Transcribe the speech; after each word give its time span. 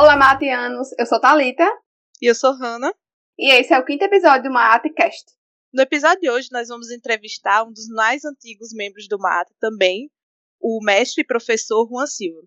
Olá, 0.00 0.16
Matianos! 0.16 0.88
Eu 0.98 1.04
sou 1.04 1.20
Talita 1.20 1.62
E 2.22 2.30
eu 2.30 2.34
sou 2.34 2.54
Hanna. 2.54 2.90
e 3.38 3.52
esse 3.52 3.74
é 3.74 3.78
o 3.78 3.84
quinto 3.84 4.02
episódio 4.02 4.44
do 4.44 4.50
Maatcast. 4.50 5.26
No 5.74 5.82
episódio 5.82 6.22
de 6.22 6.30
hoje, 6.30 6.48
nós 6.50 6.68
vamos 6.68 6.90
entrevistar 6.90 7.64
um 7.64 7.70
dos 7.70 7.86
mais 7.88 8.24
antigos 8.24 8.72
membros 8.72 9.06
do 9.06 9.18
MAT 9.18 9.50
também, 9.60 10.10
o 10.58 10.82
mestre 10.82 11.20
e 11.20 11.26
professor 11.26 11.86
Juan 11.86 12.06
Silva. 12.06 12.40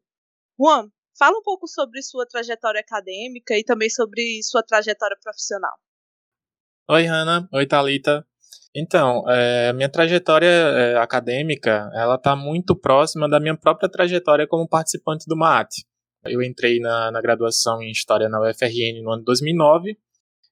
Juan, 0.60 0.90
fala 1.16 1.38
um 1.38 1.44
pouco 1.44 1.68
sobre 1.68 2.02
sua 2.02 2.26
trajetória 2.26 2.82
acadêmica 2.82 3.56
e 3.56 3.64
também 3.64 3.88
sobre 3.88 4.42
sua 4.42 4.64
trajetória 4.64 5.16
profissional. 5.22 5.78
Oi, 6.90 7.06
Hanna. 7.06 7.48
Oi, 7.54 7.68
Thalita. 7.68 8.26
Então, 8.76 9.26
é, 9.30 9.72
minha 9.74 9.90
trajetória 9.92 10.48
é, 10.48 10.98
acadêmica, 10.98 11.92
ela 11.94 12.16
está 12.16 12.36
muito 12.36 12.76
próxima 12.76 13.30
da 13.30 13.40
minha 13.40 13.56
própria 13.56 13.88
trajetória 13.88 14.48
como 14.48 14.68
participante 14.68 15.26
do 15.28 15.38
MAAT. 15.38 15.86
Eu 16.26 16.42
entrei 16.42 16.80
na, 16.80 17.12
na 17.12 17.22
graduação 17.22 17.82
em 17.82 17.92
História 17.92 18.30
na 18.30 18.42
UFRN 18.42 19.02
no 19.04 19.12
ano 19.12 19.20
de 19.20 19.26
2009 19.26 19.98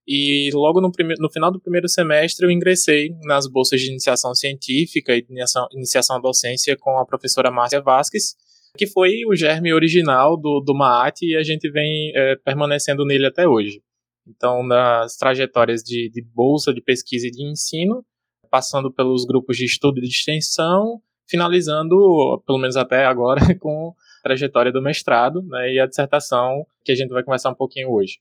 e 0.08 0.50
logo 0.54 0.82
no, 0.82 0.92
no 1.20 1.32
final 1.32 1.52
do 1.52 1.60
primeiro 1.60 1.88
semestre 1.88 2.46
eu 2.46 2.52
ingressei 2.52 3.16
nas 3.24 3.48
bolsas 3.48 3.80
de 3.80 3.90
iniciação 3.90 4.34
científica 4.34 5.16
e 5.16 5.26
iniciação, 5.30 5.68
iniciação 5.72 6.16
à 6.18 6.20
docência 6.20 6.76
com 6.78 6.98
a 6.98 7.06
professora 7.06 7.52
Márcia 7.52 7.82
Vasques, 7.82 8.36
que 8.78 8.88
foi 8.88 9.26
o 9.28 9.36
germe 9.36 9.74
original 9.74 10.36
do, 10.36 10.60
do 10.60 10.74
MAAT 10.74 11.22
e 11.24 11.36
a 11.36 11.44
gente 11.44 11.70
vem 11.70 12.12
é, 12.16 12.36
permanecendo 12.38 13.06
nele 13.06 13.28
até 13.28 13.48
hoje. 13.48 13.82
Então, 14.28 14.64
nas 14.64 15.18
trajetórias 15.18 15.82
de, 15.82 16.10
de 16.10 16.22
bolsa 16.22 16.74
de 16.74 16.82
pesquisa 16.82 17.28
e 17.28 17.32
de 17.32 17.44
ensino, 17.44 18.04
passando 18.50 18.92
pelos 18.92 19.26
grupos 19.26 19.58
de 19.58 19.66
estudo 19.66 20.00
e 20.00 20.02
de 20.02 20.10
extensão, 20.10 21.02
finalizando, 21.28 22.44
pelo 22.46 22.60
menos 22.60 22.76
até 22.76 23.06
agora, 23.06 23.42
com 23.60 23.94
trajetória 24.22 24.72
do 24.72 24.82
mestrado 24.82 25.42
né, 25.44 25.74
e 25.74 25.80
a 25.80 25.88
dissertação 25.88 26.66
que 26.84 26.92
a 26.92 26.96
gente 26.96 27.10
vai 27.10 27.24
conversar 27.24 27.52
um 27.52 27.56
pouquinho 27.56 27.92
hoje. 27.92 28.20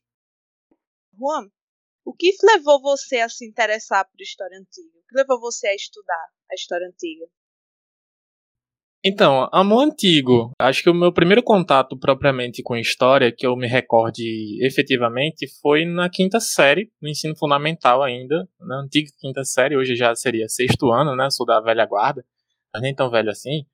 Juan, 1.17 1.49
o 2.05 2.13
que 2.13 2.31
levou 2.43 2.81
você 2.81 3.19
a 3.19 3.29
se 3.29 3.45
interessar 3.45 4.05
por 4.09 4.21
história 4.21 4.57
antiga? 4.57 4.97
O 4.97 5.07
que 5.07 5.15
levou 5.15 5.39
você 5.39 5.67
a 5.67 5.75
estudar 5.75 6.27
a 6.49 6.55
história 6.55 6.87
antiga? 6.87 7.25
Então, 9.03 9.49
amor 9.51 9.85
antigo. 9.85 10.51
Acho 10.59 10.83
que 10.83 10.89
o 10.89 10.93
meu 10.93 11.11
primeiro 11.11 11.41
contato 11.41 11.97
propriamente 11.97 12.61
com 12.61 12.75
história, 12.75 13.31
que 13.31 13.47
eu 13.47 13.55
me 13.55 13.67
recorde 13.67 14.63
efetivamente, 14.63 15.47
foi 15.59 15.85
na 15.85 16.07
quinta 16.07 16.39
série, 16.39 16.91
no 17.01 17.09
ensino 17.09 17.35
fundamental 17.35 18.03
ainda, 18.03 18.47
na 18.59 18.81
antiga 18.81 19.09
quinta 19.19 19.43
série, 19.43 19.75
hoje 19.75 19.95
já 19.95 20.13
seria 20.13 20.47
sexto 20.47 20.91
ano, 20.91 21.15
né? 21.15 21.29
Sou 21.31 21.47
da 21.47 21.59
velha 21.59 21.83
guarda, 21.87 22.23
mas 22.71 22.83
nem 22.83 22.93
tão 22.93 23.09
velho 23.09 23.31
assim. 23.31 23.65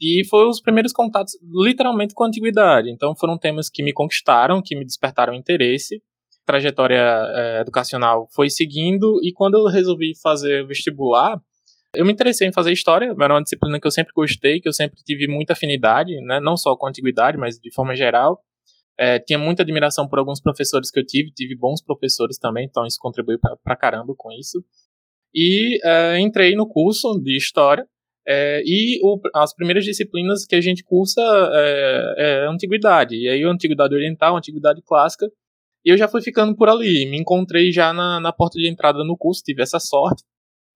E 0.00 0.24
foi 0.28 0.46
os 0.48 0.60
primeiros 0.60 0.92
contatos, 0.92 1.34
literalmente, 1.64 2.14
com 2.14 2.24
a 2.24 2.26
antiguidade. 2.26 2.90
Então, 2.90 3.14
foram 3.14 3.38
temas 3.38 3.70
que 3.70 3.82
me 3.82 3.92
conquistaram, 3.92 4.60
que 4.62 4.76
me 4.76 4.84
despertaram 4.84 5.34
interesse. 5.34 6.02
Trajetória 6.44 7.00
eh, 7.00 7.60
educacional 7.62 8.28
foi 8.34 8.50
seguindo, 8.50 9.18
e 9.22 9.32
quando 9.32 9.54
eu 9.54 9.64
resolvi 9.66 10.12
fazer 10.22 10.66
vestibular, 10.66 11.40
eu 11.94 12.04
me 12.04 12.12
interessei 12.12 12.48
em 12.48 12.52
fazer 12.52 12.72
história, 12.72 13.14
era 13.18 13.34
uma 13.34 13.42
disciplina 13.42 13.80
que 13.80 13.86
eu 13.86 13.90
sempre 13.90 14.12
gostei, 14.14 14.60
que 14.60 14.68
eu 14.68 14.72
sempre 14.72 15.00
tive 15.04 15.28
muita 15.28 15.52
afinidade, 15.52 16.12
né? 16.22 16.40
não 16.40 16.56
só 16.56 16.76
com 16.76 16.86
a 16.86 16.88
antiguidade, 16.88 17.38
mas 17.38 17.58
de 17.58 17.72
forma 17.72 17.94
geral. 17.94 18.40
É, 18.98 19.18
tinha 19.18 19.38
muita 19.38 19.62
admiração 19.62 20.08
por 20.08 20.18
alguns 20.18 20.40
professores 20.40 20.90
que 20.90 21.00
eu 21.00 21.04
tive, 21.04 21.32
tive 21.32 21.56
bons 21.56 21.82
professores 21.82 22.38
também, 22.38 22.64
então 22.64 22.86
isso 22.86 22.98
contribuiu 23.00 23.40
pra, 23.40 23.56
pra 23.56 23.76
caramba 23.76 24.14
com 24.16 24.30
isso. 24.32 24.64
E 25.34 25.80
é, 25.84 26.18
entrei 26.20 26.54
no 26.54 26.68
curso 26.68 27.20
de 27.20 27.36
história, 27.36 27.86
é, 28.26 28.62
e 28.64 28.98
o, 29.02 29.20
as 29.34 29.54
primeiras 29.54 29.84
disciplinas 29.84 30.46
que 30.46 30.54
a 30.54 30.60
gente 30.60 30.82
cursa 30.82 31.20
é, 31.52 32.14
é 32.16 32.48
antiguidade, 32.48 33.16
e 33.16 33.28
aí 33.28 33.42
antiguidade 33.44 33.94
oriental, 33.94 34.36
antiguidade 34.36 34.80
clássica, 34.82 35.26
e 35.84 35.90
eu 35.90 35.96
já 35.98 36.08
fui 36.08 36.22
ficando 36.22 36.56
por 36.56 36.68
ali, 36.68 37.08
me 37.10 37.18
encontrei 37.18 37.70
já 37.70 37.92
na, 37.92 38.18
na 38.18 38.32
porta 38.32 38.58
de 38.58 38.68
entrada 38.68 39.04
no 39.04 39.16
curso, 39.16 39.42
tive 39.44 39.62
essa 39.62 39.78
sorte, 39.78 40.24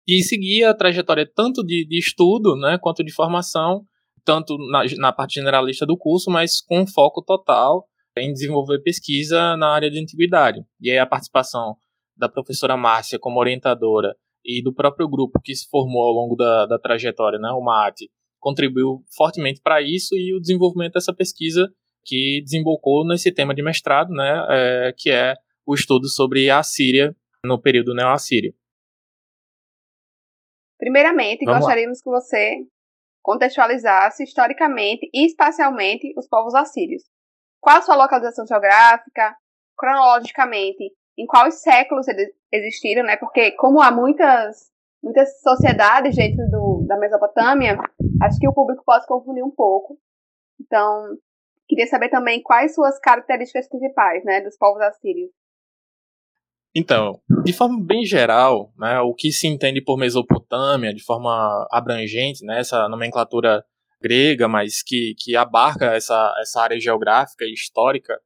e 0.06 0.22
segui 0.22 0.64
a 0.64 0.74
trajetória 0.74 1.30
tanto 1.34 1.62
de, 1.64 1.86
de 1.86 1.98
estudo 1.98 2.56
né, 2.56 2.78
quanto 2.80 3.02
de 3.04 3.12
formação, 3.12 3.84
tanto 4.24 4.56
na, 4.70 4.84
na, 4.98 5.12
parte 5.12 5.34
generalista 5.34 5.86
do 5.86 5.96
curso, 5.96 6.30
mas 6.30 6.60
com 6.60 6.86
foco 6.86 7.22
total 7.22 7.86
em 8.16 8.32
desenvolver 8.32 8.80
pesquisa 8.80 9.56
na 9.56 9.68
área 9.68 9.90
de 9.90 10.00
antiguidade. 10.00 10.60
E 10.80 10.90
aí 10.90 10.98
a 10.98 11.06
participação 11.06 11.76
da 12.16 12.28
professora 12.28 12.76
Márcia 12.76 13.18
como 13.18 13.38
orientadora 13.38 14.16
e 14.48 14.62
do 14.62 14.72
próprio 14.72 15.06
grupo 15.06 15.38
que 15.44 15.54
se 15.54 15.68
formou 15.68 16.02
ao 16.02 16.12
longo 16.12 16.34
da, 16.34 16.64
da 16.64 16.78
trajetória, 16.78 17.38
né, 17.38 17.50
o 17.50 17.60
MAAT, 17.60 18.10
contribuiu 18.40 19.04
fortemente 19.14 19.60
para 19.60 19.82
isso 19.82 20.14
e 20.16 20.34
o 20.34 20.40
desenvolvimento 20.40 20.94
dessa 20.94 21.14
pesquisa 21.14 21.70
que 22.02 22.40
desembocou 22.42 23.06
nesse 23.06 23.30
tema 23.30 23.54
de 23.54 23.62
mestrado, 23.62 24.08
né, 24.10 24.46
é, 24.48 24.94
que 24.96 25.10
é 25.10 25.34
o 25.66 25.74
estudo 25.74 26.08
sobre 26.08 26.48
a 26.48 26.62
Síria 26.62 27.14
no 27.44 27.60
período 27.60 27.94
neo-assírio. 27.94 28.54
Primeiramente, 30.78 31.44
Vamos 31.44 31.52
lá. 31.52 31.58
gostaríamos 31.60 32.00
que 32.00 32.08
você 32.08 32.52
contextualizasse 33.20 34.22
historicamente 34.22 35.10
e 35.12 35.26
espacialmente 35.26 36.14
os 36.16 36.26
povos 36.26 36.54
assírios. 36.54 37.02
Qual 37.60 37.76
a 37.76 37.82
sua 37.82 37.96
localização 37.96 38.46
geográfica, 38.46 39.36
cronologicamente, 39.76 40.94
em 41.18 41.26
quais 41.26 41.60
séculos 41.60 42.06
eles 42.06 42.30
existiram, 42.52 43.02
né? 43.02 43.16
Porque 43.16 43.50
como 43.52 43.80
há 43.80 43.90
muitas 43.90 44.70
muitas 45.02 45.40
sociedades 45.40 46.16
dentro 46.16 46.48
do, 46.50 46.84
da 46.86 46.98
Mesopotâmia, 46.98 47.78
acho 48.22 48.38
que 48.38 48.48
o 48.48 48.52
público 48.52 48.82
pode 48.84 49.06
confundir 49.06 49.44
um 49.44 49.50
pouco. 49.50 49.98
Então, 50.60 51.16
queria 51.68 51.86
saber 51.86 52.08
também 52.08 52.42
quais 52.42 52.74
suas 52.74 52.98
características 52.98 53.68
principais, 53.68 54.24
né, 54.24 54.40
dos 54.40 54.56
povos 54.56 54.82
assírios. 54.82 55.30
Então, 56.74 57.20
de 57.44 57.52
forma 57.52 57.78
bem 57.80 58.04
geral, 58.04 58.72
né, 58.76 59.00
o 59.00 59.14
que 59.14 59.32
se 59.32 59.46
entende 59.46 59.80
por 59.80 59.96
Mesopotâmia, 59.96 60.92
de 60.92 61.02
forma 61.02 61.66
abrangente, 61.70 62.44
né, 62.44 62.60
essa 62.60 62.88
nomenclatura 62.88 63.64
grega, 64.00 64.46
mas 64.48 64.82
que, 64.82 65.14
que 65.18 65.36
abarca 65.36 65.86
essa, 65.94 66.34
essa 66.40 66.60
área 66.60 66.78
geográfica 66.78 67.44
e 67.44 67.52
histórica, 67.52 68.20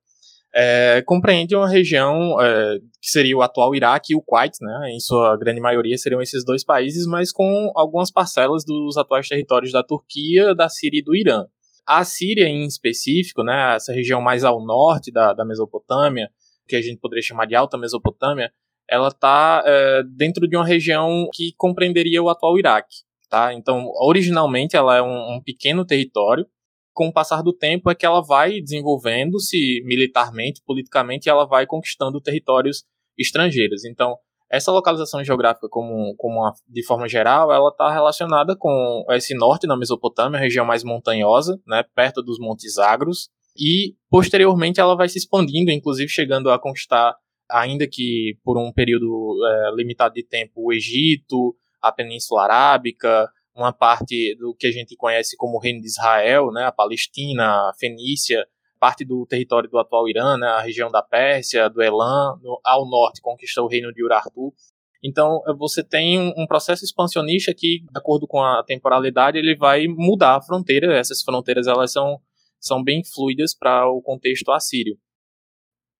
é, 0.54 1.02
compreende 1.06 1.56
uma 1.56 1.68
região 1.68 2.40
é, 2.40 2.78
que 3.00 3.10
seria 3.10 3.36
o 3.36 3.42
atual 3.42 3.74
Iraque 3.74 4.12
e 4.12 4.16
o 4.16 4.22
Kuwait, 4.22 4.56
né, 4.60 4.90
em 4.90 5.00
sua 5.00 5.36
grande 5.36 5.60
maioria 5.60 5.96
seriam 5.96 6.20
esses 6.20 6.44
dois 6.44 6.64
países, 6.64 7.06
mas 7.06 7.32
com 7.32 7.72
algumas 7.74 8.10
parcelas 8.10 8.64
dos 8.64 8.96
atuais 8.96 9.28
territórios 9.28 9.72
da 9.72 9.82
Turquia, 9.82 10.54
da 10.54 10.68
Síria 10.68 11.00
e 11.00 11.02
do 11.02 11.16
Irã. 11.16 11.46
A 11.86 12.04
Síria, 12.04 12.46
em 12.46 12.64
específico, 12.66 13.42
né, 13.42 13.74
essa 13.74 13.92
região 13.92 14.20
mais 14.20 14.44
ao 14.44 14.64
norte 14.64 15.10
da, 15.10 15.32
da 15.32 15.44
Mesopotâmia, 15.44 16.30
que 16.68 16.76
a 16.76 16.82
gente 16.82 17.00
poderia 17.00 17.22
chamar 17.22 17.46
de 17.46 17.54
Alta 17.54 17.76
Mesopotâmia, 17.76 18.52
ela 18.88 19.08
está 19.08 19.62
é, 19.64 20.02
dentro 20.04 20.46
de 20.46 20.56
uma 20.56 20.66
região 20.66 21.28
que 21.32 21.52
compreenderia 21.56 22.22
o 22.22 22.28
atual 22.28 22.58
Iraque. 22.58 22.96
Tá? 23.28 23.54
Então, 23.54 23.90
originalmente, 23.94 24.76
ela 24.76 24.96
é 24.96 25.02
um, 25.02 25.36
um 25.36 25.40
pequeno 25.42 25.86
território. 25.86 26.46
Com 26.92 27.08
o 27.08 27.12
passar 27.12 27.42
do 27.42 27.52
tempo, 27.52 27.90
é 27.90 27.94
que 27.94 28.04
ela 28.04 28.20
vai 28.20 28.60
desenvolvendo-se 28.60 29.82
militarmente, 29.84 30.62
politicamente, 30.64 31.26
e 31.26 31.30
ela 31.30 31.46
vai 31.46 31.66
conquistando 31.66 32.20
territórios 32.20 32.84
estrangeiros. 33.18 33.84
Então, 33.84 34.16
essa 34.50 34.70
localização 34.70 35.24
geográfica, 35.24 35.66
como, 35.70 36.14
como 36.16 36.52
de 36.68 36.84
forma 36.84 37.08
geral, 37.08 37.50
ela 37.50 37.70
está 37.70 37.90
relacionada 37.90 38.54
com 38.54 39.04
esse 39.10 39.34
norte 39.34 39.66
da 39.66 39.76
Mesopotâmia, 39.76 40.38
região 40.38 40.66
mais 40.66 40.84
montanhosa, 40.84 41.58
né, 41.66 41.82
perto 41.94 42.22
dos 42.22 42.38
Montes 42.38 42.76
Agros, 42.76 43.30
e 43.56 43.94
posteriormente 44.10 44.78
ela 44.78 44.94
vai 44.94 45.08
se 45.08 45.16
expandindo, 45.16 45.70
inclusive 45.70 46.10
chegando 46.10 46.50
a 46.50 46.58
conquistar, 46.58 47.16
ainda 47.50 47.86
que 47.86 48.36
por 48.44 48.58
um 48.58 48.70
período 48.70 49.38
é, 49.46 49.74
limitado 49.74 50.14
de 50.14 50.22
tempo, 50.22 50.52
o 50.56 50.72
Egito, 50.72 51.56
a 51.80 51.90
Península 51.90 52.42
Arábica, 52.44 53.30
uma 53.54 53.72
parte 53.72 54.34
do 54.36 54.54
que 54.54 54.66
a 54.66 54.72
gente 54.72 54.96
conhece 54.96 55.36
como 55.36 55.58
Reino 55.58 55.80
de 55.80 55.86
Israel, 55.86 56.50
né, 56.50 56.64
a 56.64 56.72
Palestina, 56.72 57.44
a 57.44 57.72
Fenícia, 57.78 58.46
parte 58.80 59.04
do 59.04 59.26
território 59.26 59.68
do 59.68 59.78
atual 59.78 60.08
Irã, 60.08 60.36
né, 60.36 60.46
a 60.46 60.60
região 60.60 60.90
da 60.90 61.02
Pérsia, 61.02 61.68
do 61.68 61.82
Elam, 61.82 62.38
no, 62.42 62.60
ao 62.64 62.88
norte 62.88 63.20
conquistou 63.20 63.66
o 63.66 63.68
reino 63.68 63.92
de 63.92 64.02
Urartu. 64.04 64.52
Então, 65.04 65.42
você 65.58 65.82
tem 65.82 66.32
um 66.36 66.46
processo 66.46 66.84
expansionista 66.84 67.52
que, 67.52 67.80
de 67.80 67.98
acordo 67.98 68.26
com 68.26 68.40
a 68.40 68.62
temporalidade, 68.62 69.36
ele 69.36 69.56
vai 69.56 69.86
mudar 69.88 70.36
a 70.36 70.42
fronteira. 70.42 70.96
Essas 70.96 71.22
fronteiras 71.22 71.66
elas 71.66 71.92
são 71.92 72.20
são 72.62 72.82
bem 72.82 73.02
fluidas 73.04 73.54
para 73.54 73.88
o 73.88 74.00
contexto 74.00 74.52
assírio. 74.52 74.96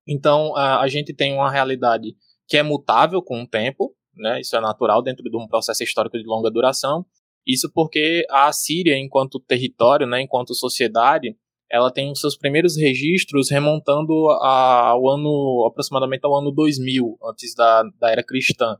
Então, 0.06 0.56
a, 0.56 0.80
a, 0.80 0.88
gente 0.88 1.12
tem 1.12 1.34
uma 1.34 1.50
realidade 1.50 2.16
que 2.46 2.56
é 2.56 2.62
mutável 2.62 3.20
com 3.20 3.42
o 3.42 3.46
tempo, 3.46 3.94
né? 4.14 4.40
isso 4.40 4.56
é 4.56 4.60
natural 4.60 5.02
dentro 5.02 5.28
de 5.28 5.36
um 5.36 5.48
processo 5.48 5.82
histórico 5.82 6.16
de 6.16 6.24
longa 6.24 6.50
duração. 6.50 7.04
Isso 7.46 7.70
porque 7.72 8.24
a 8.30 8.48
Assíria, 8.48 8.96
enquanto 8.96 9.40
território, 9.40 10.06
né, 10.06 10.22
enquanto 10.22 10.54
sociedade, 10.54 11.36
ela 11.70 11.90
tem 11.90 12.12
os 12.12 12.20
seus 12.20 12.36
primeiros 12.36 12.76
registros 12.76 13.50
remontando 13.50 14.12
ao 14.28 15.08
ano, 15.08 15.66
aproximadamente 15.66 16.20
ao 16.24 16.38
ano 16.38 16.52
2000, 16.52 17.18
antes 17.24 17.54
da, 17.54 17.82
da 17.98 18.10
era 18.10 18.22
cristã. 18.22 18.76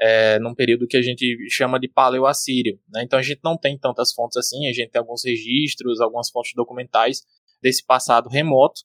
É, 0.00 0.40
num 0.40 0.52
período 0.52 0.88
que 0.88 0.96
a 0.96 1.02
gente 1.02 1.36
chama 1.48 1.78
de 1.78 1.86
paleo-assírio. 1.86 2.80
Né? 2.88 3.04
Então 3.04 3.16
a 3.16 3.22
gente 3.22 3.38
não 3.44 3.56
tem 3.56 3.78
tantas 3.78 4.12
fontes 4.12 4.36
assim, 4.36 4.68
a 4.68 4.72
gente 4.72 4.90
tem 4.90 4.98
alguns 4.98 5.24
registros, 5.24 6.00
algumas 6.00 6.28
fontes 6.30 6.52
documentais 6.56 7.22
desse 7.62 7.84
passado 7.86 8.28
remoto, 8.28 8.82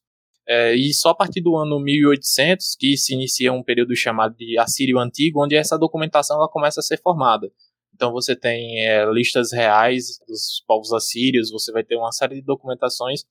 É, 0.48 0.74
e 0.74 0.92
só 0.94 1.10
a 1.10 1.15
partir 1.15 1.42
do 1.42 1.56
ano 1.56 1.80
1800 1.80 2.75
que 2.80 2.98
se 2.98 3.13
inicia 3.13 3.54
um 3.54 3.62
período 3.62 3.95
chamado 3.95 4.36
de 4.36 4.57
Assírio 4.57 4.98
Antigo, 4.98 5.44
onde 5.44 5.56
essa 5.56 5.77
documentação 5.77 6.38
ela 6.38 6.48
começa 6.48 6.80
a 6.80 6.83
ser 6.83 7.00
formada. 7.01 7.51
Então 7.94 8.12
você 8.12 8.36
tem 8.36 8.86
é, 8.86 9.06
listas 9.12 9.51
reais 9.51 10.19
dos 10.27 10.63
povos 10.68 10.94
assírios, 10.94 11.51
você 11.51 11.71
vai 11.71 11.83
ter 11.83 11.95
uma 11.95 12.12
série 12.12 12.36
de 12.36 12.41
documentações 12.41 13.24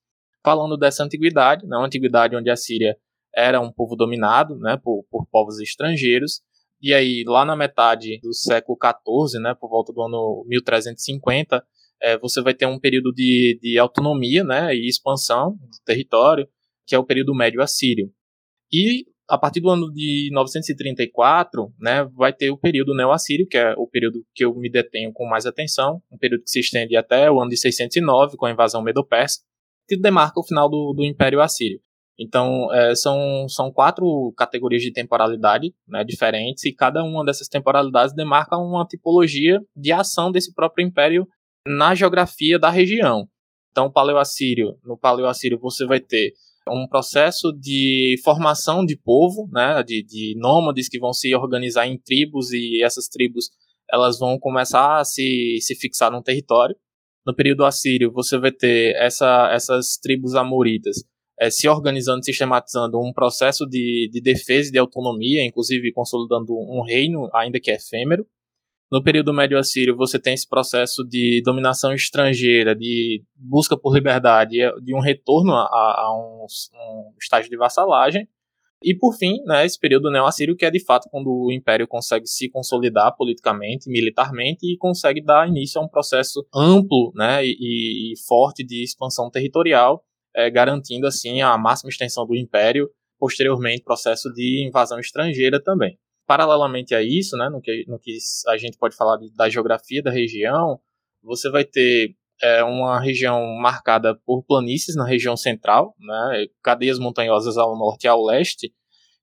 falando 0.45 0.77
dessa 0.77 1.05
antiguidade, 1.05 1.67
né, 1.67 1.77
uma 1.77 1.87
antiguidade 1.87 2.37
onde 2.37 2.51
a 2.51 2.57
Síria 2.57 2.97
era 3.35 3.61
um 3.61 3.73
povo 3.73 3.97
dominado 3.97 4.57
né, 4.59 4.79
por, 4.83 5.05
por 5.11 5.27
povos 5.31 5.61
estrangeiros, 5.61 6.41
e 6.81 6.95
aí 6.95 7.25
lá 7.27 7.45
na 7.45 7.57
metade 7.57 8.19
do 8.21 8.33
século 8.33 8.79
XIV, 8.81 9.41
né, 9.41 9.55
por 9.55 9.69
volta 9.69 9.93
do 9.93 10.03
ano 10.03 10.45
1350, 10.47 11.65
é, 12.01 12.17
você 12.19 12.41
vai 12.41 12.55
ter 12.55 12.67
um 12.67 12.79
período 12.79 13.13
de, 13.13 13.59
de 13.61 13.79
autonomia 13.79 14.45
né, 14.45 14.75
e 14.75 14.89
expansão 14.89 15.53
do 15.53 15.85
território, 15.85 16.49
que 16.87 16.95
é 16.95 16.99
o 16.99 17.05
período 17.05 17.35
médio 17.35 17.61
assírio. 17.61 18.11
E 18.73 19.07
a 19.29 19.37
partir 19.37 19.61
do 19.61 19.69
ano 19.69 19.93
de 19.93 20.31
934, 20.33 21.73
né, 21.79 22.05
vai 22.17 22.33
ter 22.33 22.51
o 22.51 22.57
período 22.57 22.95
neo-assírio, 22.95 23.47
que 23.47 23.59
é 23.59 23.75
o 23.77 23.87
período 23.87 24.25
que 24.35 24.45
eu 24.45 24.55
me 24.55 24.71
detenho 24.71 25.13
com 25.13 25.29
mais 25.29 25.45
atenção, 25.45 26.03
um 26.11 26.17
período 26.17 26.45
que 26.45 26.51
se 26.51 26.61
estende 26.61 26.97
até 26.97 27.31
o 27.31 27.41
ano 27.41 27.51
de 27.51 27.59
609, 27.59 28.37
com 28.37 28.47
a 28.47 28.51
invasão 28.51 28.83
medo-persa, 28.83 29.41
que 29.87 29.99
demarca 29.99 30.41
o 30.41 30.45
final 30.45 30.69
do, 30.69 30.95
do 30.95 31.05
Império 31.05 31.41
Assírio. 31.43 31.79
Então, 32.19 32.73
é, 32.73 32.95
são, 32.97 33.47
são 33.49 33.71
quatro 33.71 34.33
categorias 34.37 34.83
de 34.83 34.93
temporalidade 34.93 35.73
né, 35.87 36.03
diferentes, 36.03 36.65
e 36.65 36.75
cada 36.75 37.05
uma 37.05 37.25
dessas 37.25 37.49
temporalidades 37.49 38.15
demarca 38.15 38.57
uma 38.57 38.85
tipologia 38.87 39.61
de 39.77 39.93
ação 39.93 40.33
desse 40.33 40.53
próprio 40.55 40.87
império 40.87 41.29
na 41.67 41.95
geografia 41.95 42.59
da 42.59 42.71
região. 42.71 43.29
Então, 43.71 43.87
o 43.87 43.93
Paleoassírio, 43.93 44.77
no 44.83 44.99
Paleoassírio 44.99 45.59
você 45.61 45.87
vai 45.87 46.01
ter 46.01 46.33
um 46.71 46.87
processo 46.89 47.53
de 47.53 48.17
formação 48.25 48.85
de 48.85 48.97
povo, 48.97 49.49
né, 49.53 49.83
de, 49.83 50.03
de 50.03 50.35
nômades 50.37 50.89
que 50.89 50.99
vão 50.99 51.13
se 51.13 51.35
organizar 51.35 51.87
em 51.87 51.99
tribos 51.99 52.53
e 52.53 52.83
essas 52.83 53.09
tribos 53.09 53.51
elas 53.91 54.19
vão 54.19 54.39
começar 54.39 54.99
a 54.99 55.05
se, 55.05 55.59
se 55.61 55.75
fixar 55.75 56.13
num 56.13 56.23
território. 56.23 56.77
No 57.27 57.35
período 57.35 57.65
assírio, 57.65 58.13
você 58.13 58.39
vai 58.39 58.53
ter 58.53 58.95
essa, 58.97 59.51
essas 59.53 59.97
tribos 59.97 60.35
amoritas 60.35 61.05
é, 61.41 61.51
se 61.51 61.69
organizando, 61.69 62.25
sistematizando 62.25 62.99
um 62.99 63.13
processo 63.13 63.65
de, 63.65 64.09
de 64.13 64.21
defesa 64.21 64.69
e 64.69 64.73
de 64.73 64.79
autonomia, 64.79 65.45
inclusive 65.45 65.93
consolidando 65.93 66.53
um 66.53 66.83
reino, 66.83 67.31
ainda 67.33 67.61
que 67.61 67.71
efêmero. 67.71 68.27
No 68.91 69.03
período 69.03 69.35
médio 69.35 69.59
assírio, 69.59 69.95
você 69.95 70.19
tem 70.19 70.33
esse 70.33 70.49
processo 70.49 71.05
de 71.05 71.43
dominação 71.45 71.93
estrangeira, 71.93 72.75
de 72.75 73.23
busca 73.37 73.77
por 73.77 73.95
liberdade, 73.95 74.57
de 74.83 74.95
um 74.95 75.01
retorno 75.01 75.53
a, 75.53 75.67
a 75.67 76.17
um, 76.17 76.47
um, 76.47 77.13
estágio 77.21 77.51
de 77.51 77.57
vassalagem. 77.59 78.27
E, 78.83 78.95
por 78.95 79.13
fim, 79.13 79.43
né, 79.45 79.67
esse 79.67 79.79
período 79.79 80.11
neo-assírio, 80.11 80.57
que 80.57 80.65
é 80.65 80.71
de 80.71 80.83
fato 80.83 81.09
quando 81.11 81.29
o 81.29 81.53
império 81.53 81.87
consegue 81.87 82.27
se 82.27 82.49
consolidar 82.49 83.15
politicamente, 83.15 83.91
militarmente, 83.91 84.73
e 84.73 84.79
consegue 84.79 85.23
dar 85.23 85.49
início 85.49 85.81
a 85.81 85.85
um 85.85 85.89
processo 85.89 86.47
amplo 86.55 87.13
né, 87.15 87.45
e, 87.45 88.13
e 88.13 88.19
forte 88.27 88.65
de 88.65 88.83
expansão 88.83 89.31
territorial, 89.31 90.03
é, 90.35 90.49
garantindo 90.49 91.07
assim 91.07 91.43
a 91.43 91.59
máxima 91.59 91.91
extensão 91.91 92.25
do 92.25 92.37
império, 92.37 92.89
posteriormente 93.19 93.83
processo 93.83 94.33
de 94.33 94.65
invasão 94.67 94.99
estrangeira 94.99 95.63
também. 95.63 95.99
Paralelamente 96.29 96.95
a 96.95 97.03
isso, 97.03 97.35
né, 97.39 97.49
no, 97.49 97.59
que, 97.59 97.85
no 97.89 97.99
que 97.99 98.19
a 98.49 98.59
gente 98.59 98.77
pode 98.77 98.95
falar 98.95 99.17
de, 99.17 99.35
da 99.35 99.49
geografia 99.49 100.03
da 100.03 100.11
região, 100.11 100.79
você 101.23 101.51
vai 101.51 101.65
ter 101.65 102.15
é, 102.43 102.63
uma 102.63 103.01
região 103.01 103.43
marcada 103.57 104.15
por 104.27 104.45
planícies 104.45 104.95
na 104.95 105.07
região 105.07 105.39
central, 105.39 105.95
né, 105.99 106.47
cadeias 106.63 106.99
montanhosas 106.99 107.57
ao 107.57 107.77
norte 107.79 108.05
e 108.05 108.09
ao 108.09 108.23
leste, 108.23 108.71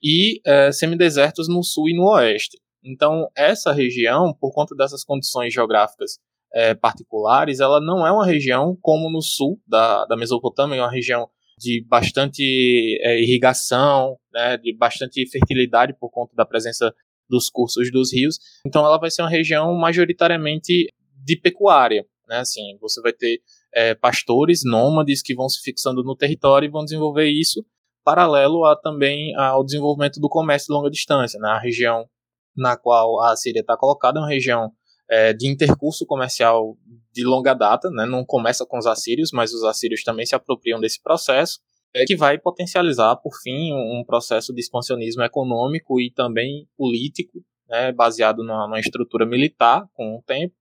e 0.02 0.42
é, 0.44 0.72
semidesertos 0.72 1.48
no 1.48 1.63
sul 1.63 1.90
e 1.90 1.96
no 1.96 2.10
oeste. 2.10 2.57
Então, 2.84 3.30
essa 3.36 3.72
região, 3.72 4.34
por 4.34 4.51
conta 4.51 4.75
dessas 4.75 5.04
condições 5.04 5.54
geográficas 5.54 6.19
é, 6.54 6.74
particulares, 6.74 7.60
ela 7.60 7.80
não 7.80 8.06
é 8.06 8.12
uma 8.12 8.25
região 8.25 8.75
como 8.81 9.12
no 9.12 9.22
sul 9.22 9.62
da, 9.68 10.06
da 10.06 10.18
Mesopotâmia, 10.18 10.78
é 10.78 10.81
uma 10.81 10.92
região 10.92 11.30
de 11.57 11.86
bastante 11.88 13.00
é, 13.02 13.22
irrigação, 13.22 14.18
né, 14.34 14.57
de 14.57 14.75
bastante 14.75 15.25
fertilidade 15.30 15.94
por 16.00 16.10
conta 16.10 16.36
da 16.36 16.46
presença 16.46 16.94
dos 17.30 17.50
cursos 17.50 17.92
dos 17.92 18.13
rios. 18.13 18.38
Então, 18.66 18.86
ela 18.86 19.00
vai 19.00 19.10
ser 19.10 19.22
uma 19.22 19.30
região 19.30 19.74
majoritariamente 19.75 20.88
de 21.24 21.40
pecuária. 21.40 22.06
Né, 22.28 22.38
assim, 22.38 22.78
você 22.81 23.02
vai 23.02 23.13
ter 23.13 23.40
é, 23.74 23.94
pastores 23.94 24.62
nômades 24.63 25.22
que 25.22 25.36
vão 25.36 25.48
se 25.48 25.62
fixando 25.62 26.04
no 26.04 26.16
território 26.16 26.68
e 26.68 26.72
vão 26.72 26.84
desenvolver 26.84 27.30
isso 27.30 27.63
paralelo 28.04 28.66
a, 28.66 28.75
também 28.75 29.36
ao 29.36 29.63
desenvolvimento 29.63 30.19
do 30.19 30.30
comércio 30.30 30.68
de 30.68 30.74
longa 30.74 30.90
distância. 30.90 31.40
Né, 31.40 31.50
a 31.50 31.60
região 31.60 32.08
na 32.56 32.78
qual 32.78 33.22
a 33.22 33.36
Síria 33.36 33.62
está 33.62 33.75
colocada 33.75 34.19
é 34.19 34.22
uma 34.22 34.30
região 34.30 34.72
é, 35.10 35.34
de 35.34 35.48
intercurso 35.48 36.06
comercial 36.06 36.78
de 37.13 37.24
longa 37.24 37.54
data, 37.54 37.90
né? 37.90 38.06
não 38.06 38.25
começa 38.25 38.66
com 38.66 38.78
os 38.78 38.86
assírios, 38.86 39.31
mas 39.31 39.54
os 39.54 39.63
assírios 39.63 40.04
também 40.04 40.25
se 40.25 40.36
apropriam 40.36 40.80
desse 40.80 41.02
processo, 41.02 41.60
é, 41.94 42.04
que 42.04 42.16
vai 42.16 42.38
potencializar, 42.38 43.16
por 43.18 43.34
fim, 43.42 43.72
um 43.72 44.04
processo 44.06 44.54
de 44.54 44.60
expansionismo 44.60 45.24
econômico 45.24 46.00
e 46.02 46.12
também 46.12 46.68
político, 46.78 47.40
né? 47.69 47.92
baseado 47.94 48.40
numa, 48.40 48.68
numa, 48.68 48.80
estrutura 48.80 49.25
militar 49.25 49.88
com 49.94 50.18
o 50.18 50.24
tempo, 50.24 50.54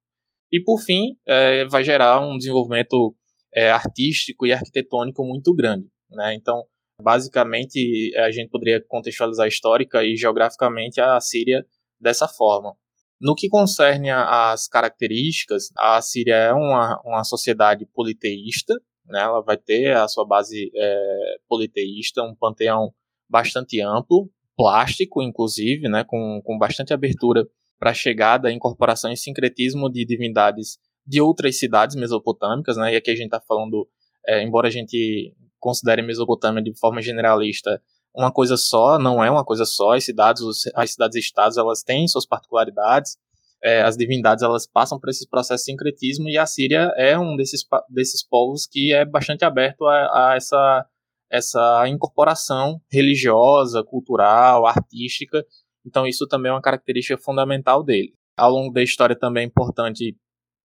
e, 0.53 0.61
por 0.61 0.79
fim, 0.79 1.17
é, 1.27 1.65
vai 1.65 1.83
gerar 1.83 2.21
um 2.21 2.39
desenvolvimento 2.39 3.17
é, 3.53 3.71
artístico 3.71 4.47
e 4.47 4.53
arquitetônico 4.53 5.25
muito 5.25 5.53
grande. 5.53 5.89
Né? 6.09 6.35
Então, 6.35 6.63
basicamente, 7.03 8.13
a 8.17 8.31
gente 8.31 8.51
poderia 8.51 8.81
contextualizar 8.87 9.49
histórica 9.49 10.05
e 10.05 10.17
geograficamente 10.17 11.01
a 11.01 11.19
Síria 11.21 11.67
dessa 12.01 12.29
forma. 12.29 12.77
No 13.25 13.35
que 13.35 13.49
concerne 13.49 14.11
às 14.11 14.69
características, 14.69 15.71
a 15.79 15.99
Síria 16.03 16.35
é 16.35 16.53
uma, 16.53 17.01
uma 17.07 17.25
sociedade 17.25 17.87
politeísta, 17.87 18.75
né? 19.07 19.23
ela 19.23 19.41
vai 19.41 19.57
ter 19.57 19.97
a 19.97 20.07
sua 20.07 20.27
base 20.27 20.71
é, 20.77 21.37
politeísta, 21.49 22.23
um 22.23 22.35
panteão 22.35 22.93
bastante 23.27 23.81
amplo, 23.81 24.31
plástico, 24.55 25.23
inclusive, 25.23 25.89
né? 25.89 26.05
com, 26.07 26.43
com 26.45 26.59
bastante 26.59 26.93
abertura 26.93 27.49
para 27.79 27.93
a 27.93 27.95
chegada, 27.95 28.53
incorporação 28.53 29.11
e 29.11 29.17
sincretismo 29.17 29.91
de 29.91 30.05
divindades 30.05 30.77
de 31.07 31.19
outras 31.23 31.59
cidades 31.59 31.97
mesopotâmicas, 31.97 32.77
né? 32.77 32.93
e 32.93 32.97
aqui 32.97 33.11
a 33.11 33.17
gente 33.17 33.29
está 33.29 33.41
falando, 33.41 33.89
é, 34.29 34.43
embora 34.43 34.69
a 34.69 34.71
gente 34.71 35.35
considere 35.59 36.03
Mesopotâmia 36.03 36.63
de 36.63 36.79
forma 36.79 37.01
generalista, 37.01 37.81
uma 38.15 38.33
coisa 38.33 38.57
só, 38.57 38.99
não 38.99 39.23
é 39.23 39.31
uma 39.31 39.45
coisa 39.45 39.65
só. 39.65 39.93
As 39.93 40.05
cidades, 40.05 40.43
as 40.75 40.93
cidades-estados, 40.93 41.57
elas 41.57 41.83
têm 41.83 42.07
suas 42.07 42.27
particularidades. 42.27 43.17
É, 43.63 43.83
as 43.83 43.97
divindades 43.97 44.45
elas 44.45 44.67
passam 44.67 45.01
por 45.01 45.09
esse 45.09 45.29
processo 45.29 45.65
de 45.65 45.71
sincretismo 45.71 46.29
e 46.29 46.37
a 46.37 46.45
Síria 46.45 46.93
é 46.97 47.19
um 47.19 47.35
desses, 47.35 47.65
desses 47.89 48.23
povos 48.23 48.67
que 48.67 48.93
é 48.93 49.07
bastante 49.07 49.43
aberto 49.43 49.87
a, 49.87 50.33
a 50.33 50.37
essa, 50.37 50.87
essa 51.31 51.89
incorporação 51.89 52.79
religiosa, 52.93 53.83
cultural, 53.83 54.67
artística. 54.67 55.43
Então 55.85 56.07
isso 56.07 56.27
também 56.27 56.51
é 56.51 56.55
uma 56.55 56.61
característica 56.61 57.17
fundamental 57.17 57.83
dele. 57.83 58.13
Ao 58.37 58.51
longo 58.51 58.71
da 58.71 58.83
história 58.83 59.17
também 59.19 59.45
é 59.45 59.47
importante 59.47 60.15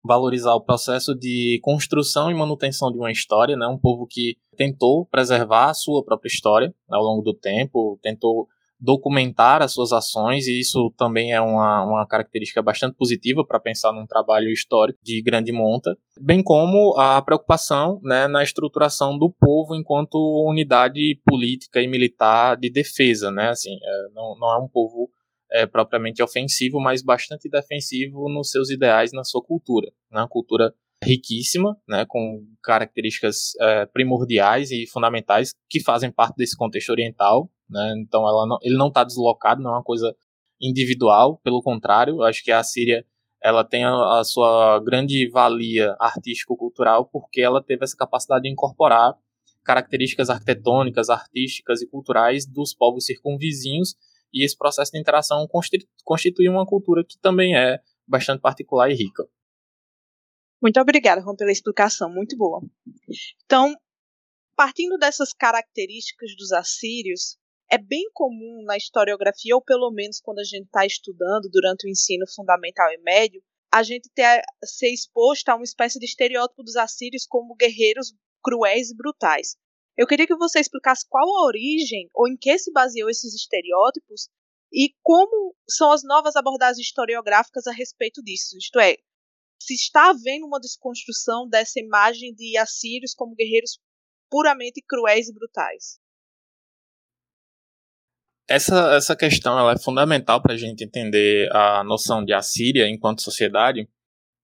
valorizar 0.04 0.54
o 0.54 0.62
processo 0.62 1.14
de 1.14 1.60
construção 1.62 2.32
e 2.32 2.34
manutenção 2.34 2.92
de 2.92 2.98
uma 2.98 3.12
história, 3.12 3.56
né? 3.56 3.68
Um 3.68 3.78
povo 3.78 4.08
que 4.08 4.38
tentou 4.56 5.06
preservar 5.06 5.70
a 5.70 5.74
sua 5.74 6.04
própria 6.04 6.30
história 6.30 6.74
ao 6.90 7.04
longo 7.04 7.22
do 7.22 7.34
tempo, 7.34 8.00
tentou 8.02 8.48
documentar 8.80 9.62
as 9.62 9.74
suas 9.74 9.92
ações 9.92 10.48
e 10.48 10.60
isso 10.60 10.94
também 10.98 11.34
é 11.34 11.42
uma, 11.42 11.84
uma 11.84 12.08
característica 12.08 12.62
bastante 12.62 12.96
positiva 12.96 13.46
para 13.46 13.60
pensar 13.60 13.92
num 13.92 14.08
trabalho 14.08 14.50
histórico 14.50 15.00
de 15.04 15.22
grande 15.22 15.52
monta, 15.52 15.98
bem 16.20 16.42
como 16.42 16.96
a 16.98 17.22
preocupação 17.22 18.00
né, 18.02 18.28
na 18.28 18.42
estruturação 18.42 19.18
do 19.18 19.30
povo 19.30 19.76
enquanto 19.76 20.18
unidade 20.48 21.20
política 21.26 21.82
e 21.82 21.88
militar 21.88 22.56
de 22.56 22.70
defesa, 22.70 23.30
né? 23.30 23.50
Assim, 23.50 23.74
é, 23.74 24.14
não, 24.14 24.36
não 24.40 24.54
é 24.54 24.58
um 24.64 24.68
povo 24.68 25.10
é, 25.52 25.66
propriamente 25.66 26.22
ofensivo, 26.22 26.80
mas 26.80 27.02
bastante 27.02 27.50
defensivo 27.50 28.30
nos 28.30 28.52
seus 28.52 28.70
ideais, 28.70 29.12
na 29.12 29.24
sua 29.24 29.42
cultura. 29.42 29.88
Né? 30.12 30.22
Uma 30.22 30.28
cultura 30.28 30.74
riquíssima, 31.04 31.78
né, 31.88 32.06
com 32.06 32.46
características 32.62 33.54
é, 33.62 33.86
primordiais 33.86 34.70
e 34.72 34.86
fundamentais 34.86 35.54
que 35.70 35.82
fazem 35.82 36.12
parte 36.12 36.36
desse 36.36 36.58
contexto 36.58 36.90
oriental. 36.90 37.50
Né? 37.70 37.94
Então 37.98 38.22
não, 38.22 38.58
ele 38.62 38.78
não 38.78 38.90
está 38.90 39.04
deslocado, 39.04 39.62
não 39.62 39.72
é 39.72 39.74
uma 39.76 39.84
coisa 39.84 40.14
individual, 40.62 41.40
pelo 41.42 41.62
contrário, 41.62 42.22
acho 42.22 42.44
que 42.44 42.52
a 42.52 42.62
Síria 42.62 43.06
ela 43.42 43.64
tem 43.64 43.86
a, 43.86 44.20
a 44.20 44.24
sua 44.26 44.80
grande 44.84 45.30
valia 45.30 45.96
artístico-cultural 46.00 47.06
porque 47.06 47.40
ela 47.40 47.64
teve 47.64 47.86
essa 47.86 47.96
capacidade 47.96 48.44
de 48.44 48.50
incorporar 48.50 49.16
características 49.64 50.30
arquitetônicas, 50.30 51.10
artísticas 51.10 51.82
e 51.82 51.88
culturais 51.88 52.46
dos 52.46 52.74
povos 52.74 53.06
circunvizinhos 53.06 53.96
e 54.34 54.46
esse 54.46 54.58
processo 54.58 54.92
de 54.92 55.00
interação 55.00 55.48
constitui 56.04 56.50
uma 56.50 56.66
cultura 56.66 57.04
que 57.04 57.18
também 57.20 57.58
é 57.58 57.80
bastante 58.08 58.42
particular 58.42 58.90
e 58.90 58.96
rica. 58.96 59.28
Muito 60.62 60.80
obrigada, 60.80 61.22
Juan, 61.22 61.36
pela 61.36 61.52
explicação, 61.52 62.12
muito 62.12 62.36
boa. 62.36 62.62
Então, 63.46 63.74
partindo 64.56 64.98
dessas 64.98 65.32
características 65.32 66.36
dos 66.36 66.52
assírios, 66.52 67.38
é 67.72 67.78
bem 67.78 68.10
comum 68.14 68.64
na 68.66 68.76
historiografia, 68.76 69.56
ou 69.56 69.62
pelo 69.62 69.92
menos 69.92 70.20
quando 70.20 70.40
a 70.40 70.44
gente 70.44 70.66
está 70.66 70.86
estudando 70.86 71.50
durante 71.50 71.88
o 71.88 71.90
ensino 71.90 72.26
fundamental 72.36 72.92
e 72.92 72.98
médio, 72.98 73.42
a 73.72 73.84
gente 73.84 74.10
ter, 74.14 74.42
ser 74.66 74.92
exposto 74.92 75.48
a 75.50 75.56
uma 75.56 75.64
espécie 75.64 76.00
de 76.00 76.06
estereótipo 76.06 76.64
dos 76.64 76.76
assírios 76.76 77.26
como 77.26 77.56
guerreiros 77.56 78.14
cruéis 78.44 78.90
e 78.90 78.96
brutais. 78.96 79.56
Eu 80.00 80.08
queria 80.08 80.26
que 80.26 80.36
você 80.38 80.62
explicasse 80.62 81.06
qual 81.10 81.28
a 81.28 81.46
origem 81.46 82.10
ou 82.14 82.26
em 82.26 82.38
que 82.38 82.58
se 82.58 82.72
baseou 82.72 83.10
esses 83.10 83.36
estereótipos 83.36 84.30
e 84.72 84.96
como 85.04 85.54
são 85.68 85.92
as 85.92 86.04
novas 86.06 86.38
abordagens 86.38 86.88
historiográficas 86.88 87.68
a 87.68 87.74
respeito 87.74 88.24
disso. 88.24 88.58
Isto 88.58 88.80
é, 88.80 88.96
se 89.62 89.74
está 89.74 90.12
havendo 90.12 90.46
uma 90.46 90.58
desconstrução 90.58 91.50
dessa 91.50 91.82
imagem 91.82 92.34
de 92.34 92.58
assírios 92.58 93.14
como 93.14 93.36
guerreiros 93.36 93.78
puramente 94.32 94.82
cruéis 94.88 95.28
e 95.28 95.34
brutais. 95.34 96.00
Essa, 98.48 98.96
essa 98.96 99.18
questão 99.18 99.60
ela 99.60 99.74
é 99.74 99.78
fundamental 99.78 100.42
para 100.42 100.54
a 100.54 100.58
gente 100.58 100.82
entender 100.82 101.54
a 101.54 101.84
noção 101.84 102.24
de 102.24 102.32
Assíria 102.32 102.88
enquanto 102.88 103.22
sociedade, 103.22 103.86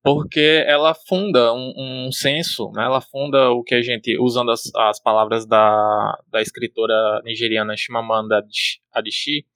porque 0.05 0.63
ela 0.67 0.93
funda 0.93 1.51
um, 1.51 1.73
um 2.05 2.11
senso, 2.11 2.71
né? 2.75 2.83
ela 2.83 3.01
funda 3.01 3.49
o 3.49 3.63
que 3.63 3.73
a 3.73 3.81
gente, 3.81 4.15
usando 4.19 4.51
as, 4.51 4.69
as 4.75 5.01
palavras 5.01 5.47
da, 5.47 6.15
da 6.31 6.43
escritora 6.43 6.93
nigeriana 7.23 7.75
Chimamanda 7.75 8.45
Adichie, 8.93 9.47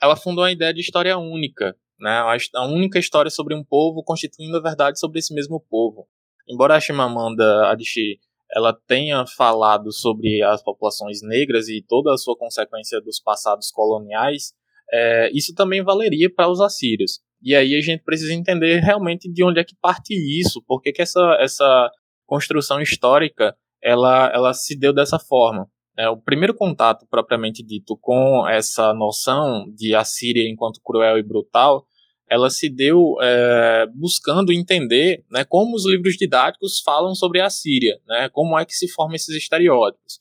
ela 0.00 0.14
fundou 0.14 0.44
a 0.44 0.52
ideia 0.52 0.72
de 0.72 0.80
história 0.80 1.18
única, 1.18 1.76
né? 1.98 2.22
a 2.54 2.66
única 2.66 3.00
história 3.00 3.32
sobre 3.32 3.52
um 3.52 3.64
povo 3.64 4.00
constituindo 4.04 4.56
a 4.56 4.60
verdade 4.60 5.00
sobre 5.00 5.18
esse 5.18 5.34
mesmo 5.34 5.60
povo. 5.68 6.06
Embora 6.48 6.76
a 6.76 6.80
Chimamanda 6.80 7.68
Adichie 7.68 8.20
ela 8.54 8.72
tenha 8.86 9.26
falado 9.26 9.92
sobre 9.92 10.40
as 10.40 10.62
populações 10.62 11.20
negras 11.20 11.66
e 11.66 11.82
toda 11.82 12.14
a 12.14 12.16
sua 12.16 12.36
consequência 12.36 13.00
dos 13.00 13.18
passados 13.18 13.72
coloniais, 13.72 14.54
é, 14.92 15.30
isso 15.36 15.52
também 15.52 15.82
valeria 15.82 16.32
para 16.32 16.48
os 16.48 16.60
assírios. 16.60 17.18
E 17.46 17.54
aí 17.54 17.76
a 17.76 17.80
gente 17.80 18.02
precisa 18.02 18.34
entender 18.34 18.80
realmente 18.80 19.32
de 19.32 19.44
onde 19.44 19.60
é 19.60 19.64
que 19.64 19.76
parte 19.80 20.12
isso, 20.12 20.60
por 20.66 20.82
que, 20.82 20.90
que 20.90 21.00
essa, 21.00 21.38
essa 21.38 21.88
construção 22.26 22.80
histórica 22.80 23.56
ela, 23.80 24.28
ela 24.34 24.52
se 24.52 24.76
deu 24.76 24.92
dessa 24.92 25.16
forma. 25.16 25.70
É, 25.96 26.08
o 26.08 26.16
primeiro 26.16 26.52
contato 26.52 27.06
propriamente 27.08 27.62
dito 27.62 27.96
com 27.98 28.44
essa 28.48 28.92
noção 28.92 29.72
de 29.72 29.94
Assíria 29.94 30.50
enquanto 30.50 30.80
cruel 30.84 31.18
e 31.18 31.22
brutal 31.22 31.86
ela 32.28 32.50
se 32.50 32.68
deu 32.68 33.14
é, 33.22 33.86
buscando 33.94 34.52
entender 34.52 35.24
né, 35.30 35.44
como 35.44 35.76
os 35.76 35.86
livros 35.86 36.16
didáticos 36.16 36.80
falam 36.80 37.14
sobre 37.14 37.40
a 37.40 37.48
Síria, 37.48 38.00
né, 38.08 38.28
como 38.32 38.58
é 38.58 38.64
que 38.64 38.74
se 38.74 38.88
formam 38.88 39.14
esses 39.14 39.36
estereótipos. 39.36 40.18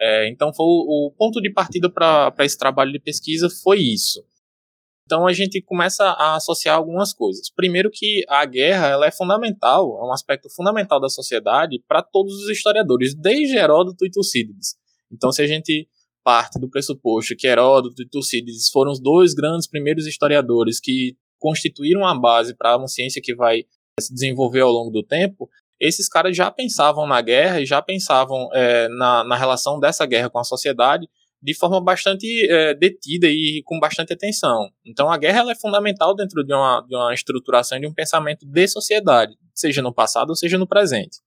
É, 0.00 0.28
então, 0.28 0.54
foi 0.54 0.64
o, 0.64 1.08
o, 1.08 1.10
ponto 1.10 1.42
de 1.42 1.52
partida 1.52 1.90
para 1.90 2.32
esse 2.38 2.56
trabalho 2.56 2.92
de 2.92 3.00
pesquisa 3.00 3.48
foi 3.64 3.80
isso. 3.80 4.22
Então, 5.08 5.26
a 5.26 5.32
gente 5.32 5.62
começa 5.62 6.04
a 6.04 6.36
associar 6.36 6.76
algumas 6.76 7.14
coisas. 7.14 7.48
Primeiro 7.48 7.90
que 7.90 8.26
a 8.28 8.44
guerra 8.44 8.88
ela 8.88 9.06
é 9.06 9.10
fundamental, 9.10 9.98
é 10.02 10.06
um 10.06 10.12
aspecto 10.12 10.50
fundamental 10.54 11.00
da 11.00 11.08
sociedade 11.08 11.82
para 11.88 12.02
todos 12.02 12.34
os 12.34 12.50
historiadores, 12.50 13.14
desde 13.14 13.56
Heródoto 13.56 14.04
e 14.04 14.10
Tucídides. 14.10 14.74
Então, 15.10 15.32
se 15.32 15.40
a 15.40 15.46
gente 15.46 15.88
parte 16.22 16.60
do 16.60 16.68
pressuposto 16.68 17.34
que 17.34 17.46
Heródoto 17.46 18.02
e 18.02 18.06
Tucídides 18.06 18.68
foram 18.68 18.92
os 18.92 19.00
dois 19.00 19.32
grandes 19.32 19.66
primeiros 19.66 20.06
historiadores 20.06 20.78
que 20.78 21.16
constituíram 21.38 22.04
a 22.04 22.14
base 22.14 22.54
para 22.54 22.76
uma 22.76 22.86
ciência 22.86 23.22
que 23.24 23.34
vai 23.34 23.64
se 23.98 24.12
desenvolver 24.12 24.60
ao 24.60 24.70
longo 24.70 24.90
do 24.90 25.02
tempo, 25.02 25.48
esses 25.80 26.06
caras 26.06 26.36
já 26.36 26.50
pensavam 26.50 27.06
na 27.06 27.22
guerra 27.22 27.62
e 27.62 27.66
já 27.66 27.80
pensavam 27.80 28.50
é, 28.52 28.88
na, 28.88 29.24
na 29.24 29.36
relação 29.36 29.80
dessa 29.80 30.04
guerra 30.04 30.28
com 30.28 30.38
a 30.38 30.44
sociedade 30.44 31.08
de 31.42 31.54
forma 31.54 31.80
bastante 31.80 32.26
é, 32.50 32.74
detida 32.74 33.26
e 33.28 33.62
com 33.64 33.78
bastante 33.78 34.12
atenção. 34.12 34.68
Então 34.84 35.10
a 35.10 35.16
guerra 35.16 35.40
ela 35.40 35.52
é 35.52 35.54
fundamental 35.54 36.14
dentro 36.14 36.44
de 36.44 36.52
uma, 36.52 36.84
de 36.86 36.96
uma 36.96 37.14
estruturação 37.14 37.78
de 37.78 37.86
um 37.86 37.94
pensamento 37.94 38.46
de 38.46 38.68
sociedade, 38.68 39.34
seja 39.54 39.82
no 39.82 39.94
passado 39.94 40.30
ou 40.30 40.36
seja 40.36 40.58
no 40.58 40.66
presente. 40.66 41.18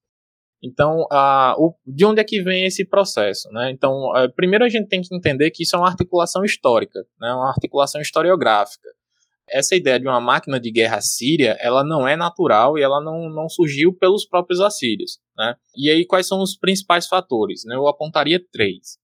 Então, 0.64 1.08
a, 1.12 1.56
o, 1.58 1.74
de 1.88 2.06
onde 2.06 2.22
é 2.22 2.24
que 2.24 2.40
vem 2.40 2.66
esse 2.66 2.86
processo? 2.86 3.50
Né? 3.52 3.72
Então, 3.72 4.16
é, 4.16 4.28
primeiro 4.28 4.64
a 4.64 4.70
gente 4.70 4.88
tem 4.88 5.02
que 5.02 5.16
entender 5.16 5.50
que 5.50 5.64
isso 5.64 5.76
é 5.76 5.80
uma 5.80 5.88
articulação 5.88 6.44
histórica, 6.46 7.00
né? 7.20 7.34
uma 7.34 7.50
articulação 7.50 8.00
historiográfica 8.00 8.88
essa 9.52 9.76
ideia 9.76 10.00
de 10.00 10.08
uma 10.08 10.20
máquina 10.20 10.60
de 10.60 10.72
guerra 10.72 11.02
síria, 11.02 11.58
ela 11.60 11.84
não 11.84 12.08
é 12.08 12.16
natural 12.16 12.78
e 12.78 12.82
ela 12.82 13.04
não, 13.04 13.30
não 13.30 13.50
surgiu 13.50 13.94
pelos 13.94 14.26
próprios 14.26 14.62
assírios. 14.62 15.20
Né? 15.38 15.56
E 15.76 15.90
aí, 15.90 16.06
quais 16.06 16.28
são 16.28 16.42
os 16.42 16.58
principais 16.58 17.08
fatores? 17.08 17.64
Né? 17.66 17.76
Eu 17.76 17.88
apontaria 17.88 18.44
três. 18.52 18.98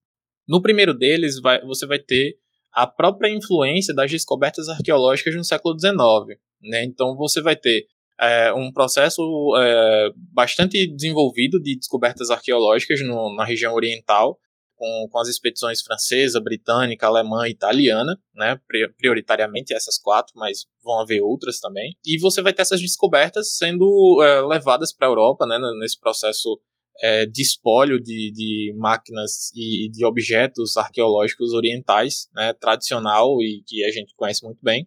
No 0.48 0.62
primeiro 0.62 0.94
deles, 0.94 1.40
vai, 1.40 1.60
você 1.60 1.86
vai 1.86 1.98
ter 1.98 2.36
a 2.72 2.86
própria 2.86 3.28
influência 3.28 3.94
das 3.94 4.10
descobertas 4.10 4.68
arqueológicas 4.68 5.34
no 5.34 5.44
século 5.44 5.78
XIX. 5.78 6.40
Né? 6.62 6.84
Então, 6.84 7.14
você 7.16 7.42
vai 7.42 7.54
ter 7.54 7.86
é, 8.20 8.52
um 8.52 8.72
processo 8.72 9.22
é, 9.56 10.10
bastante 10.32 10.86
desenvolvido 10.86 11.60
de 11.60 11.76
descobertas 11.76 12.30
arqueológicas 12.30 13.00
no, 13.06 13.34
na 13.34 13.44
região 13.44 13.74
oriental, 13.74 14.38
com, 14.74 15.08
com 15.10 15.18
as 15.18 15.28
expedições 15.28 15.82
francesa, 15.82 16.40
britânica, 16.40 17.06
alemã 17.06 17.48
e 17.48 17.50
italiana, 17.50 18.16
né, 18.34 18.58
prioritariamente 18.96 19.74
essas 19.74 19.98
quatro, 19.98 20.32
mas 20.36 20.66
vão 20.82 21.00
haver 21.00 21.20
outras 21.20 21.58
também. 21.58 21.96
E 22.06 22.18
você 22.18 22.40
vai 22.40 22.52
ter 22.52 22.62
essas 22.62 22.80
descobertas 22.80 23.56
sendo 23.56 24.22
é, 24.22 24.40
levadas 24.40 24.94
para 24.94 25.08
a 25.08 25.10
Europa, 25.10 25.46
né, 25.46 25.58
nesse 25.80 25.98
processo 25.98 26.60
é, 27.00 27.26
de 27.26 27.42
espólio 27.42 28.00
de, 28.00 28.32
de 28.32 28.74
máquinas 28.76 29.50
e 29.54 29.88
de 29.90 30.04
objetos 30.04 30.76
arqueológicos 30.76 31.52
orientais, 31.52 32.28
né, 32.34 32.52
tradicional 32.54 33.40
e 33.40 33.62
que 33.66 33.84
a 33.84 33.90
gente 33.90 34.14
conhece 34.16 34.44
muito 34.44 34.58
bem. 34.62 34.86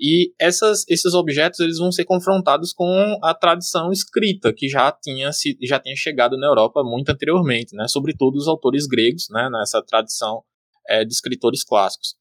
E 0.00 0.32
essas, 0.38 0.84
esses 0.88 1.12
objetos 1.12 1.58
eles 1.58 1.78
vão 1.78 1.90
ser 1.90 2.04
confrontados 2.04 2.72
com 2.72 3.18
a 3.22 3.34
tradição 3.34 3.90
escrita 3.90 4.52
que 4.52 4.68
já 4.68 4.92
tinha, 4.92 5.32
se, 5.32 5.58
já 5.62 5.80
tinha 5.80 5.96
chegado 5.96 6.36
na 6.38 6.46
Europa 6.46 6.84
muito 6.84 7.10
anteriormente, 7.10 7.74
né? 7.74 7.88
sobretudo 7.88 8.36
os 8.36 8.46
autores 8.46 8.86
gregos, 8.86 9.26
né? 9.30 9.48
nessa 9.50 9.82
tradição 9.82 10.44
é, 10.88 11.04
de 11.04 11.12
escritores 11.12 11.64
clássicos. 11.64 12.14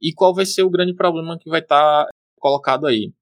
E 0.00 0.12
qual 0.12 0.32
vai 0.32 0.46
ser 0.46 0.62
o 0.62 0.70
grande 0.70 0.94
problema 0.94 1.36
que 1.38 1.50
vai 1.50 1.60
estar 1.60 2.04
tá 2.04 2.10
colocado 2.38 2.86
aí? 2.86 3.12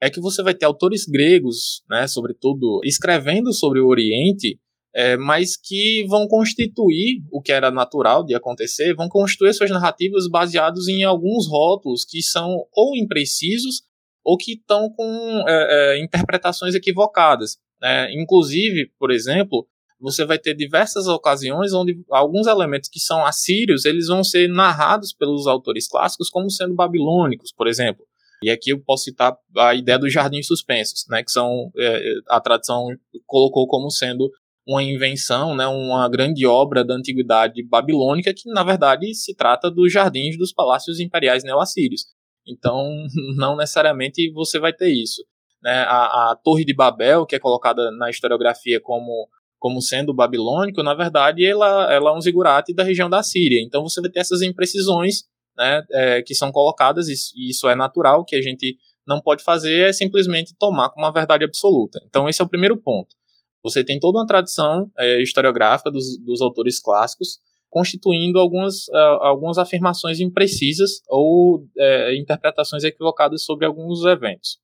É 0.00 0.08
que 0.08 0.20
você 0.20 0.42
vai 0.42 0.54
ter 0.54 0.64
autores 0.64 1.04
gregos, 1.04 1.82
né, 1.90 2.06
sobretudo, 2.06 2.80
escrevendo 2.84 3.52
sobre 3.52 3.80
o 3.80 3.88
Oriente 3.88 4.56
é, 4.94 5.16
mas 5.16 5.56
que 5.56 6.04
vão 6.08 6.26
constituir 6.26 7.22
o 7.30 7.40
que 7.40 7.52
era 7.52 7.70
natural 7.70 8.24
de 8.24 8.34
acontecer, 8.34 8.94
vão 8.94 9.08
constituir 9.08 9.52
suas 9.54 9.70
narrativas 9.70 10.28
baseados 10.28 10.88
em 10.88 11.04
alguns 11.04 11.46
rótulos 11.48 12.04
que 12.04 12.22
são 12.22 12.64
ou 12.72 12.96
imprecisos 12.96 13.82
ou 14.24 14.36
que 14.36 14.52
estão 14.52 14.90
com 14.90 15.44
é, 15.46 15.96
é, 15.96 16.02
interpretações 16.02 16.74
equivocadas. 16.74 17.58
Né? 17.80 18.12
Inclusive, 18.14 18.90
por 18.98 19.10
exemplo, 19.10 19.66
você 20.00 20.24
vai 20.24 20.38
ter 20.38 20.54
diversas 20.54 21.06
ocasiões 21.06 21.72
onde 21.72 21.98
alguns 22.10 22.46
elementos 22.46 22.88
que 22.88 23.00
são 23.00 23.24
assírios 23.24 23.84
eles 23.84 24.06
vão 24.06 24.22
ser 24.22 24.48
narrados 24.48 25.12
pelos 25.12 25.46
autores 25.46 25.88
clássicos 25.88 26.30
como 26.30 26.50
sendo 26.50 26.74
babilônicos, 26.74 27.52
por 27.52 27.66
exemplo. 27.66 28.04
E 28.42 28.50
aqui 28.50 28.70
eu 28.70 28.80
posso 28.80 29.04
citar 29.04 29.36
a 29.56 29.74
ideia 29.74 29.98
dos 29.98 30.12
jardins 30.12 30.46
suspensos, 30.46 31.04
né, 31.08 31.24
que 31.24 31.30
são 31.30 31.72
é, 31.76 32.02
a 32.28 32.40
tradição 32.40 32.86
colocou 33.26 33.66
como 33.66 33.90
sendo 33.90 34.30
uma 34.68 34.82
invenção, 34.82 35.56
né, 35.56 35.66
uma 35.66 36.06
grande 36.10 36.44
obra 36.46 36.84
da 36.84 36.94
antiguidade 36.94 37.62
babilônica 37.62 38.34
que, 38.34 38.50
na 38.50 38.62
verdade, 38.62 39.14
se 39.14 39.34
trata 39.34 39.70
dos 39.70 39.90
jardins 39.90 40.36
dos 40.36 40.52
palácios 40.52 41.00
imperiais 41.00 41.42
neoassírios. 41.42 42.02
Então, 42.46 42.86
não 43.38 43.56
necessariamente 43.56 44.30
você 44.30 44.58
vai 44.58 44.74
ter 44.74 44.90
isso. 44.90 45.24
Né? 45.62 45.72
A, 45.88 46.32
a 46.32 46.36
Torre 46.44 46.66
de 46.66 46.74
Babel, 46.74 47.24
que 47.24 47.34
é 47.34 47.38
colocada 47.38 47.90
na 47.92 48.10
historiografia 48.10 48.78
como, 48.78 49.26
como 49.58 49.80
sendo 49.80 50.12
babilônico, 50.12 50.82
na 50.82 50.94
verdade, 50.94 51.46
ela, 51.46 51.90
ela 51.90 52.10
é 52.10 52.12
um 52.12 52.20
zigurate 52.20 52.74
da 52.74 52.84
região 52.84 53.08
da 53.08 53.22
Síria. 53.22 53.62
Então, 53.62 53.82
você 53.82 54.02
vai 54.02 54.10
ter 54.10 54.20
essas 54.20 54.42
imprecisões 54.42 55.22
né, 55.56 55.82
é, 55.90 56.22
que 56.22 56.34
são 56.34 56.52
colocadas, 56.52 57.08
e 57.08 57.48
isso 57.48 57.66
é 57.70 57.74
natural, 57.74 58.22
que 58.22 58.36
a 58.36 58.42
gente 58.42 58.76
não 59.06 59.18
pode 59.18 59.42
fazer 59.42 59.88
é 59.88 59.92
simplesmente 59.94 60.54
tomar 60.58 60.90
como 60.90 61.06
uma 61.06 61.12
verdade 61.12 61.42
absoluta. 61.42 61.98
Então, 62.06 62.28
esse 62.28 62.42
é 62.42 62.44
o 62.44 62.48
primeiro 62.48 62.76
ponto. 62.76 63.16
Você 63.62 63.84
tem 63.84 63.98
toda 63.98 64.18
uma 64.18 64.26
tradição 64.26 64.90
é, 64.98 65.20
historiográfica 65.22 65.90
dos, 65.90 66.18
dos, 66.24 66.40
autores 66.40 66.80
clássicos 66.80 67.38
constituindo 67.68 68.38
algumas, 68.38 68.88
uh, 68.88 69.20
algumas 69.20 69.58
afirmações 69.58 70.20
imprecisas 70.20 71.02
ou 71.06 71.66
é, 71.76 72.16
interpretações 72.16 72.82
equivocadas 72.82 73.44
sobre 73.44 73.66
alguns 73.66 74.04
eventos. 74.06 74.58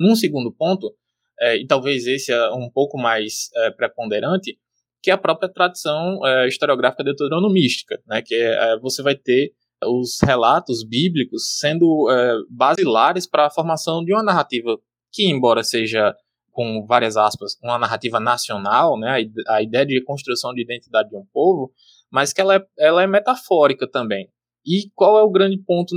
Num 0.00 0.16
segundo 0.16 0.52
ponto, 0.52 0.92
é, 1.40 1.56
e 1.56 1.66
talvez 1.66 2.06
esse 2.06 2.32
é 2.32 2.50
um 2.50 2.70
pouco 2.70 2.98
mais 2.98 3.50
é, 3.56 3.70
preponderante, 3.70 4.58
que 5.02 5.10
é 5.10 5.14
a 5.14 5.18
própria 5.18 5.48
tradição 5.48 6.24
é, 6.26 6.48
historiográfica 6.48 7.04
deuteronomística, 7.04 8.00
né, 8.06 8.22
que 8.22 8.34
é, 8.34 8.78
você 8.80 9.02
vai 9.02 9.14
ter 9.14 9.52
os 9.86 10.18
relatos 10.22 10.82
bíblicos 10.82 11.58
sendo 11.58 12.06
basilares 12.48 13.28
para 13.28 13.46
a 13.46 13.50
formação 13.50 14.02
de 14.02 14.14
uma 14.14 14.22
narrativa 14.22 14.78
que, 15.12 15.28
embora 15.28 15.62
seja 15.62 16.14
com 16.54 16.86
várias 16.86 17.16
aspas, 17.16 17.58
uma 17.62 17.78
narrativa 17.78 18.20
nacional, 18.20 18.98
né, 18.98 19.26
a 19.48 19.60
ideia 19.60 19.84
de 19.84 20.02
construção 20.04 20.54
de 20.54 20.62
identidade 20.62 21.10
de 21.10 21.16
um 21.16 21.26
povo, 21.32 21.72
mas 22.10 22.32
que 22.32 22.40
ela 22.40 22.54
é, 22.54 22.64
ela 22.78 23.02
é 23.02 23.06
metafórica 23.06 23.90
também. 23.90 24.30
E 24.64 24.88
qual 24.94 25.18
é 25.18 25.22
o 25.22 25.30
grande 25.30 25.58
ponto 25.58 25.94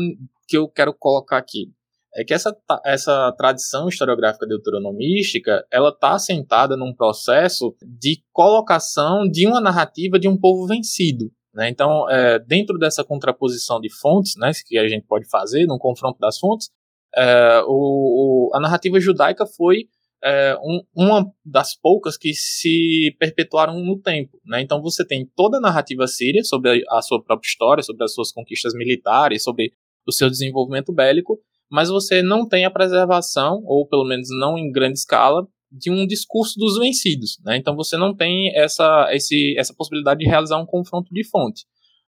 que 0.47 0.57
eu 0.57 0.67
quero 0.67 0.93
colocar 0.93 1.37
aqui? 1.37 1.71
É 2.15 2.23
que 2.23 2.33
essa, 2.33 2.55
essa 2.83 3.31
tradição 3.37 3.87
historiográfica 3.87 4.47
deuteronomística, 4.47 5.63
ela 5.71 5.89
está 5.89 6.13
assentada 6.13 6.75
num 6.75 6.93
processo 6.93 7.75
de 7.83 8.23
colocação 8.33 9.29
de 9.29 9.45
uma 9.45 9.61
narrativa 9.61 10.17
de 10.17 10.27
um 10.27 10.35
povo 10.35 10.65
vencido. 10.65 11.31
Né? 11.53 11.69
Então, 11.69 12.09
é, 12.09 12.39
dentro 12.39 12.79
dessa 12.79 13.03
contraposição 13.03 13.79
de 13.79 13.93
fontes, 13.93 14.33
né, 14.37 14.51
que 14.65 14.77
a 14.79 14.87
gente 14.87 15.05
pode 15.05 15.29
fazer, 15.29 15.67
num 15.67 15.77
confronto 15.77 16.17
das 16.19 16.39
fontes, 16.39 16.69
é, 17.15 17.61
o, 17.67 18.49
o, 18.49 18.55
a 18.55 18.59
narrativa 18.59 18.99
judaica 18.99 19.45
foi 19.45 19.87
é, 20.23 20.57
um, 20.61 20.81
uma 20.95 21.31
das 21.45 21.75
poucas 21.75 22.17
que 22.17 22.33
se 22.33 23.15
perpetuaram 23.19 23.79
no 23.79 23.99
tempo. 23.99 24.39
Né? 24.45 24.61
Então 24.61 24.81
você 24.81 25.05
tem 25.05 25.29
toda 25.35 25.57
a 25.57 25.61
narrativa 25.61 26.07
síria 26.07 26.43
sobre 26.43 26.83
a, 26.89 26.97
a, 26.97 27.01
sua 27.01 27.23
própria 27.23 27.47
história, 27.47 27.83
sobre 27.83 28.03
as 28.03 28.13
suas 28.13 28.31
conquistas 28.31 28.73
militares, 28.73 29.43
sobre 29.43 29.73
o 30.07 30.11
seu 30.11 30.29
desenvolvimento 30.29 30.93
bélico, 30.93 31.39
mas 31.69 31.89
você 31.89 32.21
não 32.21 32.47
tem 32.47 32.65
a 32.65 32.71
preservação, 32.71 33.61
ou 33.65 33.85
pelo 33.87 34.05
menos 34.05 34.29
não 34.39 34.57
em 34.57 34.71
grande 34.71 34.99
escala, 34.99 35.45
de 35.69 35.91
um 35.91 36.07
discurso 36.07 36.57
dos 36.57 36.77
vencidos. 36.79 37.37
Né? 37.43 37.57
Então 37.57 37.75
você 37.75 37.97
não 37.97 38.15
tem 38.15 38.55
essa, 38.57 39.09
esse, 39.11 39.55
essa 39.57 39.73
possibilidade 39.73 40.19
de 40.21 40.25
realizar 40.25 40.57
um 40.57 40.65
confronto 40.65 41.13
de 41.13 41.27
fonte. 41.27 41.65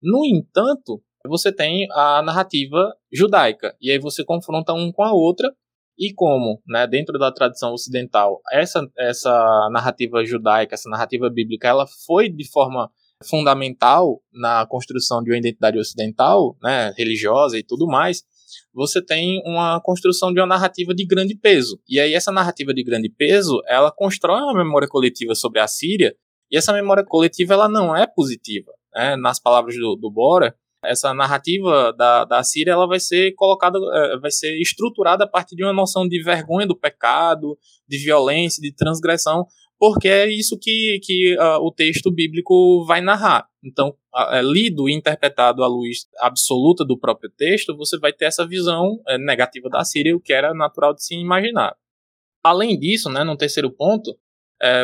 No 0.03 0.25
entanto, 0.25 1.03
você 1.27 1.51
tem 1.51 1.87
a 1.93 2.23
narrativa 2.23 2.95
judaica, 3.13 3.75
e 3.81 3.91
aí 3.91 3.99
você 3.99 4.25
confronta 4.25 4.73
um 4.73 4.93
com 4.93 5.03
a 5.03 5.13
outra, 5.13 5.53
e 5.99 6.13
como, 6.15 6.63
né, 6.67 6.87
dentro 6.87 7.19
da 7.19 7.33
tradição 7.33 7.73
ocidental, 7.73 8.41
essa, 8.53 8.87
essa 8.97 9.69
narrativa 9.73 10.25
judaica, 10.25 10.75
essa 10.75 10.89
narrativa 10.89 11.29
bíblica, 11.29 11.69
ela 11.69 11.87
foi 12.07 12.29
de 12.29 12.49
forma 12.49 12.91
fundamental 13.29 14.23
na 14.33 14.65
construção 14.67 15.23
de 15.23 15.31
uma 15.31 15.39
identidade 15.39 15.79
ocidental, 15.79 16.57
né, 16.63 16.93
religiosa 16.97 17.59
e 17.59 17.65
tudo 17.65 17.87
mais, 17.87 18.23
você 18.73 19.05
tem 19.05 19.43
uma 19.45 19.81
construção 19.81 20.33
de 20.33 20.41
uma 20.41 20.47
narrativa 20.47 20.95
de 20.95 21.05
grande 21.05 21.35
peso. 21.35 21.81
E 21.89 21.99
aí 21.99 22.15
essa 22.15 22.31
narrativa 22.31 22.73
de 22.73 22.85
grande 22.85 23.11
peso, 23.11 23.61
ela 23.67 23.91
constrói 23.91 24.41
uma 24.41 24.55
memória 24.55 24.89
coletiva 24.89 25.35
sobre 25.35 25.61
a 25.61 25.67
Síria, 25.67 26.15
e 26.51 26.57
essa 26.57 26.73
memória 26.73 27.05
coletiva 27.05 27.55
ela 27.55 27.69
não 27.69 27.95
é 27.95 28.07
positiva. 28.07 28.73
Né? 28.95 29.17
Nas 29.17 29.41
palavras 29.41 29.75
do, 29.75 29.97
do 29.97 30.11
Bora, 30.11 30.55
essa 30.85 31.13
narrativa 31.13 31.93
da, 31.93 32.25
da 32.25 32.43
Síria 32.43 32.73
ela 32.73 32.87
vai 32.87 33.01
ser 33.01 33.33
colocada, 33.35 33.79
é, 33.79 34.19
vai 34.19 34.31
ser 34.31 34.57
estruturada 34.61 35.25
a 35.25 35.29
partir 35.29 35.57
de 35.57 35.65
uma 35.65 35.73
noção 35.73 36.07
de 36.07 36.23
vergonha 36.23 36.67
do 36.67 36.79
pecado, 36.79 37.59
de 37.89 37.99
violência, 37.99 38.63
de 38.63 38.75
transgressão, 38.75 39.47
porque 39.79 40.09
é 40.09 40.29
isso 40.29 40.59
que, 40.61 40.99
que 41.03 41.37
uh, 41.37 41.65
o 41.65 41.73
texto 41.73 42.11
bíblico 42.11 42.85
vai 42.85 43.01
narrar. 43.01 43.47
Então, 43.63 43.95
uh, 44.13 44.43
lido 44.43 44.89
e 44.89 44.93
interpretado 44.93 45.63
à 45.63 45.69
luz 45.69 46.09
absoluta 46.19 46.85
do 46.85 46.99
próprio 46.99 47.31
texto, 47.31 47.77
você 47.77 47.97
vai 47.97 48.13
ter 48.13 48.25
essa 48.25 48.47
visão 48.47 48.95
uh, 49.09 49.19
negativa 49.19 49.69
da 49.69 49.85
Síria, 49.85 50.17
o 50.17 50.21
que 50.21 50.33
era 50.33 50.53
natural 50.53 50.95
de 50.95 51.05
se 51.05 51.15
imaginar. 51.15 51.77
Além 52.43 52.79
disso, 52.79 53.09
né, 53.09 53.23
no 53.23 53.37
terceiro 53.37 53.71
ponto, 53.71 54.17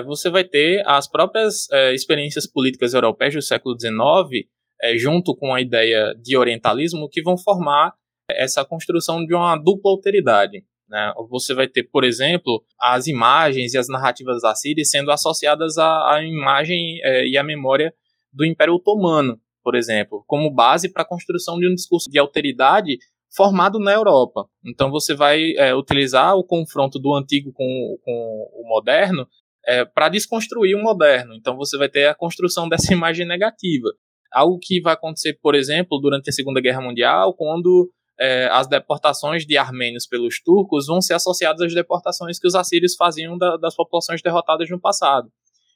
você 0.07 0.31
vai 0.31 0.45
ter 0.45 0.87
as 0.87 1.09
próprias 1.09 1.69
experiências 1.93 2.47
políticas 2.47 2.95
europeias 2.95 3.35
do 3.35 3.43
século 3.43 3.77
XIX 3.79 4.47
é, 4.85 4.99
junto 4.99 5.35
com 5.35 5.55
a 5.55 5.63
ideia 5.63 6.15
de 6.23 6.37
orientalismo, 6.37 7.09
que 7.09 7.23
vão 7.23 7.39
formar 7.39 7.95
essa 8.31 8.63
construção 8.65 9.25
de 9.25 9.35
uma 9.35 9.57
dupla 9.57 9.91
alteridade. 9.91 10.63
Né? 10.87 11.13
Você 11.31 11.55
vai 11.55 11.67
ter, 11.67 11.85
por 11.85 12.05
exemplo, 12.05 12.63
as 12.79 13.07
imagens 13.07 13.73
e 13.73 13.79
as 13.79 13.89
narrativas 13.89 14.43
da 14.43 14.55
Síria 14.55 14.85
sendo 14.85 15.11
associadas 15.11 15.79
à, 15.79 16.15
à 16.15 16.23
imagem 16.23 17.01
é, 17.03 17.27
e 17.27 17.39
à 17.39 17.43
memória 17.43 17.95
do 18.31 18.45
Império 18.45 18.75
Otomano, 18.75 19.41
por 19.63 19.75
exemplo, 19.75 20.23
como 20.27 20.53
base 20.53 20.93
para 20.93 21.03
a 21.03 21.09
construção 21.09 21.59
de 21.59 21.67
um 21.67 21.75
discurso 21.75 22.11
de 22.11 22.19
alteridade 22.19 22.99
formado 23.35 23.79
na 23.79 23.93
Europa. 23.93 24.47
Então 24.65 24.91
você 24.91 25.15
vai 25.15 25.53
é, 25.57 25.75
utilizar 25.75 26.37
o 26.37 26.45
confronto 26.45 26.99
do 26.99 27.15
antigo 27.15 27.53
com, 27.55 27.99
com 28.05 28.51
o 28.53 28.69
moderno 28.69 29.27
é, 29.67 29.85
para 29.85 30.11
desconstruir 30.11 30.77
o 30.77 30.83
moderno. 30.83 31.35
Então 31.35 31.57
você 31.57 31.79
vai 31.79 31.89
ter 31.89 32.07
a 32.07 32.15
construção 32.15 32.69
dessa 32.71 32.93
imagem 32.93 33.27
negativa. 33.27 33.89
Algo 34.35 34.59
que 34.61 34.81
vai 34.81 34.95
acontecer, 34.95 35.39
por 35.41 35.55
exemplo, 35.55 35.99
durante 36.01 36.29
a 36.31 36.33
Segunda 36.33 36.61
Guerra 36.61 36.81
Mundial, 36.81 37.35
quando 37.35 37.91
é, 38.19 38.49
as 38.51 38.67
deportações 38.67 39.47
de 39.47 39.57
armênios 39.57 40.07
pelos 40.07 40.41
turcos 40.43 40.87
vão 40.87 41.01
ser 41.01 41.15
associadas 41.15 41.63
às 41.63 41.75
deportações 41.75 42.39
que 42.39 42.47
os 42.47 42.55
assírios 42.55 42.95
faziam 42.95 43.37
da, 43.37 43.57
das 43.57 43.75
populações 43.75 44.23
derrotadas 44.23 44.69
no 44.71 44.81
passado. 44.81 45.31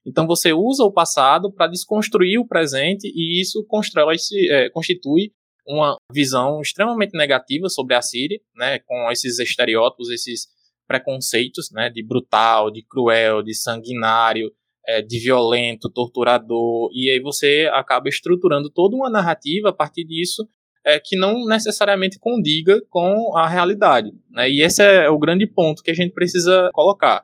Então 0.06 0.26
você 0.26 0.52
usa 0.52 0.84
o 0.84 0.92
passado 0.92 1.52
para 1.52 1.66
desconstruir 1.66 2.38
o 2.38 2.46
presente 2.46 3.10
e 3.14 3.40
isso 3.40 3.66
é, 4.50 4.70
constitui 4.70 5.32
uma 5.66 5.96
visão 6.10 6.62
extremamente 6.62 7.16
negativa 7.16 7.68
sobre 7.68 7.94
a 7.94 8.00
Síria, 8.00 8.40
né, 8.56 8.78
com 8.78 9.10
esses 9.10 9.38
estereótipos, 9.38 10.08
esses 10.08 10.46
preconceitos, 10.86 11.70
né, 11.70 11.90
de 11.90 12.02
brutal, 12.02 12.70
de 12.70 12.82
cruel, 12.82 13.42
de 13.42 13.54
sanguinário, 13.54 14.50
é, 14.88 15.02
de 15.02 15.18
violento, 15.18 15.90
torturador, 15.90 16.88
e 16.94 17.10
aí 17.10 17.20
você 17.20 17.68
acaba 17.74 18.08
estruturando 18.08 18.70
toda 18.70 18.96
uma 18.96 19.10
narrativa 19.10 19.68
a 19.68 19.72
partir 19.72 20.02
disso 20.02 20.48
é, 20.82 20.98
que 20.98 21.14
não 21.14 21.44
necessariamente 21.44 22.18
condiga 22.18 22.80
com 22.88 23.36
a 23.36 23.46
realidade. 23.46 24.10
Né? 24.30 24.48
E 24.48 24.62
esse 24.62 24.82
é 24.82 25.10
o 25.10 25.18
grande 25.18 25.46
ponto 25.46 25.82
que 25.82 25.90
a 25.90 25.94
gente 25.94 26.14
precisa 26.14 26.70
colocar. 26.72 27.22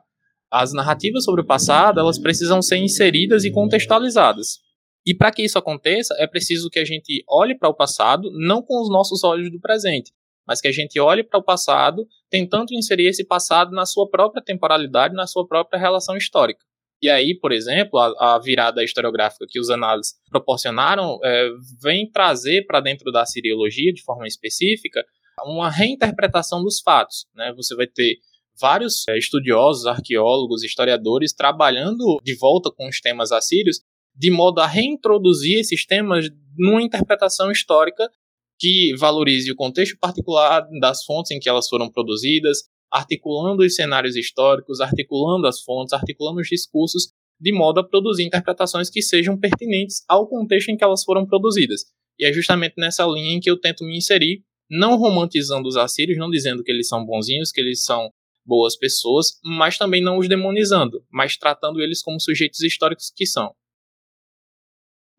As 0.51 0.73
narrativas 0.73 1.23
sobre 1.23 1.41
o 1.41 1.45
passado 1.45 1.99
elas 1.99 2.19
precisam 2.19 2.61
ser 2.61 2.77
inseridas 2.77 3.43
e 3.45 3.51
contextualizadas. 3.51 4.59
E 5.03 5.15
para 5.15 5.31
que 5.31 5.41
isso 5.41 5.57
aconteça, 5.57 6.15
é 6.19 6.27
preciso 6.27 6.69
que 6.69 6.77
a 6.77 6.85
gente 6.85 7.23
olhe 7.27 7.57
para 7.57 7.69
o 7.69 7.73
passado 7.73 8.29
não 8.31 8.61
com 8.61 8.79
os 8.79 8.91
nossos 8.91 9.23
olhos 9.23 9.51
do 9.51 9.59
presente, 9.59 10.11
mas 10.47 10.61
que 10.61 10.67
a 10.67 10.71
gente 10.71 10.99
olhe 10.99 11.23
para 11.23 11.39
o 11.39 11.43
passado 11.43 12.05
tentando 12.29 12.73
inserir 12.73 13.07
esse 13.07 13.25
passado 13.25 13.71
na 13.71 13.87
sua 13.87 14.07
própria 14.07 14.43
temporalidade, 14.43 15.15
na 15.15 15.25
sua 15.25 15.47
própria 15.47 15.79
relação 15.79 16.15
histórica. 16.15 16.63
E 17.01 17.09
aí, 17.09 17.37
por 17.37 17.51
exemplo, 17.51 17.99
a, 17.99 18.35
a 18.35 18.39
virada 18.39 18.83
historiográfica 18.83 19.45
que 19.47 19.59
os 19.59 19.69
análises 19.69 20.13
proporcionaram 20.29 21.19
é, 21.23 21.49
vem 21.81 22.09
trazer 22.09 22.65
para 22.65 22.79
dentro 22.79 23.11
da 23.11 23.25
siriologia, 23.25 23.93
de 23.93 24.01
forma 24.01 24.27
específica, 24.27 25.03
uma 25.43 25.69
reinterpretação 25.69 26.63
dos 26.63 26.79
fatos. 26.79 27.27
Né? 27.35 27.53
Você 27.55 27.75
vai 27.75 27.87
ter 27.87 28.17
vários 28.59 29.07
é, 29.09 29.17
estudiosos, 29.17 29.85
arqueólogos, 29.85 30.63
historiadores 30.63 31.33
trabalhando 31.33 32.17
de 32.23 32.35
volta 32.37 32.71
com 32.71 32.87
os 32.87 33.01
temas 33.01 33.31
assírios, 33.31 33.81
de 34.15 34.31
modo 34.31 34.61
a 34.61 34.67
reintroduzir 34.67 35.59
esses 35.59 35.85
temas 35.85 36.29
numa 36.57 36.81
interpretação 36.81 37.51
histórica 37.51 38.09
que 38.57 38.95
valorize 38.97 39.51
o 39.51 39.55
contexto 39.55 39.97
particular 39.99 40.65
das 40.79 41.03
fontes 41.03 41.31
em 41.31 41.39
que 41.39 41.49
elas 41.49 41.67
foram 41.67 41.91
produzidas, 41.91 42.59
articulando 42.95 43.61
os 43.61 43.75
cenários 43.75 44.15
históricos, 44.15 44.79
articulando 44.79 45.47
as 45.47 45.61
fontes, 45.61 45.91
articulando 45.91 46.39
os 46.39 46.47
discursos, 46.47 47.11
de 47.37 47.51
modo 47.51 47.81
a 47.81 47.83
produzir 47.83 48.23
interpretações 48.23 48.89
que 48.89 49.01
sejam 49.01 49.37
pertinentes 49.37 50.05
ao 50.07 50.29
contexto 50.29 50.69
em 50.69 50.77
que 50.77 50.83
elas 50.83 51.03
foram 51.03 51.25
produzidas. 51.25 51.81
E 52.17 52.25
é 52.25 52.31
justamente 52.31 52.75
nessa 52.77 53.05
linha 53.05 53.35
em 53.35 53.41
que 53.41 53.51
eu 53.51 53.59
tento 53.59 53.83
me 53.83 53.97
inserir, 53.97 54.45
não 54.71 54.95
romantizando 54.95 55.67
os 55.67 55.75
assírios, 55.75 56.17
não 56.17 56.29
dizendo 56.29 56.63
que 56.63 56.71
eles 56.71 56.87
são 56.87 57.05
bonzinhos, 57.05 57.51
que 57.51 57.59
eles 57.59 57.83
são 57.83 58.09
boas 58.45 58.77
pessoas, 58.77 59.39
mas 59.43 59.77
também 59.77 60.01
não 60.01 60.17
os 60.17 60.29
demonizando, 60.29 61.03
mas 61.11 61.35
tratando 61.35 61.81
eles 61.81 62.01
como 62.01 62.21
sujeitos 62.21 62.61
históricos 62.61 63.11
que 63.13 63.25
são. 63.25 63.53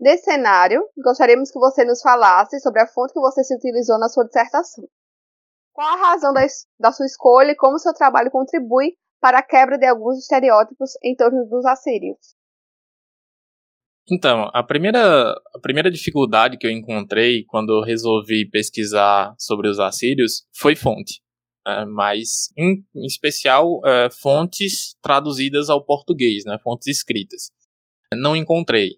Nesse 0.00 0.24
cenário, 0.24 0.82
gostaríamos 0.96 1.50
que 1.50 1.58
você 1.58 1.84
nos 1.84 2.00
falasse 2.00 2.58
sobre 2.60 2.80
a 2.80 2.86
fonte 2.86 3.12
que 3.12 3.20
você 3.20 3.44
se 3.44 3.54
utilizou 3.54 3.98
na 3.98 4.08
sua 4.08 4.24
dissertação. 4.24 4.88
Qual 5.76 5.86
a 5.86 6.10
razão 6.10 6.32
da, 6.32 6.40
da 6.80 6.90
sua 6.90 7.04
escolha 7.04 7.50
e 7.50 7.54
como 7.54 7.78
seu 7.78 7.92
trabalho 7.92 8.30
contribui 8.30 8.94
para 9.20 9.40
a 9.40 9.42
quebra 9.42 9.76
de 9.76 9.86
alguns 9.86 10.16
estereótipos 10.16 10.92
em 11.04 11.14
torno 11.14 11.46
dos 11.46 11.66
assírios? 11.66 12.16
Então, 14.10 14.50
a 14.54 14.62
primeira, 14.62 15.32
a 15.32 15.58
primeira 15.60 15.90
dificuldade 15.90 16.56
que 16.56 16.66
eu 16.66 16.70
encontrei 16.70 17.44
quando 17.44 17.74
eu 17.74 17.82
resolvi 17.82 18.48
pesquisar 18.48 19.34
sobre 19.38 19.68
os 19.68 19.78
assírios 19.78 20.46
foi 20.56 20.74
fonte. 20.74 21.20
É, 21.66 21.84
mas, 21.84 22.48
em, 22.56 22.82
em 22.94 23.04
especial, 23.04 23.82
é, 23.84 24.08
fontes 24.08 24.96
traduzidas 25.02 25.68
ao 25.68 25.84
português, 25.84 26.44
né, 26.46 26.58
fontes 26.64 26.86
escritas. 26.86 27.50
Não 28.14 28.34
encontrei. 28.34 28.92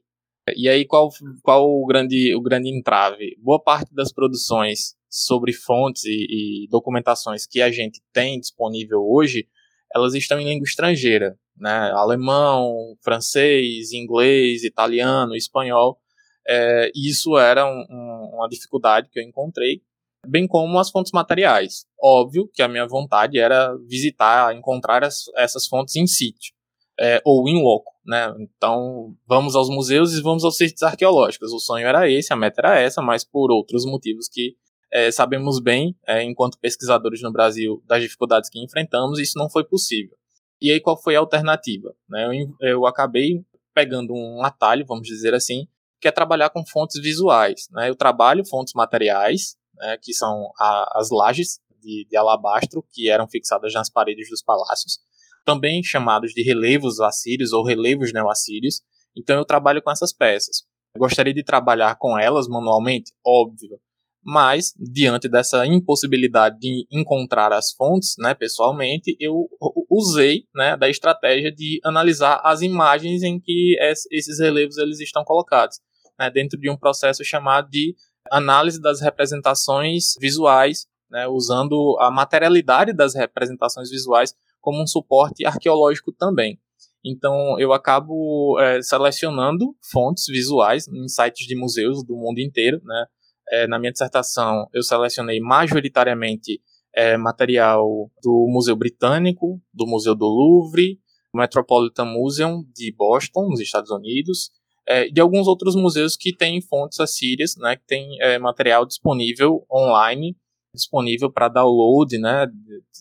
E 0.54 0.68
aí, 0.68 0.86
qual, 0.86 1.08
qual 1.42 1.68
o, 1.68 1.84
grande, 1.86 2.36
o 2.36 2.40
grande 2.40 2.68
entrave? 2.68 3.36
Boa 3.40 3.60
parte 3.60 3.92
das 3.92 4.12
produções 4.12 4.96
sobre 5.10 5.52
fontes 5.52 6.04
e, 6.04 6.64
e, 6.64 6.68
documentações 6.68 7.46
que 7.46 7.62
a 7.62 7.70
gente 7.70 8.02
tem 8.12 8.38
disponível 8.38 9.00
hoje, 9.02 9.48
elas 9.94 10.14
estão 10.14 10.38
em 10.38 10.44
língua 10.44 10.64
estrangeira, 10.64 11.38
né? 11.56 11.90
Alemão, 11.92 12.96
francês, 13.02 13.92
inglês, 13.92 14.64
italiano, 14.64 15.34
espanhol. 15.34 15.98
É, 16.46 16.90
isso 16.94 17.36
era 17.38 17.66
um, 17.66 17.84
um, 17.90 18.30
uma 18.34 18.48
dificuldade 18.48 19.08
que 19.10 19.18
eu 19.18 19.24
encontrei. 19.24 19.82
bem 20.26 20.46
como 20.46 20.78
as 20.78 20.90
fontes 20.90 21.12
materiais. 21.12 21.86
Óbvio 22.02 22.48
que 22.52 22.62
a 22.62 22.68
minha 22.68 22.86
vontade 22.86 23.38
era 23.38 23.74
visitar, 23.86 24.54
encontrar 24.54 25.04
as, 25.04 25.24
essas 25.36 25.66
fontes 25.66 25.96
em 25.96 26.06
sítio, 26.06 26.52
é, 27.00 27.20
ou 27.24 27.48
em 27.48 27.62
loco, 27.62 27.92
né? 28.04 28.34
Então, 28.40 29.14
vamos 29.26 29.54
aos 29.54 29.70
museus 29.70 30.12
e 30.14 30.22
vamos 30.22 30.44
aos 30.44 30.56
sítios 30.56 30.82
arqueológicos. 30.82 31.52
O 31.52 31.58
sonho 31.58 31.86
era 31.86 32.10
esse, 32.10 32.32
a 32.32 32.36
meta 32.36 32.60
era 32.60 32.78
essa, 32.78 33.00
mas 33.00 33.24
por 33.24 33.50
outros 33.50 33.84
motivos 33.86 34.28
que 34.28 34.56
é, 34.90 35.10
sabemos 35.10 35.60
bem, 35.60 35.96
é, 36.06 36.22
enquanto 36.22 36.58
pesquisadores 36.58 37.20
no 37.22 37.32
Brasil, 37.32 37.82
das 37.86 38.02
dificuldades 38.02 38.48
que 38.48 38.62
enfrentamos, 38.62 39.18
isso 39.18 39.38
não 39.38 39.50
foi 39.50 39.64
possível. 39.64 40.16
E 40.60 40.70
aí, 40.70 40.80
qual 40.80 41.00
foi 41.00 41.14
a 41.14 41.20
alternativa? 41.20 41.94
Né? 42.08 42.26
Eu, 42.26 42.68
eu 42.68 42.86
acabei 42.86 43.44
pegando 43.74 44.12
um 44.12 44.42
atalho, 44.42 44.84
vamos 44.86 45.06
dizer 45.06 45.34
assim, 45.34 45.68
que 46.00 46.08
é 46.08 46.10
trabalhar 46.10 46.50
com 46.50 46.66
fontes 46.66 47.00
visuais. 47.00 47.68
Né? 47.70 47.88
Eu 47.88 47.94
trabalho 47.94 48.46
fontes 48.46 48.72
materiais, 48.74 49.56
né, 49.76 49.96
que 50.02 50.12
são 50.12 50.50
a, 50.58 50.98
as 50.98 51.10
lajes 51.10 51.60
de, 51.80 52.06
de, 52.10 52.16
alabastro 52.16 52.84
que 52.92 53.08
eram 53.08 53.28
fixadas 53.28 53.72
nas 53.74 53.88
paredes 53.88 54.28
dos 54.28 54.42
palácios, 54.42 54.98
também 55.44 55.82
chamados 55.82 56.32
de 56.32 56.42
relevos 56.42 56.98
assírios 57.00 57.52
ou 57.52 57.64
relevos 57.64 58.12
neoassírios. 58.12 58.82
Então 59.16 59.36
eu 59.36 59.44
trabalho 59.44 59.80
com 59.80 59.90
essas 59.90 60.12
peças. 60.12 60.64
Eu 60.94 60.98
gostaria 60.98 61.32
de 61.32 61.44
trabalhar 61.44 61.96
com 61.96 62.18
elas 62.18 62.48
manualmente? 62.48 63.12
Óbvio 63.24 63.78
mas 64.22 64.72
diante 64.78 65.28
dessa 65.28 65.66
impossibilidade 65.66 66.58
de 66.58 66.86
encontrar 66.90 67.52
as 67.52 67.72
fontes, 67.72 68.14
né, 68.18 68.34
pessoalmente, 68.34 69.16
eu 69.18 69.48
usei, 69.90 70.44
né, 70.54 70.76
da 70.76 70.88
estratégia 70.88 71.52
de 71.52 71.80
analisar 71.84 72.40
as 72.44 72.60
imagens 72.60 73.22
em 73.22 73.40
que 73.40 73.76
esses 74.10 74.38
relevos 74.38 74.76
eles 74.76 75.00
estão 75.00 75.24
colocados, 75.24 75.80
né, 76.18 76.30
dentro 76.30 76.58
de 76.58 76.68
um 76.70 76.76
processo 76.76 77.24
chamado 77.24 77.70
de 77.70 77.94
análise 78.30 78.80
das 78.80 79.00
representações 79.00 80.14
visuais, 80.20 80.86
né, 81.10 81.26
usando 81.26 81.96
a 82.00 82.10
materialidade 82.10 82.92
das 82.92 83.14
representações 83.14 83.88
visuais 83.90 84.34
como 84.60 84.82
um 84.82 84.86
suporte 84.86 85.46
arqueológico 85.46 86.12
também. 86.12 86.60
Então, 87.04 87.58
eu 87.58 87.72
acabo 87.72 88.58
é, 88.60 88.82
selecionando 88.82 89.74
fontes 89.90 90.24
visuais 90.28 90.86
em 90.88 91.08
sites 91.08 91.46
de 91.46 91.56
museus 91.56 92.04
do 92.04 92.16
mundo 92.16 92.40
inteiro, 92.40 92.80
né, 92.84 93.06
é, 93.50 93.66
na 93.66 93.78
minha 93.78 93.92
dissertação, 93.92 94.66
eu 94.72 94.82
selecionei 94.82 95.40
majoritariamente 95.40 96.60
é, 96.94 97.16
material 97.16 98.10
do 98.22 98.46
Museu 98.48 98.76
Britânico, 98.76 99.60
do 99.72 99.86
Museu 99.86 100.14
do 100.14 100.26
Louvre, 100.26 100.98
Metropolitan 101.34 102.04
Museum 102.04 102.64
de 102.74 102.92
Boston, 102.92 103.48
nos 103.48 103.60
Estados 103.60 103.90
Unidos, 103.90 104.50
é, 104.86 105.08
de 105.08 105.20
alguns 105.20 105.46
outros 105.46 105.76
museus 105.76 106.16
que 106.16 106.34
têm 106.34 106.62
fontes 106.62 106.98
assírias, 106.98 107.54
né, 107.56 107.76
que 107.76 107.84
têm 107.86 108.20
é, 108.20 108.38
material 108.38 108.86
disponível 108.86 109.64
online, 109.70 110.36
disponível 110.74 111.30
para 111.30 111.48
download, 111.48 112.18
né, 112.18 112.46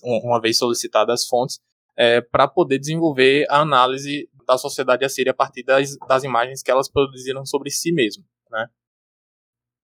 uma 0.04 0.40
vez 0.42 0.58
solicitadas 0.58 1.22
as 1.22 1.28
fontes, 1.28 1.60
é, 1.96 2.22
para 2.22 2.48
poder 2.48 2.78
desenvolver 2.78 3.48
a 3.50 3.62
análise 3.62 4.30
da 4.46 4.58
sociedade 4.58 5.04
assíria 5.04 5.32
a 5.32 5.36
partir 5.36 5.64
das, 5.64 5.98
das 6.08 6.24
imagens 6.24 6.62
que 6.62 6.70
elas 6.70 6.90
produziram 6.90 7.46
sobre 7.46 7.70
si 7.70 7.92
mesmo. 7.92 8.24
Né. 8.52 8.68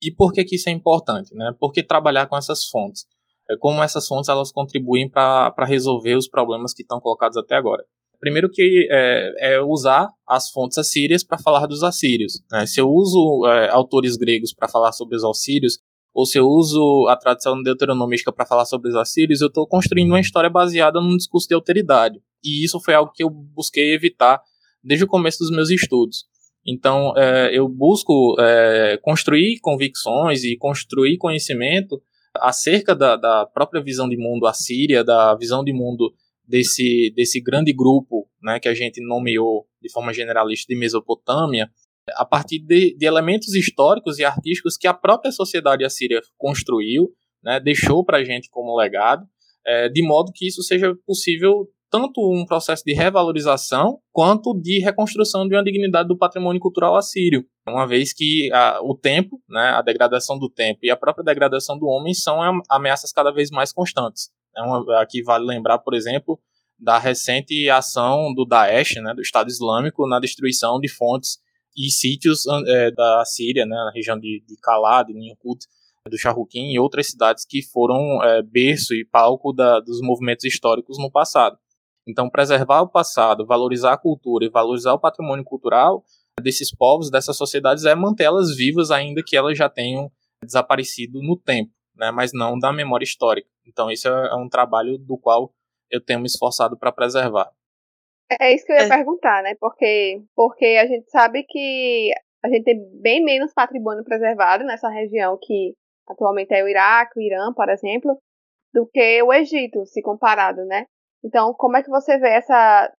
E 0.04 0.14
por 0.14 0.34
que, 0.34 0.44
que 0.44 0.56
isso 0.56 0.68
é 0.68 0.72
importante? 0.72 1.34
Né? 1.34 1.50
Porque 1.58 1.82
trabalhar 1.82 2.26
com 2.26 2.36
essas 2.36 2.66
fontes. 2.66 3.06
É 3.48 3.56
como 3.56 3.82
essas 3.82 4.06
fontes 4.06 4.28
elas 4.28 4.52
contribuem 4.52 5.08
para 5.08 5.64
resolver 5.66 6.14
os 6.14 6.28
problemas 6.28 6.74
que 6.74 6.82
estão 6.82 7.00
colocados 7.00 7.38
até 7.38 7.54
agora. 7.56 7.82
Primeiro 8.20 8.50
que 8.50 8.86
é, 8.90 9.54
é 9.54 9.60
usar 9.62 10.08
as 10.28 10.50
fontes 10.50 10.76
assírias 10.76 11.24
para 11.24 11.38
falar 11.38 11.66
dos 11.66 11.82
assírios. 11.82 12.42
Né? 12.52 12.66
Se 12.66 12.80
eu 12.80 12.88
uso 12.88 13.46
é, 13.46 13.70
autores 13.70 14.16
gregos 14.16 14.52
para 14.52 14.68
falar 14.68 14.92
sobre 14.92 15.16
os 15.16 15.24
assírios, 15.24 15.78
ou 16.12 16.26
se 16.26 16.38
eu 16.38 16.46
uso 16.46 17.06
a 17.08 17.16
tradição 17.16 17.60
deuteronômica 17.62 18.30
para 18.30 18.46
falar 18.46 18.66
sobre 18.66 18.90
os 18.90 18.96
assírios, 18.96 19.40
eu 19.40 19.48
estou 19.48 19.66
construindo 19.66 20.10
uma 20.10 20.20
história 20.20 20.50
baseada 20.50 21.00
num 21.00 21.16
discurso 21.16 21.48
de 21.48 21.54
alteridade. 21.54 22.20
E 22.42 22.62
isso 22.62 22.78
foi 22.80 22.92
algo 22.92 23.10
que 23.12 23.24
eu 23.24 23.30
busquei 23.30 23.94
evitar 23.94 24.40
desde 24.82 25.04
o 25.04 25.08
começo 25.08 25.38
dos 25.38 25.50
meus 25.50 25.70
estudos. 25.70 26.26
Então, 26.66 27.12
é, 27.16 27.50
eu 27.52 27.68
busco 27.68 28.36
é, 28.40 28.98
construir 29.02 29.58
convicções 29.60 30.44
e 30.44 30.56
construir 30.56 31.18
conhecimento 31.18 32.02
acerca 32.36 32.94
da, 32.94 33.16
da, 33.16 33.46
própria 33.46 33.82
visão 33.82 34.08
de 34.08 34.16
mundo 34.16 34.46
assíria, 34.46 35.04
da 35.04 35.34
visão 35.34 35.62
de 35.62 35.72
mundo 35.72 36.12
desse, 36.46 37.12
desse 37.14 37.40
grande 37.40 37.72
grupo 37.72 38.28
né, 38.42 38.58
que 38.58 38.68
a 38.68 38.74
gente 38.74 39.00
nomeou 39.06 39.66
de 39.80 39.92
forma 39.92 40.12
generalista 40.12 40.72
de 40.72 40.78
Mesopotâmia, 40.78 41.70
a 42.16 42.24
partir 42.24 42.58
de, 42.58 42.96
de 42.96 43.06
elementos 43.06 43.54
históricos 43.54 44.18
e 44.18 44.24
artísticos 44.24 44.76
que 44.76 44.86
a 44.86 44.94
própria 44.94 45.32
sociedade 45.32 45.84
assíria 45.84 46.20
construiu, 46.36 47.10
né, 47.42 47.60
deixou 47.60 48.04
para 48.04 48.18
a 48.18 48.24
gente 48.24 48.48
como 48.50 48.76
legado, 48.76 49.26
é, 49.66 49.88
de 49.88 50.02
modo 50.02 50.32
que 50.34 50.46
isso 50.46 50.62
seja 50.62 50.94
possível 51.06 51.68
tanto 51.94 52.20
um 52.28 52.44
processo 52.44 52.82
de 52.84 52.92
revalorização 52.92 54.00
quanto 54.10 54.52
de 54.60 54.80
reconstrução 54.80 55.46
de 55.46 55.54
uma 55.54 55.62
dignidade 55.62 56.08
do 56.08 56.18
patrimônio 56.18 56.60
cultural 56.60 56.96
assírio, 56.96 57.46
uma 57.68 57.86
vez 57.86 58.12
que 58.12 58.50
a, 58.52 58.80
o 58.82 58.96
tempo, 58.96 59.40
né, 59.48 59.74
a 59.76 59.80
degradação 59.80 60.36
do 60.36 60.50
tempo 60.50 60.80
e 60.82 60.90
a 60.90 60.96
própria 60.96 61.24
degradação 61.24 61.78
do 61.78 61.86
homem 61.86 62.12
são 62.12 62.40
ameaças 62.68 63.12
cada 63.12 63.30
vez 63.30 63.48
mais 63.48 63.72
constantes. 63.72 64.28
É 64.56 64.62
uma, 64.62 65.00
aqui 65.00 65.22
vale 65.22 65.44
lembrar, 65.46 65.78
por 65.78 65.94
exemplo, 65.94 66.36
da 66.76 66.98
recente 66.98 67.70
ação 67.70 68.34
do 68.34 68.44
Daesh, 68.44 68.96
né, 68.96 69.14
do 69.14 69.22
Estado 69.22 69.48
Islâmico, 69.48 70.08
na 70.08 70.18
destruição 70.18 70.80
de 70.80 70.88
fontes 70.88 71.38
e 71.76 71.92
sítios 71.92 72.42
é, 72.66 72.90
da 72.90 73.24
Síria, 73.24 73.64
né, 73.64 73.76
na 73.76 73.92
região 73.94 74.18
de, 74.18 74.42
de 74.44 74.56
Kala, 74.60 75.04
de 75.04 75.14
Ninkut, 75.14 75.64
do 76.10 76.18
Charruquim 76.18 76.72
e 76.72 76.78
outras 76.80 77.06
cidades 77.06 77.46
que 77.48 77.62
foram 77.62 78.20
é, 78.24 78.42
berço 78.42 78.94
e 78.94 79.04
palco 79.04 79.52
da, 79.52 79.78
dos 79.78 80.00
movimentos 80.00 80.44
históricos 80.44 80.98
no 80.98 81.08
passado. 81.08 81.56
Então, 82.06 82.28
preservar 82.28 82.82
o 82.82 82.88
passado, 82.88 83.46
valorizar 83.46 83.94
a 83.94 83.98
cultura 83.98 84.44
e 84.44 84.50
valorizar 84.50 84.92
o 84.92 85.00
patrimônio 85.00 85.44
cultural 85.44 86.04
desses 86.40 86.74
povos, 86.74 87.10
dessas 87.10 87.36
sociedades, 87.36 87.84
é 87.84 87.94
mantê-las 87.94 88.54
vivas, 88.54 88.90
ainda 88.90 89.22
que 89.24 89.36
elas 89.36 89.56
já 89.56 89.68
tenham 89.68 90.10
desaparecido 90.44 91.22
no 91.22 91.36
tempo, 91.36 91.70
né, 91.96 92.10
mas 92.10 92.32
não 92.32 92.58
da 92.58 92.72
memória 92.72 93.04
histórica. 93.04 93.48
Então, 93.66 93.90
isso 93.90 94.08
é, 94.08 94.28
é 94.28 94.34
um 94.34 94.48
trabalho 94.48 94.98
do 94.98 95.16
qual 95.16 95.50
eu 95.90 96.04
tenho 96.04 96.20
me 96.20 96.26
esforçado 96.26 96.76
para 96.76 96.92
preservar. 96.92 97.50
É, 98.30 98.48
é 98.48 98.54
isso 98.54 98.66
que 98.66 98.72
eu 98.72 98.76
ia 98.76 98.84
é. 98.84 98.88
perguntar, 98.88 99.42
né? 99.42 99.54
Porque, 99.60 100.22
porque 100.34 100.66
a 100.80 100.86
gente 100.86 101.10
sabe 101.10 101.44
que 101.44 102.10
a 102.44 102.48
gente 102.48 102.64
tem 102.64 103.00
bem 103.00 103.24
menos 103.24 103.52
patrimônio 103.54 104.04
preservado 104.04 104.64
nessa 104.64 104.88
região 104.88 105.38
que 105.40 105.74
atualmente 106.06 106.52
é 106.52 106.62
o 106.62 106.68
Iraque, 106.68 107.18
o 107.18 107.22
Irã, 107.22 107.52
por 107.54 107.68
exemplo, 107.68 108.18
do 108.72 108.86
que 108.86 109.22
o 109.22 109.32
Egito, 109.32 109.86
se 109.86 110.02
comparado, 110.02 110.64
né? 110.64 110.84
Então, 111.24 111.54
como 111.54 111.76
é 111.76 111.82
que 111.82 111.88
você 111.88 112.18
vê 112.18 112.28
essa, 112.28 112.92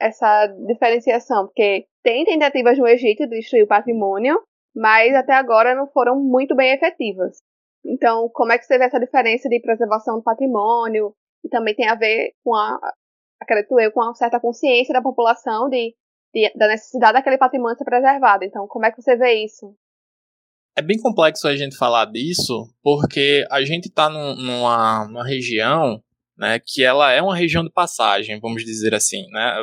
essa 0.00 0.46
diferenciação? 0.66 1.46
Porque 1.46 1.86
tem 2.02 2.24
tentativas 2.24 2.76
no 2.76 2.86
Egito 2.86 3.28
de 3.28 3.38
destruir 3.38 3.62
o 3.62 3.68
patrimônio, 3.68 4.42
mas 4.74 5.14
até 5.14 5.34
agora 5.34 5.74
não 5.74 5.86
foram 5.86 6.18
muito 6.18 6.56
bem 6.56 6.72
efetivas. 6.72 7.38
Então, 7.86 8.28
como 8.32 8.52
é 8.52 8.58
que 8.58 8.64
você 8.64 8.76
vê 8.76 8.84
essa 8.84 8.98
diferença 8.98 9.48
de 9.48 9.60
preservação 9.60 10.16
do 10.16 10.22
patrimônio? 10.22 11.14
E 11.44 11.48
também 11.48 11.74
tem 11.74 11.88
a 11.88 11.94
ver 11.94 12.32
com 12.42 12.54
a, 12.54 12.78
acredito 13.40 13.78
eu, 13.78 13.92
com 13.92 14.00
uma 14.00 14.14
certa 14.14 14.40
consciência 14.40 14.92
da 14.92 15.02
população 15.02 15.68
de, 15.68 15.94
de, 16.32 16.50
da 16.56 16.66
necessidade 16.66 17.12
daquele 17.12 17.38
patrimônio 17.38 17.76
ser 17.76 17.84
preservado. 17.84 18.44
Então, 18.44 18.66
como 18.66 18.86
é 18.86 18.90
que 18.90 19.00
você 19.00 19.14
vê 19.16 19.44
isso? 19.44 19.76
É 20.76 20.82
bem 20.82 21.00
complexo 21.00 21.46
a 21.46 21.54
gente 21.54 21.76
falar 21.76 22.06
disso, 22.06 22.68
porque 22.82 23.46
a 23.48 23.62
gente 23.62 23.86
está 23.86 24.10
num, 24.10 24.34
numa, 24.34 25.06
numa 25.06 25.24
região 25.24 26.02
né, 26.36 26.58
que 26.58 26.82
ela 26.82 27.12
é 27.12 27.22
uma 27.22 27.36
região 27.36 27.64
de 27.64 27.70
passagem, 27.70 28.40
vamos 28.40 28.64
dizer 28.64 28.94
assim, 28.94 29.26
né? 29.30 29.56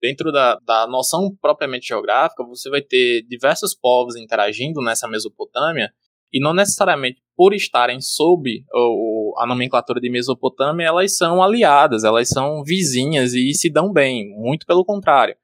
Dentro 0.00 0.30
da, 0.30 0.58
da 0.64 0.86
noção 0.86 1.34
propriamente 1.40 1.88
geográfica, 1.88 2.44
você 2.44 2.68
vai 2.68 2.82
ter 2.82 3.22
diversos 3.28 3.74
povos 3.74 4.14
interagindo 4.14 4.80
nessa 4.80 5.08
Mesopotâmia, 5.08 5.90
e 6.32 6.40
não 6.40 6.52
necessariamente 6.52 7.22
por 7.36 7.54
estarem 7.54 8.00
sob 8.00 8.64
o, 8.72 9.34
a 9.38 9.46
nomenclatura 9.46 10.00
de 10.00 10.10
Mesopotâmia, 10.10 10.86
elas 10.86 11.16
são 11.16 11.42
aliadas, 11.42 12.04
elas 12.04 12.28
são 12.28 12.62
vizinhas 12.62 13.32
e 13.32 13.52
se 13.54 13.70
dão 13.70 13.92
bem, 13.92 14.28
muito 14.36 14.66
pelo 14.66 14.84
contrário. 14.84 15.36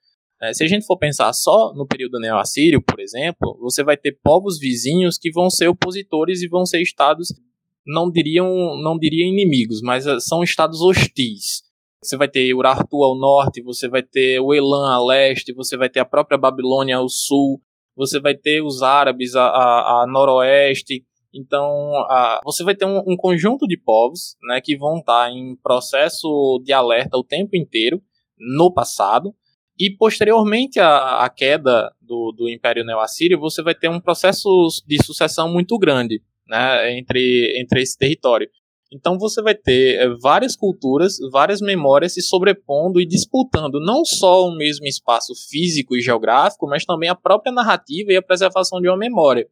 É, 0.43 0.53
se 0.53 0.65
a 0.65 0.67
gente 0.67 0.85
for 0.85 0.99
pensar 0.99 1.33
só 1.33 1.73
no 1.73 1.87
período 1.87 2.19
neoassírio, 2.19 2.83
por 2.83 2.99
exemplo, 2.99 3.57
você 3.61 3.85
vai 3.85 3.97
ter 3.97 4.19
povos 4.25 4.59
vizinhos 4.59 5.17
que 5.17 5.31
vão 5.31 5.49
ser 5.49 5.69
opositores 5.69 6.43
e 6.43 6.49
vão 6.49 6.67
ser 6.67 6.83
estados 6.83 7.29
não 7.87 8.11
diriam, 8.11 8.77
não 8.81 8.99
diria 8.99 9.27
inimigos, 9.27 9.81
mas 9.83 10.07
eh, 10.07 10.21
são 10.21 10.43
estados 10.43 10.81
hostis. 10.81 11.63
Você 12.03 12.17
vai 12.17 12.29
ter 12.29 12.53
Urartu 12.55 13.03
ao 13.03 13.17
norte, 13.17 13.63
você 13.63 13.89
vai 13.89 14.03
ter 14.03 14.41
o 14.41 14.53
Elam 14.53 14.87
a 14.87 15.05
leste, 15.05 15.53
você 15.53 15.77
vai 15.77 15.89
ter 15.89 16.01
a 16.01 16.05
própria 16.05 16.37
Babilônia 16.37 16.97
ao 16.97 17.09
sul, 17.09 17.61
você 17.97 18.19
vai 18.21 18.35
ter 18.35 18.63
os 18.63 18.83
árabes 18.83 19.37
a, 19.37 19.45
a, 19.45 20.03
a 20.03 20.07
noroeste. 20.09 21.05
Então, 21.33 21.95
a, 22.11 22.41
você 22.45 22.65
vai 22.65 22.75
ter 22.75 22.85
um, 22.85 22.99
um, 23.07 23.17
conjunto 23.17 23.67
de 23.67 23.77
povos 23.77 24.37
né, 24.43 24.61
que 24.61 24.77
vão 24.77 24.99
estar 24.99 25.31
em 25.31 25.57
processo 25.57 26.61
de 26.65 26.73
alerta 26.73 27.17
o 27.17 27.25
tempo 27.25 27.57
inteiro, 27.57 28.03
no 28.37 28.73
passado, 28.73 29.33
e 29.79 29.91
posteriormente 29.91 30.81
à 30.81 31.29
queda 31.35 31.93
do, 32.01 32.33
do 32.37 32.49
Império 32.49 32.85
Neoassírio, 32.85 33.39
você 33.39 33.63
vai 33.63 33.75
ter 33.75 33.89
um 33.89 34.01
processo 34.01 34.49
de 34.87 35.03
sucessão 35.03 35.51
muito 35.51 35.79
grande. 35.79 36.21
Né, 36.47 36.99
entre, 36.99 37.61
entre 37.61 37.83
esse 37.83 37.97
território. 37.97 38.49
Então 38.93 39.19
você 39.19 39.41
vai 39.41 39.55
ter 39.55 39.99
é, 39.99 40.09
várias 40.21 40.55
culturas, 40.55 41.17
várias 41.31 41.61
memórias 41.61 42.13
se 42.13 42.21
sobrepondo 42.21 43.01
e 43.01 43.07
disputando 43.07 43.81
não 43.81 44.05
só 44.05 44.47
o 44.47 44.55
mesmo 44.55 44.87
espaço 44.87 45.33
físico 45.49 45.97
e 45.97 46.03
geográfico, 46.03 46.67
mas 46.67 46.85
também 46.85 47.09
a 47.09 47.15
própria 47.15 47.53
narrativa 47.53 48.13
e 48.13 48.17
a 48.17 48.23
preservação 48.23 48.81
de 48.81 48.89
uma 48.89 48.99
memória. 48.99 49.49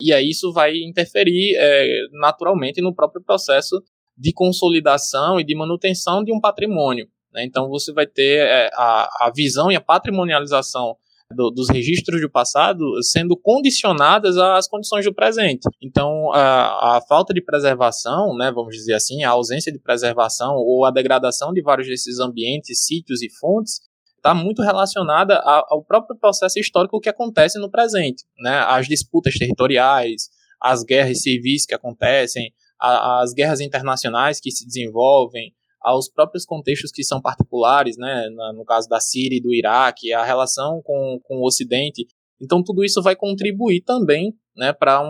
E 0.00 0.12
aí 0.12 0.30
isso 0.30 0.52
vai 0.52 0.74
interferir 0.76 1.54
é, 1.56 1.86
naturalmente 2.12 2.80
no 2.80 2.94
próprio 2.94 3.22
processo 3.22 3.82
de 4.16 4.32
consolidação 4.32 5.38
e 5.38 5.44
de 5.44 5.54
manutenção 5.54 6.24
de 6.24 6.32
um 6.32 6.40
patrimônio. 6.40 7.08
Né? 7.32 7.44
Então 7.44 7.68
você 7.68 7.92
vai 7.92 8.06
ter 8.06 8.46
é, 8.46 8.70
a, 8.74 9.26
a 9.26 9.32
visão 9.34 9.70
e 9.70 9.76
a 9.76 9.80
patrimonialização 9.80 10.96
do, 11.34 11.50
dos 11.50 11.68
registros 11.68 12.20
do 12.20 12.30
passado 12.30 12.82
sendo 13.02 13.36
condicionadas 13.36 14.36
às 14.36 14.66
condições 14.66 15.04
do 15.04 15.14
presente. 15.14 15.68
Então, 15.82 16.32
a, 16.32 16.96
a, 16.96 17.00
falta 17.06 17.34
de 17.34 17.42
preservação, 17.42 18.36
né, 18.36 18.50
vamos 18.50 18.74
dizer 18.74 18.94
assim, 18.94 19.22
a 19.22 19.30
ausência 19.30 19.70
de 19.70 19.78
preservação 19.78 20.54
ou 20.56 20.84
a 20.84 20.90
degradação 20.90 21.52
de 21.52 21.62
vários 21.62 21.86
desses 21.86 22.18
ambientes, 22.18 22.86
sítios 22.86 23.22
e 23.22 23.28
fontes 23.38 23.80
está 24.16 24.34
muito 24.34 24.62
relacionada 24.62 25.38
ao 25.38 25.84
próprio 25.84 26.18
processo 26.18 26.58
histórico 26.58 27.00
que 27.00 27.08
acontece 27.08 27.58
no 27.58 27.70
presente, 27.70 28.24
né, 28.40 28.58
as 28.66 28.86
disputas 28.86 29.34
territoriais, 29.34 30.30
as 30.60 30.82
guerras 30.82 31.22
civis 31.22 31.64
que 31.64 31.74
acontecem, 31.74 32.52
a, 32.80 33.22
as 33.22 33.32
guerras 33.32 33.60
internacionais 33.60 34.40
que 34.40 34.50
se 34.50 34.66
desenvolvem, 34.66 35.52
aos 35.80 36.08
próprios 36.08 36.44
contextos 36.44 36.90
que 36.90 37.04
são 37.04 37.20
particulares, 37.20 37.96
né, 37.96 38.28
no 38.54 38.64
caso 38.64 38.88
da 38.88 39.00
Síria 39.00 39.36
e 39.36 39.40
do 39.40 39.54
Iraque, 39.54 40.12
a 40.12 40.24
relação 40.24 40.80
com, 40.82 41.20
com 41.22 41.36
o 41.36 41.46
Ocidente. 41.46 42.06
Então, 42.40 42.62
tudo 42.62 42.84
isso 42.84 43.02
vai 43.02 43.16
contribuir 43.16 43.82
também 43.82 44.34
né, 44.56 44.72
para 44.72 45.00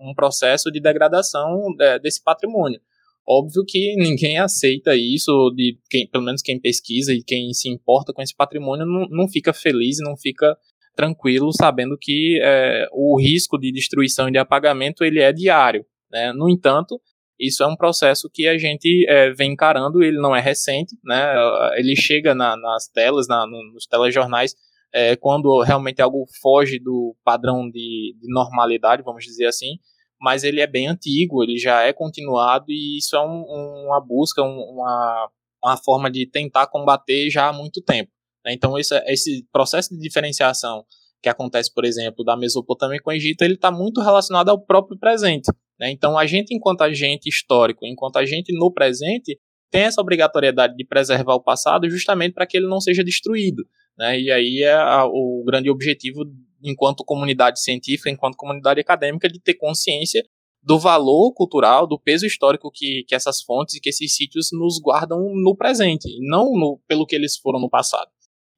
um 0.00 0.14
processo 0.14 0.70
de 0.70 0.80
degradação 0.80 1.74
desse 2.02 2.22
patrimônio. 2.22 2.80
Óbvio 3.28 3.64
que 3.66 3.96
ninguém 3.96 4.38
aceita 4.38 4.94
isso, 4.94 5.50
de 5.54 5.76
quem, 5.90 6.08
pelo 6.08 6.24
menos 6.24 6.40
quem 6.40 6.60
pesquisa 6.60 7.12
e 7.12 7.24
quem 7.24 7.52
se 7.52 7.68
importa 7.68 8.12
com 8.12 8.22
esse 8.22 8.34
patrimônio 8.34 8.86
não, 8.86 9.08
não 9.08 9.28
fica 9.28 9.52
feliz, 9.52 9.96
não 10.00 10.16
fica 10.16 10.56
tranquilo 10.94 11.52
sabendo 11.52 11.98
que 12.00 12.40
é, 12.40 12.86
o 12.92 13.20
risco 13.20 13.58
de 13.58 13.72
destruição 13.72 14.28
e 14.28 14.32
de 14.32 14.38
apagamento 14.38 15.04
ele 15.04 15.20
é 15.20 15.32
diário. 15.32 15.84
Né? 16.10 16.32
No 16.32 16.48
entanto, 16.48 17.00
isso 17.38 17.62
é 17.62 17.66
um 17.66 17.76
processo 17.76 18.30
que 18.32 18.46
a 18.46 18.56
gente 18.56 19.06
é, 19.08 19.30
vem 19.30 19.52
encarando, 19.52 20.02
ele 20.02 20.18
não 20.18 20.34
é 20.34 20.40
recente, 20.40 20.96
né? 21.04 21.34
Ele 21.76 21.94
chega 21.94 22.34
na, 22.34 22.56
nas 22.56 22.88
telas, 22.88 23.28
na, 23.28 23.46
nos 23.46 23.86
telejornais, 23.86 24.54
é, 24.92 25.14
quando 25.16 25.62
realmente 25.62 26.00
algo 26.00 26.24
foge 26.40 26.78
do 26.78 27.14
padrão 27.22 27.68
de, 27.70 28.16
de, 28.18 28.32
normalidade, 28.32 29.02
vamos 29.02 29.24
dizer 29.24 29.46
assim, 29.46 29.78
mas 30.18 30.42
ele 30.42 30.60
é 30.60 30.66
bem 30.66 30.88
antigo, 30.88 31.42
ele 31.42 31.58
já 31.58 31.82
é 31.82 31.92
continuado 31.92 32.66
e 32.68 32.96
isso 32.96 33.14
é 33.14 33.20
um, 33.20 33.44
uma 33.86 34.00
busca, 34.00 34.42
um, 34.42 34.58
uma, 34.58 35.28
uma 35.62 35.76
forma 35.76 36.10
de 36.10 36.26
tentar 36.26 36.68
combater 36.68 37.28
já 37.28 37.48
há 37.48 37.52
muito 37.52 37.82
tempo. 37.82 38.10
Né? 38.42 38.54
Então 38.54 38.78
esse, 38.78 38.96
esse 39.06 39.46
processo 39.52 39.94
de 39.94 40.00
diferenciação 40.00 40.86
que 41.22 41.28
acontece, 41.28 41.72
por 41.74 41.84
exemplo, 41.84 42.24
da 42.24 42.36
Mesopotâmia 42.36 43.00
com 43.02 43.10
o 43.10 43.12
Egito, 43.12 43.42
ele 43.42 43.54
está 43.54 43.70
muito 43.70 44.00
relacionado 44.00 44.48
ao 44.48 44.64
próprio 44.64 44.98
presente. 44.98 45.50
Né? 45.78 45.90
Então, 45.90 46.18
a 46.18 46.26
gente, 46.26 46.54
enquanto 46.54 46.82
agente 46.82 47.28
histórico, 47.28 47.86
enquanto 47.86 48.16
agente 48.16 48.52
no 48.52 48.72
presente, 48.72 49.38
tem 49.70 49.82
essa 49.82 50.00
obrigatoriedade 50.00 50.76
de 50.76 50.84
preservar 50.84 51.34
o 51.34 51.42
passado 51.42 51.88
justamente 51.90 52.32
para 52.32 52.46
que 52.46 52.56
ele 52.56 52.66
não 52.66 52.80
seja 52.80 53.04
destruído. 53.04 53.64
Né? 53.98 54.20
E 54.20 54.30
aí 54.30 54.62
é 54.62 54.78
o 55.04 55.42
grande 55.46 55.70
objetivo, 55.70 56.20
enquanto 56.62 57.04
comunidade 57.04 57.60
científica, 57.60 58.10
enquanto 58.10 58.36
comunidade 58.36 58.80
acadêmica, 58.80 59.28
de 59.28 59.40
ter 59.40 59.54
consciência 59.54 60.24
do 60.62 60.78
valor 60.78 61.32
cultural, 61.32 61.86
do 61.86 61.98
peso 61.98 62.26
histórico 62.26 62.70
que, 62.72 63.04
que 63.06 63.14
essas 63.14 63.40
fontes 63.40 63.76
e 63.76 63.80
que 63.80 63.88
esses 63.88 64.16
sítios 64.16 64.48
nos 64.52 64.80
guardam 64.80 65.20
no 65.34 65.54
presente, 65.54 66.08
não 66.20 66.52
no, 66.52 66.80
pelo 66.88 67.06
que 67.06 67.14
eles 67.14 67.36
foram 67.36 67.60
no 67.60 67.70
passado. 67.70 68.10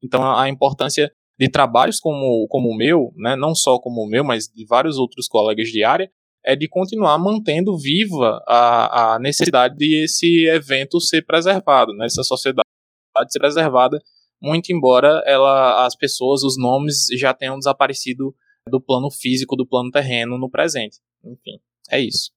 Então, 0.02 0.22
a, 0.22 0.44
a 0.44 0.48
importância 0.48 1.12
de 1.38 1.50
trabalhos 1.50 2.00
como, 2.00 2.46
como 2.48 2.70
o 2.70 2.76
meu, 2.76 3.12
né, 3.14 3.36
não 3.36 3.54
só 3.54 3.78
como 3.78 4.02
o 4.02 4.08
meu, 4.08 4.24
mas 4.24 4.48
de 4.48 4.64
vários 4.64 4.96
outros 4.96 5.28
colegas 5.28 5.68
de 5.68 5.84
área, 5.84 6.10
é 6.44 6.56
de 6.56 6.68
continuar 6.68 7.18
mantendo 7.18 7.76
viva 7.76 8.42
a, 8.46 9.14
a 9.14 9.18
necessidade 9.18 9.76
de 9.76 10.04
esse 10.04 10.46
evento 10.46 11.00
ser 11.00 11.22
preservado, 11.22 11.92
né, 11.94 12.06
essa 12.06 12.22
sociedade 12.22 12.64
ser 13.28 13.38
preservada, 13.38 14.00
muito 14.40 14.72
embora 14.72 15.22
ela, 15.26 15.84
as 15.84 15.96
pessoas, 15.96 16.42
os 16.42 16.56
nomes 16.56 17.06
já 17.18 17.34
tenham 17.34 17.58
desaparecido 17.58 18.34
do 18.68 18.80
plano 18.80 19.10
físico, 19.10 19.56
do 19.56 19.66
plano 19.66 19.90
terreno 19.90 20.38
no 20.38 20.48
presente. 20.48 20.98
Enfim, 21.24 21.60
é 21.90 22.00
isso. 22.00 22.30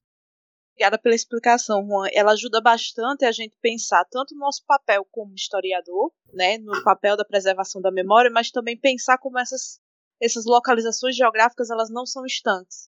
Obrigada 0.72 0.98
pela 0.98 1.14
explicação, 1.14 1.86
Juan. 1.86 2.08
Ela 2.12 2.32
ajuda 2.32 2.60
bastante 2.60 3.24
a 3.24 3.30
gente 3.30 3.56
pensar 3.60 4.04
tanto 4.10 4.34
no 4.34 4.40
nosso 4.40 4.64
papel 4.66 5.06
como 5.10 5.34
historiador, 5.34 6.10
né, 6.32 6.58
no 6.58 6.82
papel 6.82 7.16
da 7.16 7.24
preservação 7.24 7.80
da 7.80 7.92
memória, 7.92 8.30
mas 8.30 8.50
também 8.50 8.76
pensar 8.76 9.18
como 9.18 9.38
essas, 9.38 9.78
essas 10.20 10.44
localizações 10.44 11.14
geográficas 11.14 11.70
elas 11.70 11.90
não 11.90 12.04
são 12.06 12.24
estanques. 12.24 12.88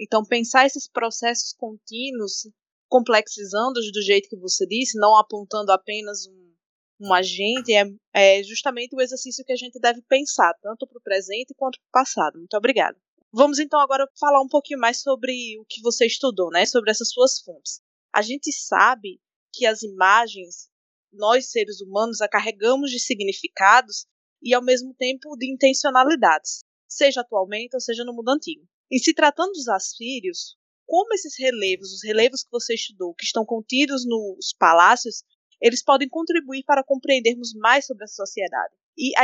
Então, 0.00 0.24
pensar 0.24 0.64
esses 0.64 0.88
processos 0.88 1.52
contínuos, 1.52 2.48
complexizando 2.88 3.74
do 3.92 4.02
jeito 4.02 4.30
que 4.30 4.36
você 4.36 4.66
disse, 4.66 4.98
não 4.98 5.14
apontando 5.14 5.70
apenas 5.70 6.26
um, 6.26 6.54
um 7.00 7.12
agente, 7.12 7.74
é, 7.74 7.84
é 8.14 8.42
justamente 8.42 8.96
o 8.96 9.00
exercício 9.00 9.44
que 9.44 9.52
a 9.52 9.56
gente 9.56 9.78
deve 9.78 10.00
pensar, 10.08 10.54
tanto 10.62 10.86
para 10.86 10.98
o 10.98 11.02
presente 11.02 11.54
quanto 11.54 11.78
para 11.78 11.88
o 11.88 12.04
passado. 12.04 12.38
Muito 12.38 12.56
obrigada. 12.56 12.96
Vamos 13.30 13.58
então 13.58 13.78
agora 13.78 14.08
falar 14.18 14.40
um 14.40 14.48
pouquinho 14.48 14.80
mais 14.80 15.02
sobre 15.02 15.32
o 15.60 15.66
que 15.68 15.82
você 15.82 16.06
estudou, 16.06 16.50
né? 16.50 16.64
Sobre 16.64 16.90
essas 16.90 17.10
suas 17.10 17.38
fontes. 17.40 17.80
A 18.12 18.22
gente 18.22 18.50
sabe 18.52 19.20
que 19.52 19.66
as 19.66 19.82
imagens, 19.82 20.68
nós 21.12 21.50
seres 21.50 21.80
humanos, 21.82 22.22
a 22.22 22.28
carregamos 22.28 22.90
de 22.90 22.98
significados 22.98 24.06
e 24.42 24.54
ao 24.54 24.64
mesmo 24.64 24.94
tempo 24.94 25.36
de 25.36 25.52
intencionalidades, 25.52 26.64
seja 26.88 27.20
atualmente 27.20 27.74
ou 27.74 27.80
seja 27.80 28.02
no 28.02 28.14
mundo 28.14 28.30
antigo. 28.30 28.66
E 28.90 28.98
se 28.98 29.14
tratando 29.14 29.52
dos 29.52 29.68
assírios, 29.68 30.56
como 30.86 31.14
esses 31.14 31.38
relevos, 31.38 31.92
os 31.92 32.02
relevos 32.02 32.42
que 32.42 32.50
você 32.50 32.74
estudou, 32.74 33.14
que 33.14 33.24
estão 33.24 33.44
contidos 33.44 34.04
nos 34.04 34.52
palácios, 34.58 35.22
eles 35.60 35.84
podem 35.84 36.08
contribuir 36.08 36.64
para 36.64 36.82
compreendermos 36.82 37.52
mais 37.54 37.86
sobre 37.86 38.04
a 38.04 38.08
sociedade. 38.08 38.74
E 38.98 39.12
a, 39.16 39.22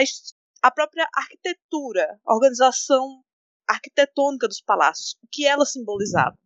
a 0.62 0.70
própria 0.70 1.08
arquitetura, 1.14 2.20
a 2.24 2.34
organização 2.34 3.22
arquitetônica 3.68 4.46
dos 4.46 4.60
palácios, 4.60 5.16
o 5.24 5.26
que 5.30 5.44
ela 5.44 5.64
simbolizava? 5.64 6.38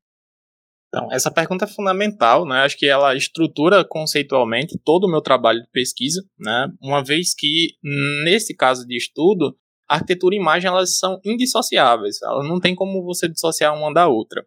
Então, 0.89 1.13
essa 1.13 1.31
pergunta 1.31 1.67
é 1.67 1.69
fundamental, 1.69 2.45
né? 2.45 2.63
Acho 2.63 2.77
que 2.77 2.87
ela 2.87 3.15
estrutura 3.15 3.85
conceitualmente 3.85 4.77
todo 4.85 5.05
o 5.05 5.11
meu 5.11 5.21
trabalho 5.21 5.63
de 5.63 5.71
pesquisa, 5.71 6.21
né? 6.37 6.67
Uma 6.83 7.05
vez 7.05 7.33
que, 7.33 7.77
nesse 8.25 8.57
caso 8.57 8.85
de 8.85 8.97
estudo, 8.97 9.57
arquitetura 9.95 10.35
e 10.35 10.39
imagem 10.39 10.69
elas 10.69 10.99
são 10.99 11.21
indissociáveis, 11.25 12.21
elas 12.23 12.47
não 12.49 12.61
tem 12.61 12.75
como 12.75 13.03
você 13.03 13.29
dissociar 13.29 13.77
uma 13.77 13.93
da 13.93 14.09
outra. 14.09 14.45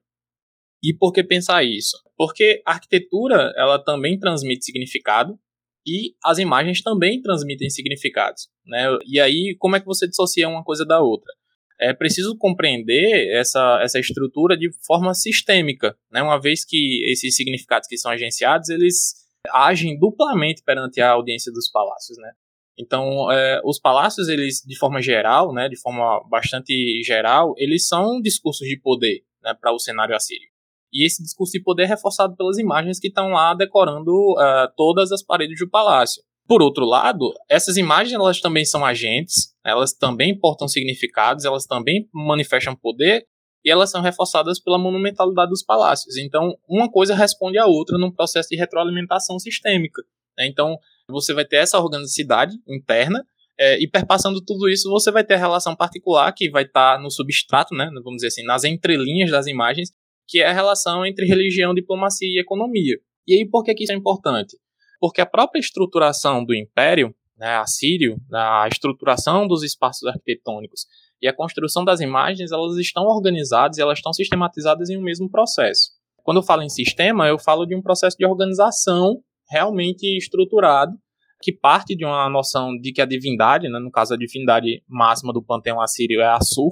E 0.84 0.94
por 0.94 1.12
que 1.12 1.24
pensar 1.24 1.64
isso? 1.64 1.98
Porque 2.18 2.62
a 2.66 2.72
arquitetura 2.72 3.54
ela 3.56 3.78
também 3.80 4.20
transmite 4.20 4.66
significado 4.66 5.40
e 5.86 6.14
as 6.24 6.38
imagens 6.38 6.82
também 6.82 7.22
transmitem 7.22 7.70
significados, 7.70 8.50
né? 8.66 8.86
E 9.06 9.20
aí 9.20 9.56
como 9.60 9.76
é 9.76 9.80
que 9.80 9.86
você 9.86 10.08
dissocia 10.08 10.48
uma 10.48 10.64
coisa 10.64 10.86
da 10.86 11.02
outra? 11.02 11.32
É 11.80 11.94
preciso 11.94 12.38
compreender 12.38 13.36
essa, 13.36 13.80
essa 13.82 14.00
estrutura 14.00 14.56
de 14.56 14.70
forma 14.86 15.14
sistêmica, 15.14 15.98
né? 16.12 16.22
Uma 16.22 16.40
vez 16.40 16.64
que 16.64 17.04
esses 17.12 17.36
significados 17.36 17.88
que 17.88 17.98
são 17.98 18.12
agenciados 18.12 18.70
eles 18.70 19.24
agem 19.52 20.00
duplamente 20.00 20.64
perante 20.64 21.02
a 21.02 21.12
audiência 21.12 21.52
dos 21.52 21.70
palácios, 21.70 22.18
né? 22.18 22.32
Então, 22.78 23.32
é, 23.32 23.62
os 23.64 23.80
palácios, 23.80 24.28
eles, 24.28 24.64
de 24.66 24.78
forma 24.78 25.02
geral, 25.02 25.54
né, 25.54 25.70
de 25.70 25.80
forma 25.80 26.24
bastante 26.30 27.02
geral, 27.06 27.54
eles 27.58 27.88
são 27.88 28.20
discursos 28.22 28.68
de 28.68 28.80
poder 28.80 29.24
né, 29.44 29.54
para 29.54 29.72
o 29.72 29.80
cenário 29.80 30.16
assírio. 30.16 30.48
E 30.92 31.06
esse 31.06 31.24
discurso 31.24 31.54
de 31.54 31.64
poder 31.64 31.84
é 31.84 31.88
reforçado 31.88 32.36
pelas 32.36 32.58
imagens 32.58 33.00
que 33.00 33.08
estão 33.08 33.30
lá 33.30 33.54
decorando 33.54 34.12
uh, 34.12 34.72
todas 34.78 35.12
as 35.12 35.24
paredes 35.24 35.60
do 35.60 35.70
palácio. 35.70 36.22
Por 36.48 36.62
outro 36.62 36.86
lado, 36.86 37.34
essas 37.50 37.78
imagens 37.78 38.14
elas 38.14 38.40
também 38.42 38.66
são 38.66 38.86
agentes, 38.86 39.56
elas 39.66 39.94
também 39.94 40.38
portam 40.38 40.68
significados, 40.68 41.46
elas 41.46 41.66
também 41.66 42.08
manifestam 42.14 42.76
poder 42.76 43.26
e 43.66 43.72
elas 43.72 43.90
são 43.90 44.02
reforçadas 44.02 44.60
pela 44.60 44.78
monumentalidade 44.78 45.50
dos 45.50 45.64
palácios. 45.64 46.18
Então, 46.18 46.56
uma 46.68 46.92
coisa 46.92 47.16
responde 47.16 47.58
à 47.58 47.66
outra 47.66 47.98
num 47.98 48.12
processo 48.12 48.50
de 48.50 48.58
retroalimentação 48.58 49.40
sistêmica. 49.40 50.04
Né? 50.38 50.48
Então, 50.48 50.78
você 51.08 51.34
vai 51.34 51.46
ter 51.46 51.58
essa 51.58 51.80
organicidade 51.80 52.56
interna, 52.68 53.24
é, 53.60 53.80
e 53.80 53.88
perpassando 53.88 54.44
tudo 54.44 54.68
isso, 54.68 54.90
você 54.90 55.12
vai 55.12 55.24
ter 55.24 55.36
a 55.36 55.38
relação 55.38 55.76
particular 55.76 56.32
que 56.34 56.50
vai 56.50 56.64
estar 56.64 56.96
tá 56.96 57.02
no 57.02 57.12
substrato, 57.12 57.76
né, 57.76 57.90
vamos 58.04 58.18
dizer 58.18 58.28
assim, 58.28 58.44
nas 58.44 58.64
entrelinhas 58.64 59.30
das 59.30 59.46
imagens, 59.46 59.92
que 60.28 60.40
é 60.40 60.48
a 60.48 60.54
relação 60.54 61.06
entre 61.06 61.26
religião, 61.26 61.74
diplomacia 61.74 62.28
e 62.28 62.40
economia. 62.40 62.98
E 63.28 63.34
aí, 63.36 63.48
por 63.48 63.64
que, 63.64 63.74
que 63.74 63.84
isso 63.84 63.94
é 63.94 63.96
importante? 63.96 64.58
Porque 65.00 65.22
a 65.22 65.26
própria 65.26 65.60
estruturação 65.60 66.44
do 66.44 66.56
império 66.56 67.14
né, 67.38 67.56
assírio, 67.58 68.18
a 68.32 68.68
estruturação 68.72 69.48
dos 69.48 69.64
espaços 69.64 70.08
arquitetônicos 70.08 70.86
e 71.22 71.28
a 71.28 71.34
construção 71.34 71.86
das 71.86 72.00
imagens, 72.00 72.52
elas 72.52 72.78
estão 72.78 73.04
organizadas 73.04 73.78
e 73.78 73.82
elas 73.82 74.00
estão 74.00 74.14
sistematizadas 74.14 74.90
em 74.90 74.98
um 74.98 75.02
mesmo 75.02 75.30
processo. 75.30 75.92
Quando 76.24 76.38
eu 76.38 76.44
falo 76.44 76.64
em 76.64 76.70
sistema, 76.70 77.28
eu 77.28 77.38
falo 77.38 77.66
de 77.66 77.76
um 77.76 77.82
processo 77.82 78.18
de 78.18 78.26
organização 78.26 79.22
realmente 79.54 80.18
estruturado, 80.18 80.94
que 81.42 81.54
parte 81.54 81.96
de 81.96 82.04
uma 82.04 82.28
noção 82.30 82.76
de 82.76 82.92
que 82.92 83.02
a 83.02 83.06
divindade, 83.06 83.70
né, 83.70 83.78
no 83.80 83.92
caso 83.92 84.14
a 84.14 84.18
divindade 84.18 84.82
máxima 84.88 85.32
do 85.32 85.44
panteão 85.44 85.80
assírio 85.80 86.22
é 86.22 86.28
Assur. 86.28 86.72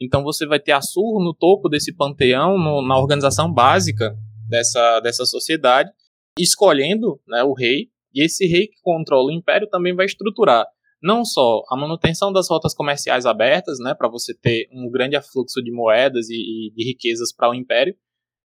Então 0.00 0.22
você 0.22 0.46
vai 0.46 0.60
ter 0.60 0.72
Assur 0.72 1.22
no 1.22 1.32
topo 1.32 1.68
desse 1.68 1.94
panteão, 1.94 2.58
no, 2.58 2.86
na 2.86 2.98
organização 2.98 3.52
básica 3.52 4.14
dessa, 4.48 5.00
dessa 5.00 5.24
sociedade, 5.24 5.90
escolhendo 6.38 7.20
né, 7.26 7.42
o 7.42 7.54
rei, 7.54 7.88
e 8.14 8.22
esse 8.24 8.46
rei 8.46 8.66
que 8.66 8.80
controla 8.82 9.28
o 9.28 9.32
império 9.32 9.68
também 9.70 9.94
vai 9.94 10.04
estruturar 10.04 10.66
não 11.02 11.24
só 11.24 11.64
a 11.68 11.76
manutenção 11.76 12.32
das 12.32 12.48
rotas 12.48 12.72
comerciais 12.72 13.26
abertas, 13.26 13.78
né, 13.80 13.92
para 13.92 14.08
você 14.08 14.32
ter 14.32 14.68
um 14.72 14.88
grande 14.88 15.16
afluxo 15.16 15.60
de 15.60 15.72
moedas 15.72 16.30
e, 16.30 16.34
e 16.68 16.72
de 16.72 16.84
riquezas 16.84 17.34
para 17.34 17.50
o 17.50 17.54
império. 17.54 17.94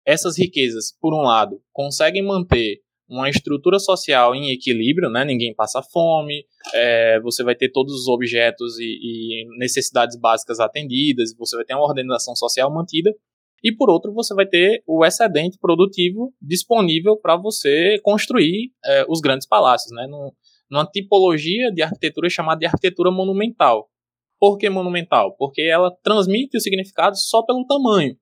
Essas 0.04 0.38
riquezas, 0.38 0.98
por 1.00 1.14
um 1.14 1.22
lado, 1.22 1.62
conseguem 1.72 2.26
manter 2.26 2.82
uma 3.10 3.30
estrutura 3.30 3.80
social 3.80 4.36
em 4.36 4.52
equilíbrio, 4.52 5.10
né? 5.10 5.24
Ninguém 5.24 5.54
passa 5.56 5.82
fome, 5.82 6.46
é, 6.74 7.20
você 7.22 7.44
vai 7.44 7.56
ter 7.56 7.72
todos 7.72 7.94
os 7.94 8.08
objetos 8.08 8.78
e, 8.80 8.84
e, 8.84 9.46
necessidades 9.58 10.20
básicas 10.20 10.60
atendidas, 10.60 11.36
você 11.38 11.56
vai 11.56 11.66
ter 11.66 11.74
uma 11.74 11.86
organização 11.86 12.36
social 12.36 12.74
mantida. 12.74 13.12
E 13.64 13.72
por 13.72 13.90
outro, 13.90 14.14
você 14.14 14.36
vai 14.36 14.46
ter 14.46 14.84
o 14.86 15.04
excedente 15.06 15.58
produtivo 15.58 16.34
disponível 16.42 17.18
para 17.18 17.36
você 17.36 18.00
construir 18.04 18.72
é, 18.86 19.06
os 19.10 19.20
grandes 19.20 19.48
palácios, 19.48 19.92
né? 19.96 20.06
Num, 20.08 20.32
numa 20.70 20.86
tipologia 20.86 21.72
de 21.72 21.82
arquitetura 21.82 22.30
chamada 22.30 22.60
de 22.60 22.66
arquitetura 22.66 23.10
monumental. 23.10 23.90
Por 24.40 24.58
que 24.58 24.70
monumental? 24.70 25.36
Porque 25.38 25.62
ela 25.62 25.92
transmite 26.04 26.58
o 26.58 26.62
significado 26.62 27.18
só 27.18 27.44
pelo 27.44 27.66
tamanho. 27.66 28.16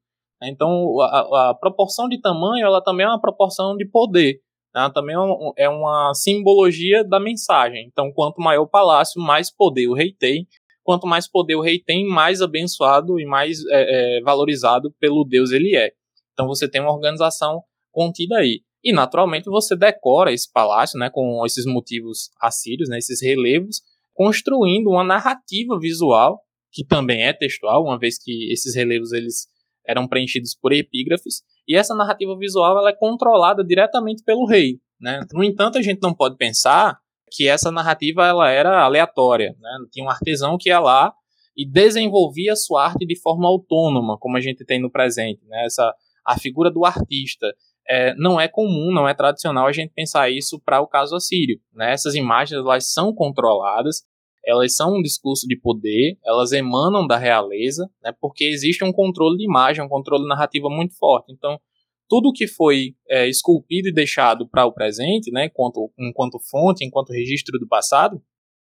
Então, 0.43 0.99
a, 1.01 1.49
a 1.49 1.55
proporção 1.55 2.07
de 2.07 2.19
tamanho 2.21 2.65
ela 2.65 2.81
também 2.81 3.05
é 3.05 3.09
uma 3.09 3.19
proporção 3.19 3.75
de 3.75 3.85
poder. 3.85 4.39
Ela 4.75 4.89
também 4.89 5.15
é, 5.15 5.63
é 5.65 5.69
uma 5.69 6.13
simbologia 6.13 7.03
da 7.03 7.19
mensagem. 7.19 7.87
Então, 7.87 8.11
quanto 8.11 8.41
maior 8.41 8.63
o 8.63 8.69
palácio, 8.69 9.21
mais 9.21 9.49
poder 9.49 9.87
o 9.87 9.93
rei 9.93 10.11
tem. 10.11 10.47
Quanto 10.83 11.07
mais 11.07 11.27
poder 11.27 11.55
o 11.55 11.61
rei 11.61 11.79
tem, 11.79 12.05
mais 12.05 12.41
abençoado 12.41 13.19
e 13.19 13.25
mais 13.25 13.59
é, 13.69 14.17
é, 14.17 14.21
valorizado 14.21 14.93
pelo 14.99 15.23
Deus 15.23 15.51
ele 15.51 15.75
é. 15.75 15.91
Então, 16.33 16.47
você 16.47 16.67
tem 16.69 16.81
uma 16.81 16.93
organização 16.93 17.63
contida 17.91 18.37
aí. 18.37 18.61
E 18.83 18.93
naturalmente 18.93 19.45
você 19.45 19.75
decora 19.75 20.31
esse 20.31 20.51
palácio, 20.51 20.99
né, 20.99 21.09
com 21.09 21.43
esses 21.43 21.65
motivos 21.65 22.29
assírios, 22.39 22.87
né, 22.87 22.99
esses 22.99 23.19
relevos, 23.19 23.81
construindo 24.13 24.91
uma 24.91 25.03
narrativa 25.03 25.79
visual 25.79 26.39
que 26.71 26.85
também 26.85 27.23
é 27.23 27.33
textual, 27.33 27.83
uma 27.83 27.97
vez 27.97 28.21
que 28.21 28.51
esses 28.51 28.75
relevos 28.75 29.13
eles 29.13 29.47
eram 29.87 30.07
preenchidos 30.07 30.53
por 30.53 30.73
epígrafes, 30.73 31.41
e 31.67 31.75
essa 31.75 31.95
narrativa 31.95 32.37
visual 32.37 32.77
ela 32.77 32.89
é 32.89 32.95
controlada 32.95 33.63
diretamente 33.63 34.23
pelo 34.23 34.45
rei, 34.45 34.79
né? 34.99 35.21
No 35.33 35.43
entanto, 35.43 35.77
a 35.77 35.81
gente 35.81 36.01
não 36.01 36.13
pode 36.13 36.37
pensar 36.37 36.99
que 37.31 37.47
essa 37.47 37.71
narrativa 37.71 38.25
ela 38.25 38.49
era 38.49 38.83
aleatória, 38.83 39.55
né? 39.59 39.77
Tinha 39.91 40.05
um 40.05 40.09
artesão 40.09 40.57
que 40.57 40.69
ia 40.69 40.79
lá 40.79 41.13
e 41.57 41.65
desenvolvia 41.65 42.55
sua 42.55 42.85
arte 42.85 43.05
de 43.05 43.19
forma 43.19 43.47
autônoma, 43.47 44.17
como 44.19 44.37
a 44.37 44.41
gente 44.41 44.65
tem 44.65 44.79
no 44.79 44.91
presente, 44.91 45.45
né? 45.47 45.65
Essa 45.65 45.93
a 46.25 46.39
figura 46.39 46.71
do 46.71 46.83
artista 46.83 47.53
é, 47.87 48.15
não 48.15 48.39
é 48.39 48.47
comum, 48.47 48.91
não 48.91 49.07
é 49.07 49.13
tradicional 49.13 49.67
a 49.67 49.71
gente 49.71 49.93
pensar 49.93 50.29
isso 50.29 50.59
para 50.59 50.81
o 50.81 50.87
caso 50.87 51.15
assírio. 51.15 51.59
Né? 51.71 51.93
Essas 51.93 52.15
imagens 52.15 52.59
elas 52.59 52.91
são 52.91 53.13
controladas, 53.13 54.03
elas 54.45 54.75
são 54.75 54.97
um 54.97 55.01
discurso 55.01 55.47
de 55.47 55.57
poder, 55.57 56.17
elas 56.23 56.51
emanam 56.51 57.07
da 57.07 57.17
realeza, 57.17 57.89
né? 58.03 58.13
porque 58.21 58.45
existe 58.45 58.83
um 58.83 58.91
controle 58.91 59.37
de 59.37 59.45
imagem, 59.45 59.83
um 59.83 59.89
controle 59.89 60.27
narrativo 60.27 60.69
muito 60.69 60.95
forte. 60.97 61.31
Então, 61.31 61.59
tudo 62.07 62.31
que 62.31 62.47
foi 62.47 62.95
é, 63.09 63.27
esculpido 63.27 63.89
e 63.89 63.93
deixado 63.93 64.47
para 64.47 64.65
o 64.65 64.71
presente, 64.71 65.31
né, 65.31 65.45
enquanto, 65.45 65.91
enquanto 65.97 66.39
fonte, 66.39 66.85
enquanto 66.85 67.11
registro 67.11 67.57
do 67.57 67.67
passado, 67.67 68.21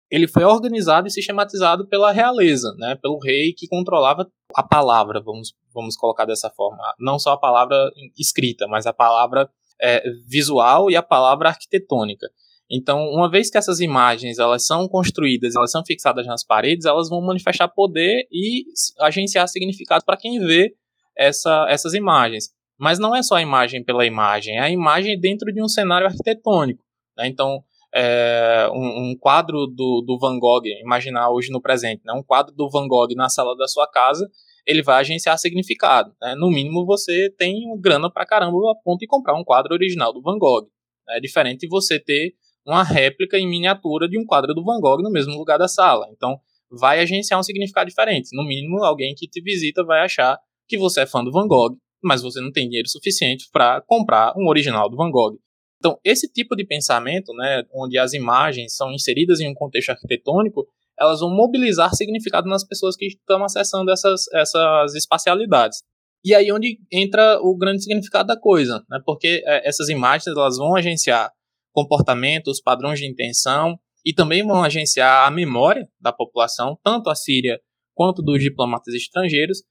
ele 0.10 0.28
foi 0.28 0.43
organizado 0.43 1.08
e 1.08 1.12
sistematizado 1.12 1.88
pela 1.88 2.12
realeza, 2.12 2.74
né, 2.78 2.98
pelo 3.02 3.19
rei 3.19 3.52
que 3.52 3.67
controlava 3.67 4.30
a 4.56 4.63
palavra, 4.63 5.22
vamos, 5.22 5.54
vamos 5.74 5.98
colocar 5.98 6.26
dessa 6.26 6.50
forma. 6.52 6.78
Não 7.00 7.17
só 7.19 7.32
a 7.32 7.39
palavra 7.39 7.91
escrita, 8.17 8.67
mas 8.67 8.86
a 8.86 8.93
palavra 8.93 9.50
é, 9.82 10.04
visual 10.28 10.89
e 10.89 10.96
a 10.96 11.04
palavra 11.04 11.50
arquitetônica. 11.50 12.28
Então, 12.69 13.08
uma 13.10 13.30
vez 13.30 13.49
que 13.49 13.58
essas 13.58 13.80
imagens 13.80 14.39
elas 14.39 14.65
são 14.65 14.88
construídas, 14.88 15.56
elas 15.56 15.71
são 15.71 15.84
fixadas 15.86 16.26
nas 16.26 16.43
paredes, 16.43 16.86
elas 16.86 17.10
vão 17.10 17.21
manifestar 17.21 17.67
poder 17.67 18.28
e 18.32 18.63
agenciar 18.99 19.47
significado 19.47 20.04
para 20.06 20.17
quem 20.17 20.39
vê 20.39 20.73
essa, 21.15 21.67
essas 21.69 21.93
imagens. 21.93 22.49
Mas 22.80 22.99
não 22.99 23.15
é 23.15 23.21
só 23.21 23.36
a 23.36 23.41
imagem 23.41 23.84
pela 23.84 24.06
imagem, 24.06 24.58
é 24.58 24.62
a 24.62 24.69
imagem 24.69 25.19
dentro 25.19 25.54
de 25.54 25.62
um 25.62 25.67
cenário 25.67 26.08
arquitetônico. 26.08 26.84
Né? 27.17 27.28
Então, 27.28 27.63
é, 27.93 28.67
um, 28.73 29.12
um, 29.12 29.17
quadro 29.19 29.67
do, 29.67 30.04
do 30.06 30.17
Van 30.19 30.39
Gogh, 30.39 30.65
imaginar 30.82 31.30
hoje 31.30 31.52
no 31.52 31.62
presente, 31.62 32.02
né, 32.04 32.12
um 32.13 32.23
quadro 32.23 32.54
do 32.56 32.67
Van 32.69 32.88
Gogh 32.88 33.13
na 33.15 33.30
sala 33.30 33.56
da 33.56 33.67
sua 33.67 33.88
casa, 33.88 34.28
ele 34.65 34.82
vai 34.82 34.99
agenciar 34.99 35.38
significado. 35.38 36.12
Né? 36.19 36.34
No 36.36 36.49
mínimo, 36.49 36.86
você 36.86 37.30
tem 37.38 37.54
grana 37.80 38.10
pra 38.12 38.26
caramba 38.26 38.58
a 38.71 38.76
ponto 38.84 38.99
de 38.99 39.08
comprar 39.08 39.36
um 39.36 39.43
quadro 39.43 39.73
original 39.73 40.12
do 40.12 40.21
Van 40.21 40.39
Gogh. 40.39 40.67
É 41.10 41.19
diferente 41.19 41.67
você 41.67 41.99
ter 41.99 42.34
uma 42.65 42.84
réplica 42.84 43.38
em 43.38 43.47
miniatura 43.47 44.08
de 44.08 44.17
um 44.17 44.26
quadro 44.26 44.54
do 44.54 44.63
Van 44.63 44.80
Gogh 44.80 45.02
no 45.02 45.12
mesmo 45.12 45.38
lugar 45.38 45.58
da 45.58 45.67
sala. 45.67 46.08
Então, 46.12 46.39
vai 46.71 46.99
agenciar 46.99 47.39
um 47.39 47.43
significado 47.43 47.89
diferente. 47.89 48.30
No 48.34 48.43
mínimo, 48.43 48.84
alguém 48.84 49.13
que 49.15 49.28
te 49.28 49.41
visita 49.41 49.84
vai 49.84 50.02
achar 50.02 50.38
que 50.67 50.78
você 50.78 51.02
é 51.02 51.06
fã 51.06 51.23
do 51.23 51.32
Van 51.32 51.47
Gogh, 51.47 51.76
mas 52.02 52.21
você 52.21 52.41
não 52.41 52.52
tem 52.52 52.67
dinheiro 52.67 52.89
suficiente 52.89 53.47
para 53.52 53.82
comprar 53.82 54.34
um 54.38 54.47
original 54.47 54.89
do 54.89 54.97
Van 54.97 55.12
Gogh. 55.12 55.38
Então, 55.80 55.99
esse 56.04 56.32
tipo 56.32 56.56
de 56.56 56.65
pensamento, 56.65 57.34
né, 57.34 57.63
onde 57.73 57.97
as 57.97 58.13
imagens 58.13 58.76
são 58.76 58.91
inseridas 58.91 59.39
em 59.41 59.49
um 59.49 59.54
contexto 59.54 59.89
arquitetônico, 59.89 60.65
elas 60.97 61.19
vão 61.19 61.30
mobilizar 61.30 61.93
significado 61.93 62.47
nas 62.47 62.63
pessoas 62.63 62.95
que 62.95 63.08
estão 63.08 63.43
acessando 63.43 63.91
essas, 63.91 64.26
essas 64.34 64.95
espacialidades. 64.95 65.84
E 66.23 66.34
aí 66.34 66.52
onde 66.52 66.78
entra 66.91 67.38
o 67.41 67.58
grande 67.58 67.84
significado 67.84 68.28
da 68.28 68.39
coisa, 68.39 68.82
né, 68.89 68.99
porque 69.06 69.43
é, 69.45 69.67
essas 69.67 69.89
imagens 69.89 70.28
elas 70.28 70.58
vão 70.58 70.76
agenciar 70.76 71.30
comportamentos, 71.74 72.62
padrões 72.62 73.00
de 73.00 73.08
intenção 73.08 73.78
e 74.06 74.14
também 74.14 74.46
vão 74.46 74.64
agenciar 74.64 75.28
a 75.28 75.32
memória 75.32 75.88
da 76.00 76.14
população, 76.14 76.78
tanto 76.84 77.10
a 77.10 77.16
síria 77.16 77.60
quanto 77.94 78.22
dos 78.22 78.42
diplomatas 78.42 78.94
estrangeiros, 78.94 79.64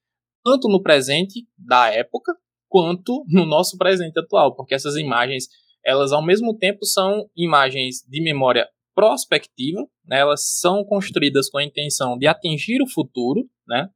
tanto 0.44 0.68
no 0.68 0.82
presente 0.82 1.46
da 1.56 1.88
época 1.88 2.34
quanto 2.68 3.24
no 3.28 3.44
nosso 3.44 3.76
presente 3.76 4.18
atual, 4.18 4.54
porque 4.56 4.74
essas 4.74 4.96
imagens 4.96 5.46
elas 5.84 6.12
ao 6.12 6.24
mesmo 6.24 6.56
tempo 6.56 6.84
são 6.84 7.28
imagens 7.36 8.04
de 8.08 8.22
memória 8.22 8.68
prospectiva, 8.94 9.80
né? 10.06 10.20
elas 10.20 10.58
são 10.60 10.84
construídas 10.84 11.50
com 11.50 11.58
a 11.58 11.64
intenção 11.64 12.16
de 12.16 12.26
atingir 12.26 12.80
o 12.82 12.88
futuro, 12.88 13.48
né? 13.66 13.88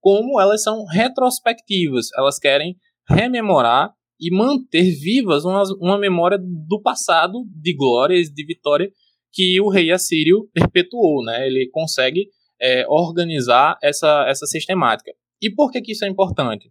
como 0.00 0.40
elas 0.40 0.62
são 0.62 0.84
retrospectivas, 0.84 2.08
elas 2.16 2.38
querem 2.38 2.76
rememorar 3.08 3.92
e 4.20 4.34
manter 4.34 4.90
vivas 4.90 5.44
uma, 5.44 5.62
uma 5.80 5.98
memória 5.98 6.38
do 6.38 6.80
passado 6.82 7.44
de 7.46 7.74
glórias, 7.74 8.28
de 8.28 8.44
vitória 8.44 8.90
que 9.32 9.60
o 9.60 9.68
rei 9.68 9.90
assírio 9.90 10.48
perpetuou, 10.52 11.24
né? 11.24 11.46
Ele 11.46 11.68
consegue 11.72 12.28
é, 12.60 12.86
organizar 12.88 13.76
essa, 13.82 14.26
essa 14.28 14.46
sistemática. 14.46 15.12
E 15.42 15.50
por 15.50 15.70
que, 15.70 15.80
que 15.80 15.92
isso 15.92 16.04
é 16.04 16.08
importante? 16.08 16.70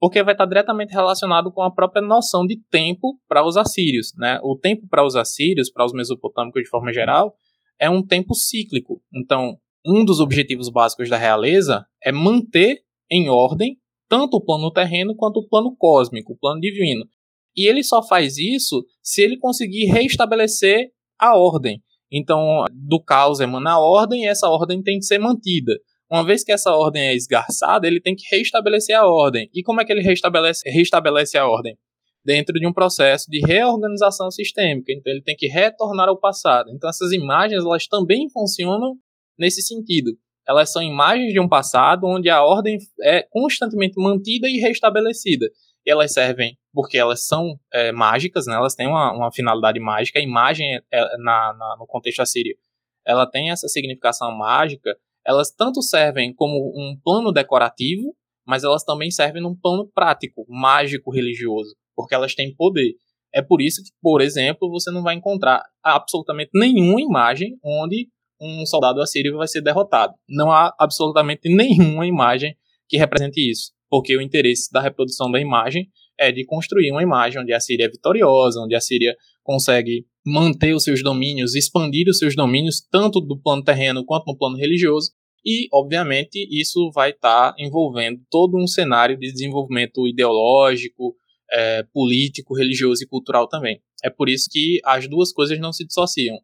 porque 0.00 0.22
vai 0.22 0.34
estar 0.34 0.46
diretamente 0.46 0.92
relacionado 0.92 1.50
com 1.50 1.62
a 1.62 1.70
própria 1.70 2.02
noção 2.02 2.46
de 2.46 2.60
tempo 2.70 3.18
para 3.28 3.44
os 3.44 3.56
assírios. 3.56 4.12
Né? 4.16 4.38
O 4.42 4.56
tempo 4.56 4.86
para 4.88 5.04
os 5.04 5.16
assírios, 5.16 5.70
para 5.70 5.84
os 5.84 5.92
mesopotâmicos 5.92 6.62
de 6.62 6.68
forma 6.68 6.92
geral, 6.92 7.34
é 7.78 7.88
um 7.88 8.04
tempo 8.04 8.34
cíclico. 8.34 9.02
Então, 9.12 9.56
um 9.86 10.04
dos 10.04 10.20
objetivos 10.20 10.68
básicos 10.68 11.08
da 11.08 11.16
realeza 11.16 11.86
é 12.02 12.12
manter 12.12 12.82
em 13.10 13.28
ordem 13.28 13.78
tanto 14.08 14.36
o 14.36 14.44
plano 14.44 14.70
terreno 14.70 15.14
quanto 15.14 15.38
o 15.38 15.48
plano 15.48 15.74
cósmico, 15.76 16.32
o 16.32 16.38
plano 16.38 16.60
divino. 16.60 17.04
E 17.56 17.68
ele 17.68 17.82
só 17.82 18.06
faz 18.06 18.36
isso 18.36 18.84
se 19.02 19.22
ele 19.22 19.38
conseguir 19.38 19.86
reestabelecer 19.86 20.90
a 21.18 21.36
ordem. 21.36 21.82
Então, 22.12 22.64
do 22.72 23.02
caos 23.02 23.40
emana 23.40 23.72
a 23.72 23.80
ordem 23.80 24.24
e 24.24 24.26
essa 24.26 24.48
ordem 24.48 24.82
tem 24.82 24.98
que 24.98 25.06
ser 25.06 25.18
mantida. 25.18 25.72
Uma 26.10 26.24
vez 26.24 26.44
que 26.44 26.52
essa 26.52 26.70
ordem 26.70 27.02
é 27.02 27.14
esgarçada, 27.14 27.86
ele 27.86 28.00
tem 28.00 28.14
que 28.14 28.24
reestabelecer 28.30 28.96
a 28.96 29.06
ordem. 29.06 29.50
E 29.52 29.62
como 29.62 29.80
é 29.80 29.84
que 29.84 29.92
ele 29.92 30.02
reestabelece, 30.02 30.68
reestabelece 30.70 31.36
a 31.36 31.48
ordem? 31.48 31.76
Dentro 32.24 32.58
de 32.60 32.66
um 32.66 32.72
processo 32.72 33.26
de 33.28 33.40
reorganização 33.44 34.30
sistêmica. 34.30 34.92
Então 34.92 35.12
ele 35.12 35.22
tem 35.22 35.34
que 35.36 35.48
retornar 35.48 36.08
ao 36.08 36.18
passado. 36.18 36.70
Então 36.70 36.88
essas 36.88 37.12
imagens 37.12 37.64
elas 37.64 37.86
também 37.86 38.28
funcionam 38.30 38.94
nesse 39.38 39.62
sentido. 39.62 40.12
Elas 40.48 40.70
são 40.70 40.82
imagens 40.82 41.32
de 41.32 41.40
um 41.40 41.48
passado 41.48 42.06
onde 42.06 42.30
a 42.30 42.42
ordem 42.44 42.78
é 43.02 43.22
constantemente 43.22 44.00
mantida 44.00 44.48
e 44.48 44.58
restabelecida. 44.58 45.46
E 45.84 45.90
elas 45.90 46.12
servem 46.12 46.56
porque 46.72 46.98
elas 46.98 47.26
são 47.26 47.58
é, 47.72 47.90
mágicas, 47.92 48.46
né? 48.46 48.54
elas 48.54 48.74
têm 48.74 48.86
uma, 48.86 49.12
uma 49.12 49.32
finalidade 49.32 49.80
mágica. 49.80 50.18
A 50.18 50.22
imagem, 50.22 50.80
é, 50.92 51.18
na, 51.18 51.52
na, 51.52 51.76
no 51.78 51.86
contexto 51.86 52.20
assírio, 52.20 52.56
ela 53.04 53.26
tem 53.26 53.50
essa 53.50 53.68
significação 53.68 54.30
mágica 54.36 54.96
elas 55.26 55.50
tanto 55.50 55.82
servem 55.82 56.32
como 56.32 56.72
um 56.76 56.96
plano 57.02 57.32
decorativo, 57.32 58.14
mas 58.46 58.62
elas 58.62 58.84
também 58.84 59.10
servem 59.10 59.42
num 59.42 59.56
plano 59.56 59.90
prático, 59.92 60.46
mágico, 60.48 61.10
religioso. 61.10 61.74
porque 61.96 62.14
elas 62.14 62.34
têm 62.34 62.54
poder. 62.54 62.94
É 63.34 63.42
por 63.42 63.60
isso 63.60 63.82
que, 63.82 63.90
por 64.00 64.20
exemplo, 64.20 64.70
você 64.70 64.90
não 64.90 65.02
vai 65.02 65.14
encontrar 65.14 65.62
absolutamente 65.82 66.50
nenhuma 66.54 67.00
imagem 67.00 67.58
onde 67.64 68.08
um 68.40 68.64
soldado 68.66 69.00
assírio 69.00 69.36
vai 69.36 69.48
ser 69.48 69.62
derrotado. 69.62 70.14
Não 70.28 70.50
há 70.50 70.74
absolutamente 70.78 71.48
nenhuma 71.48 72.06
imagem 72.06 72.56
que 72.88 72.96
represente 72.96 73.40
isso, 73.40 73.72
porque 73.88 74.16
o 74.16 74.20
interesse 74.20 74.70
da 74.72 74.80
reprodução 74.80 75.30
da 75.30 75.40
imagem 75.40 75.88
é 76.18 76.32
de 76.32 76.44
construir 76.44 76.90
uma 76.90 77.02
imagem 77.02 77.40
onde 77.40 77.52
a 77.52 77.60
Síria 77.60 77.84
é 77.84 77.88
vitoriosa, 77.88 78.60
onde 78.60 78.74
a 78.74 78.80
Síria 78.80 79.14
consegue 79.42 80.06
manter 80.24 80.74
os 80.74 80.82
seus 80.82 81.02
domínios, 81.02 81.54
expandir 81.54 82.08
os 82.08 82.18
seus 82.18 82.34
domínios, 82.34 82.80
tanto 82.90 83.20
do 83.20 83.38
plano 83.40 83.62
terreno 83.62 84.04
quanto 84.04 84.26
no 84.26 84.36
plano 84.36 84.56
religioso, 84.56 85.12
e, 85.44 85.68
obviamente, 85.72 86.44
isso 86.50 86.90
vai 86.92 87.10
estar 87.10 87.52
tá 87.52 87.56
envolvendo 87.56 88.20
todo 88.28 88.56
um 88.56 88.66
cenário 88.66 89.16
de 89.16 89.30
desenvolvimento 89.30 90.08
ideológico, 90.08 91.14
é, 91.52 91.84
político, 91.92 92.56
religioso 92.56 93.04
e 93.04 93.06
cultural 93.06 93.48
também. 93.48 93.80
É 94.02 94.10
por 94.10 94.28
isso 94.28 94.48
que 94.50 94.80
as 94.84 95.08
duas 95.08 95.32
coisas 95.32 95.60
não 95.60 95.72
se 95.72 95.86
dissociam. 95.86 96.36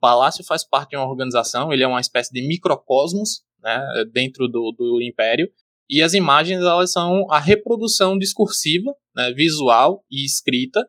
Palácio 0.00 0.44
faz 0.44 0.66
parte 0.66 0.90
de 0.90 0.96
uma 0.96 1.08
organização, 1.08 1.72
ele 1.72 1.82
é 1.82 1.86
uma 1.86 2.00
espécie 2.00 2.32
de 2.32 2.46
microcosmos 2.46 3.42
né, 3.62 3.80
dentro 4.12 4.46
do, 4.48 4.72
do 4.76 5.00
império, 5.02 5.50
e 5.88 6.02
as 6.02 6.14
imagens 6.14 6.60
elas 6.60 6.92
são 6.92 7.30
a 7.30 7.38
reprodução 7.38 8.18
discursiva, 8.18 8.94
né, 9.14 9.32
visual 9.32 10.04
e 10.10 10.24
escrita 10.24 10.80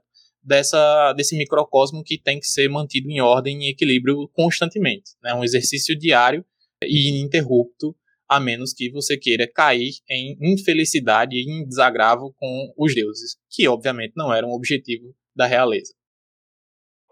dessa, 0.43 1.13
desse 1.13 1.35
microcosmo 1.35 2.03
que 2.03 2.21
tem 2.21 2.39
que 2.39 2.45
ser 2.45 2.69
mantido 2.69 3.09
em 3.09 3.19
ordem 3.19 3.63
e 3.63 3.69
equilíbrio 3.71 4.29
constantemente. 4.33 5.11
É 5.23 5.29
né, 5.29 5.33
um 5.33 5.43
exercício 5.43 5.97
diário 5.97 6.45
e 6.83 7.09
ininterrupto, 7.09 7.95
a 8.27 8.39
menos 8.39 8.73
que 8.73 8.89
você 8.91 9.17
queira 9.17 9.47
cair 9.51 9.91
em 10.09 10.37
infelicidade 10.41 11.35
e 11.35 11.49
em 11.49 11.67
desagravo 11.67 12.33
com 12.37 12.73
os 12.77 12.93
deuses, 12.93 13.37
que 13.49 13.67
obviamente 13.67 14.13
não 14.15 14.33
era 14.33 14.45
um 14.45 14.51
objetivo 14.51 15.15
da 15.35 15.45
realeza. 15.45 15.93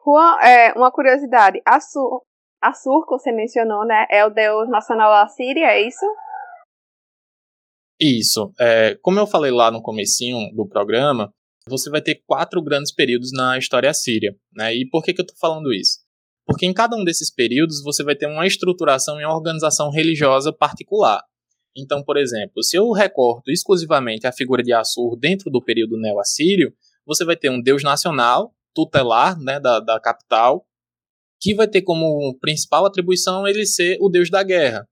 Juan, 0.05 0.37
é, 0.41 0.73
uma 0.73 0.91
curiosidade, 0.91 1.61
Assur, 1.65 3.05
que 3.05 3.11
você 3.11 3.31
mencionou, 3.31 3.85
né, 3.85 4.05
é 4.09 4.25
o 4.25 4.29
deus 4.29 4.69
nacional 4.69 5.11
da 5.11 5.27
Síria, 5.27 5.67
é 5.67 5.87
isso? 5.87 6.05
Isso. 7.99 8.51
É, 8.59 8.97
como 9.01 9.19
eu 9.19 9.27
falei 9.27 9.51
lá 9.51 9.71
no 9.71 9.81
comecinho 9.81 10.53
do 10.53 10.67
programa, 10.67 11.31
você 11.67 11.89
vai 11.89 12.01
ter 12.01 12.21
quatro 12.25 12.61
grandes 12.61 12.93
períodos 12.93 13.31
na 13.31 13.57
história 13.57 13.93
síria. 13.93 14.35
Né? 14.53 14.75
E 14.75 14.89
por 14.89 15.03
que, 15.03 15.13
que 15.13 15.21
eu 15.21 15.23
estou 15.23 15.37
falando 15.39 15.73
isso? 15.73 15.99
Porque 16.45 16.65
em 16.65 16.73
cada 16.73 16.97
um 16.97 17.03
desses 17.03 17.33
períodos 17.33 17.81
você 17.81 18.03
vai 18.03 18.15
ter 18.15 18.27
uma 18.27 18.45
estruturação 18.45 19.19
e 19.19 19.25
uma 19.25 19.33
organização 19.33 19.89
religiosa 19.89 20.51
particular. 20.51 21.23
Então, 21.75 22.03
por 22.03 22.17
exemplo, 22.17 22.61
se 22.61 22.77
eu 22.77 22.91
recorto 22.91 23.49
exclusivamente 23.49 24.27
a 24.27 24.31
figura 24.33 24.61
de 24.61 24.73
Assur 24.73 25.17
dentro 25.17 25.49
do 25.49 25.63
período 25.63 25.97
neo-assírio, 25.97 26.73
você 27.05 27.25
vai 27.25 27.35
ter 27.35 27.49
um 27.49 27.61
deus 27.61 27.83
nacional, 27.83 28.53
tutelar 28.73 29.39
né, 29.39 29.59
da, 29.59 29.79
da 29.79 29.99
capital, 29.99 30.65
que 31.39 31.53
vai 31.53 31.67
ter 31.67 31.81
como 31.81 32.37
principal 32.39 32.85
atribuição 32.85 33.47
ele 33.47 33.65
ser 33.65 33.97
o 33.99 34.09
deus 34.09 34.29
da 34.29 34.43
guerra. 34.43 34.87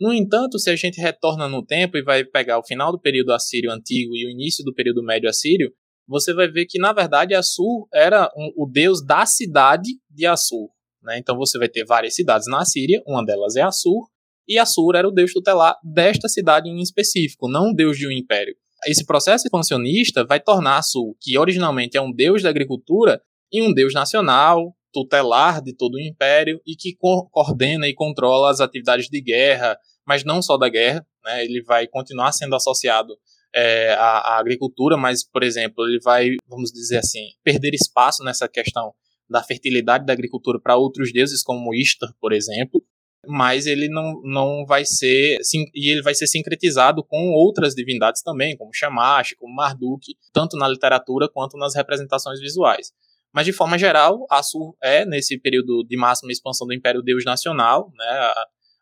No 0.00 0.14
entanto, 0.14 0.58
se 0.58 0.70
a 0.70 0.76
gente 0.76 0.98
retorna 0.98 1.46
no 1.46 1.64
tempo 1.64 1.98
e 1.98 2.02
vai 2.02 2.24
pegar 2.24 2.58
o 2.58 2.64
final 2.64 2.90
do 2.90 2.98
período 2.98 3.32
assírio 3.32 3.70
antigo 3.70 4.16
e 4.16 4.26
o 4.26 4.30
início 4.30 4.64
do 4.64 4.72
período 4.72 5.02
médio 5.02 5.28
assírio, 5.28 5.70
você 6.08 6.32
vai 6.32 6.48
ver 6.48 6.64
que, 6.66 6.78
na 6.78 6.92
verdade, 6.92 7.34
Assur 7.34 7.86
era 7.92 8.32
um, 8.36 8.50
o 8.56 8.66
deus 8.66 9.04
da 9.04 9.26
cidade 9.26 9.90
de 10.10 10.26
Assur. 10.26 10.70
Né? 11.02 11.18
Então 11.18 11.36
você 11.36 11.58
vai 11.58 11.68
ter 11.68 11.84
várias 11.84 12.14
cidades 12.14 12.48
na 12.48 12.64
Síria, 12.64 13.02
uma 13.06 13.24
delas 13.24 13.56
é 13.56 13.62
Assur, 13.62 14.08
e 14.48 14.58
Assur 14.58 14.96
era 14.96 15.06
o 15.06 15.12
deus 15.12 15.32
tutelar 15.32 15.76
desta 15.84 16.28
cidade 16.28 16.68
em 16.68 16.80
específico, 16.80 17.48
não 17.48 17.70
o 17.70 17.74
deus 17.74 17.96
de 17.96 18.08
um 18.08 18.10
império. 18.10 18.56
Esse 18.86 19.04
processo 19.04 19.46
expansionista 19.46 20.24
vai 20.24 20.40
tornar 20.40 20.78
Assur, 20.78 21.14
que 21.20 21.38
originalmente 21.38 21.96
é 21.96 22.00
um 22.00 22.12
deus 22.12 22.42
da 22.42 22.48
agricultura, 22.48 23.20
em 23.52 23.62
um 23.62 23.72
deus 23.72 23.92
nacional, 23.92 24.74
tutelar 24.92 25.62
de 25.62 25.74
todo 25.74 25.94
o 25.94 26.00
império 26.00 26.60
e 26.66 26.74
que 26.74 26.94
co 26.96 27.28
coordena 27.30 27.86
e 27.86 27.94
controla 27.94 28.50
as 28.50 28.60
atividades 28.60 29.08
de 29.08 29.20
guerra, 29.20 29.78
mas 30.06 30.24
não 30.24 30.42
só 30.42 30.56
da 30.56 30.68
guerra, 30.68 31.06
né? 31.24 31.44
ele 31.44 31.62
vai 31.62 31.86
continuar 31.86 32.32
sendo 32.32 32.54
associado 32.54 33.16
é, 33.54 33.92
à, 33.94 34.18
à 34.18 34.38
agricultura, 34.38 34.96
mas, 34.96 35.24
por 35.24 35.42
exemplo, 35.42 35.86
ele 35.86 36.00
vai, 36.00 36.30
vamos 36.48 36.70
dizer 36.72 36.98
assim, 36.98 37.30
perder 37.42 37.74
espaço 37.74 38.22
nessa 38.24 38.48
questão 38.48 38.92
da 39.28 39.42
fertilidade 39.42 40.04
da 40.04 40.12
agricultura 40.12 40.60
para 40.60 40.76
outros 40.76 41.12
deuses, 41.12 41.42
como 41.42 41.74
Ishtar, 41.74 42.12
por 42.20 42.32
exemplo, 42.32 42.82
mas 43.26 43.66
ele 43.66 43.88
não, 43.88 44.20
não 44.24 44.64
vai 44.66 44.84
ser, 44.84 45.38
e 45.74 45.90
ele 45.90 46.02
vai 46.02 46.14
ser 46.14 46.26
sincretizado 46.26 47.04
com 47.04 47.32
outras 47.32 47.74
divindades 47.74 48.22
também, 48.22 48.56
como 48.56 48.74
Shamash, 48.74 49.34
como 49.38 49.54
Marduk, 49.54 50.14
tanto 50.32 50.56
na 50.56 50.68
literatura 50.68 51.28
quanto 51.28 51.56
nas 51.58 51.74
representações 51.74 52.40
visuais. 52.40 52.92
Mas 53.32 53.46
de 53.46 53.52
forma 53.52 53.78
geral, 53.78 54.26
Assur 54.30 54.74
é, 54.82 55.04
nesse 55.04 55.38
período 55.38 55.84
de 55.84 55.96
máxima 55.96 56.32
expansão 56.32 56.66
do 56.66 56.74
Império 56.74 57.02
Deus 57.02 57.24
Nacional, 57.24 57.92
né, 57.96 58.32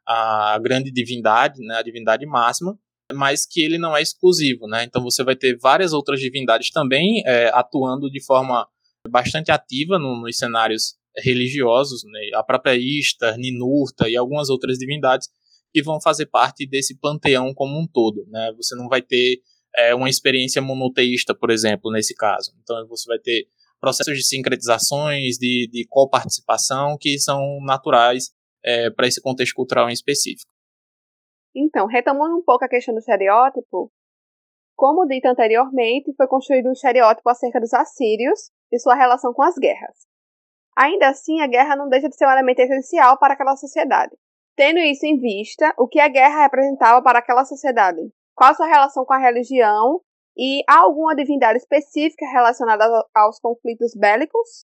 a, 0.07 0.55
a 0.55 0.59
grande 0.59 0.91
divindade, 0.91 1.61
né, 1.61 1.77
a 1.77 1.83
divindade 1.83 2.25
máxima, 2.25 2.79
mas 3.13 3.47
que 3.47 3.61
ele 3.61 3.79
não 3.79 3.97
é 3.97 4.01
exclusivo. 4.01 4.67
Né? 4.67 4.85
Então 4.85 5.03
você 5.03 5.23
vai 5.23 5.37
ter 5.37 5.59
várias 5.59 5.93
outras 5.93 6.21
divindades 6.21 6.71
também 6.71 7.23
é, 7.27 7.51
atuando 7.53 8.11
de 8.11 8.25
forma 8.25 8.67
bastante 9.11 9.51
ativa 9.51 9.99
no, 9.99 10.21
nos 10.21 10.39
cenários 10.39 10.97
religiosos, 11.23 12.03
né? 12.05 12.31
a 12.35 12.43
própria 12.43 12.77
Ishtar, 12.77 13.37
Ninurta 13.37 14.09
e 14.09 14.17
algumas 14.17 14.49
outras 14.51 14.79
divindades 14.79 15.29
que 15.73 15.83
vão 15.83 16.01
fazer 16.01 16.27
parte 16.27 16.67
desse 16.67 16.99
panteão 16.99 17.53
como 17.55 17.79
um 17.79 17.87
todo. 17.87 18.27
Né? 18.29 18.53
Você 18.57 18.75
não 18.75 18.89
vai 18.89 19.03
ter 19.03 19.41
é, 19.77 19.95
uma 19.95 20.09
experiência 20.09 20.63
monoteísta, 20.63 21.35
por 21.35 21.51
exemplo, 21.51 21.91
nesse 21.91 22.15
caso. 22.15 22.53
Então 22.63 22.87
você 22.89 23.07
vai 23.07 23.19
ter 23.19 23.47
processos 23.81 24.17
de 24.17 24.27
sincretizações, 24.27 25.37
de, 25.37 25.69
de 25.71 25.87
coparticipação 25.89 26.97
que 26.99 27.19
são 27.19 27.61
naturais 27.63 28.33
é, 28.65 28.91
para 28.91 29.07
esse 29.07 29.21
contexto 29.21 29.55
cultural 29.55 29.89
em 29.89 29.93
específico. 29.93 30.51
Então, 31.55 31.87
retomando 31.87 32.37
um 32.37 32.43
pouco 32.43 32.65
a 32.65 32.69
questão 32.69 32.95
do 32.95 32.99
estereótipo, 32.99 33.91
como 34.77 35.07
dito 35.07 35.27
anteriormente, 35.27 36.15
foi 36.17 36.27
construído 36.29 36.69
um 36.69 36.73
estereótipo 36.73 37.29
acerca 37.29 37.61
dos 37.61 37.73
assírios 37.73 38.51
e 38.71 38.79
sua 38.79 38.95
relação 38.95 39.33
com 39.33 39.43
as 39.43 39.57
guerras. 39.57 40.08
Ainda 40.79 41.09
assim, 41.09 41.41
a 41.41 41.49
guerra 41.49 41.75
não 41.75 41.89
deixa 41.89 42.09
de 42.09 42.15
ser 42.15 42.25
um 42.25 42.31
elemento 42.31 42.61
essencial 42.61 43.19
para 43.19 43.35
aquela 43.35 43.57
sociedade. 43.57 44.13
Tendo 44.55 44.79
isso 44.79 45.05
em 45.05 45.19
vista, 45.19 45.75
o 45.77 45.89
que 45.89 45.99
a 45.99 46.07
guerra 46.07 46.43
representava 46.43 47.03
para 47.03 47.19
aquela 47.19 47.45
sociedade? 47.45 47.99
Qual 48.33 48.55
sua 48.55 48.69
relação 48.69 49.05
com 49.05 49.13
a 49.13 49.19
religião? 49.19 50.01
E 50.37 50.63
há 50.69 50.79
alguma 50.79 51.17
divindade 51.17 51.59
específica 51.59 52.25
relacionada 52.31 52.85
aos 53.13 53.41
conflitos 53.41 53.91
bélicos? 53.97 54.65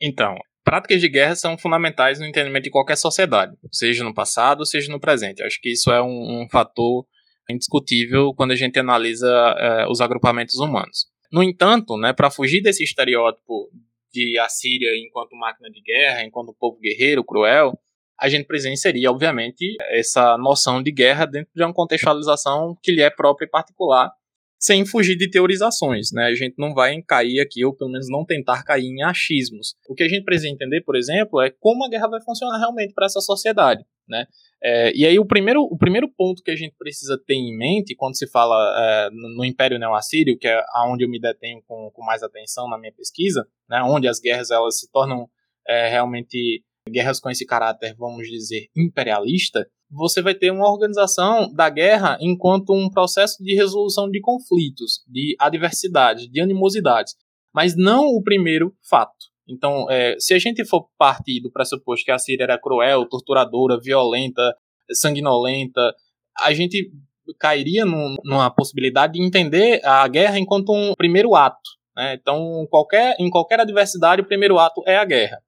Então, 0.00 0.34
práticas 0.64 0.98
de 0.98 1.10
guerra 1.10 1.36
são 1.36 1.58
fundamentais 1.58 2.18
no 2.18 2.24
entendimento 2.24 2.64
de 2.64 2.70
qualquer 2.70 2.96
sociedade, 2.96 3.54
seja 3.70 4.02
no 4.02 4.14
passado, 4.14 4.64
seja 4.64 4.90
no 4.90 4.98
presente. 4.98 5.42
Acho 5.42 5.60
que 5.60 5.72
isso 5.72 5.92
é 5.92 6.00
um, 6.00 6.42
um 6.42 6.48
fator 6.50 7.04
indiscutível 7.50 8.32
quando 8.34 8.52
a 8.52 8.56
gente 8.56 8.78
analisa 8.78 9.28
é, 9.58 9.86
os 9.90 10.00
agrupamentos 10.00 10.58
humanos. 10.58 11.06
No 11.30 11.42
entanto, 11.42 11.98
né, 11.98 12.14
para 12.14 12.30
fugir 12.30 12.62
desse 12.62 12.82
estereótipo 12.82 13.68
de 14.12 14.38
Assíria 14.38 14.90
enquanto 14.96 15.36
máquina 15.36 15.70
de 15.70 15.80
guerra, 15.80 16.24
enquanto 16.24 16.54
povo 16.58 16.78
guerreiro, 16.78 17.24
cruel, 17.24 17.72
a 18.20 18.28
gente 18.28 18.46
inserir, 18.70 19.08
obviamente, 19.08 19.76
essa 19.90 20.38
noção 20.38 20.80
de 20.82 20.92
guerra 20.92 21.26
dentro 21.26 21.50
de 21.54 21.62
uma 21.62 21.74
contextualização 21.74 22.76
que 22.82 22.92
lhe 22.92 23.02
é 23.02 23.10
própria 23.10 23.46
e 23.46 23.50
particular, 23.50 24.12
sem 24.60 24.86
fugir 24.86 25.16
de 25.16 25.28
teorizações. 25.28 26.12
Né? 26.12 26.26
A 26.26 26.34
gente 26.34 26.54
não 26.56 26.72
vai 26.72 27.02
cair 27.02 27.40
aqui, 27.40 27.64
ou 27.64 27.74
pelo 27.74 27.90
menos 27.90 28.08
não 28.08 28.24
tentar 28.24 28.62
cair 28.62 28.86
em 28.86 29.02
achismos. 29.02 29.74
O 29.88 29.94
que 29.94 30.04
a 30.04 30.08
gente 30.08 30.24
precisa 30.24 30.48
entender, 30.48 30.82
por 30.82 30.94
exemplo, 30.94 31.40
é 31.40 31.50
como 31.50 31.84
a 31.84 31.88
guerra 31.88 32.08
vai 32.08 32.22
funcionar 32.22 32.58
realmente 32.58 32.94
para 32.94 33.06
essa 33.06 33.20
sociedade. 33.20 33.84
Né? 34.08 34.26
É, 34.62 34.92
e 34.94 35.06
aí 35.06 35.18
o 35.18 35.26
primeiro, 35.26 35.62
o 35.62 35.78
primeiro 35.78 36.08
ponto 36.08 36.42
que 36.42 36.50
a 36.50 36.56
gente 36.56 36.74
precisa 36.76 37.18
ter 37.26 37.34
em 37.34 37.56
mente 37.56 37.94
quando 37.96 38.16
se 38.16 38.28
fala 38.28 38.56
é, 38.78 39.10
no 39.10 39.44
Império 39.44 39.78
Neo-Assírio, 39.78 40.38
que 40.38 40.48
é 40.48 40.62
aonde 40.74 41.04
eu 41.04 41.08
me 41.08 41.20
detenho 41.20 41.62
com, 41.66 41.90
com 41.92 42.04
mais 42.04 42.22
atenção 42.22 42.68
na 42.68 42.78
minha 42.78 42.92
pesquisa, 42.92 43.46
né, 43.68 43.82
onde 43.82 44.08
as 44.08 44.20
guerras 44.20 44.50
elas 44.50 44.78
se 44.78 44.90
tornam 44.90 45.28
é, 45.66 45.88
realmente 45.88 46.62
guerras 46.88 47.20
com 47.20 47.30
esse 47.30 47.46
caráter, 47.46 47.94
vamos 47.96 48.26
dizer, 48.28 48.66
imperialista, 48.76 49.66
você 49.90 50.22
vai 50.22 50.34
ter 50.34 50.50
uma 50.50 50.70
organização 50.70 51.52
da 51.52 51.68
guerra 51.68 52.16
enquanto 52.20 52.72
um 52.72 52.90
processo 52.90 53.42
de 53.42 53.54
resolução 53.54 54.10
de 54.10 54.20
conflitos, 54.20 55.04
de 55.06 55.36
adversidades, 55.38 56.28
de 56.28 56.40
animosidades, 56.40 57.14
mas 57.54 57.76
não 57.76 58.06
o 58.06 58.22
primeiro 58.22 58.74
fato. 58.88 59.31
Então, 59.52 59.90
é, 59.90 60.16
se 60.18 60.32
a 60.32 60.38
gente 60.38 60.64
for 60.64 60.88
partir 60.96 61.40
do 61.40 61.52
pressuposto 61.52 62.04
que 62.04 62.10
a 62.10 62.18
Síria 62.18 62.44
era 62.44 62.58
cruel, 62.58 63.06
torturadora, 63.06 63.78
violenta, 63.78 64.42
sanguinolenta, 64.90 65.94
a 66.40 66.54
gente 66.54 66.90
cairia 67.38 67.84
num, 67.84 68.16
numa 68.24 68.50
possibilidade 68.50 69.14
de 69.14 69.22
entender 69.22 69.84
a 69.84 70.08
guerra 70.08 70.38
enquanto 70.38 70.72
um 70.72 70.94
primeiro 70.96 71.34
ato. 71.34 71.70
Né? 71.94 72.14
Então, 72.14 72.66
qualquer, 72.70 73.14
em 73.18 73.28
qualquer 73.28 73.60
adversidade, 73.60 74.22
o 74.22 74.26
primeiro 74.26 74.58
ato 74.58 74.82
é 74.86 74.96
a 74.96 75.04
guerra. 75.04 75.38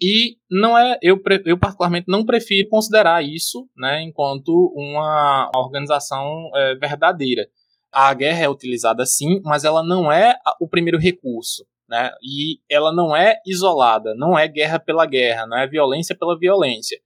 E 0.00 0.36
não 0.50 0.76
é, 0.78 0.98
eu, 1.02 1.20
eu 1.44 1.58
particularmente 1.58 2.06
não 2.08 2.24
prefiro 2.24 2.68
considerar 2.68 3.24
isso 3.24 3.68
né, 3.76 4.02
enquanto 4.02 4.72
uma 4.76 5.50
organização 5.54 6.50
é, 6.54 6.74
verdadeira. 6.76 7.46
a 7.92 8.12
guerra 8.14 8.44
é 8.44 8.48
utilizada 8.48 9.04
sim, 9.06 9.40
mas 9.44 9.64
ela 9.64 9.82
não 9.82 10.10
é 10.10 10.36
o 10.60 10.68
primeiro 10.68 10.98
recurso. 10.98 11.64
Né? 11.88 12.10
E 12.22 12.60
ela 12.70 12.92
não 12.92 13.14
é 13.14 13.36
isolada, 13.46 14.14
não 14.14 14.38
é 14.38 14.48
guerra 14.48 14.78
pela 14.78 15.06
guerra, 15.06 15.46
não 15.46 15.58
é 15.58 15.66
violência 15.66 16.16
pela 16.16 16.38
violência. 16.38 16.98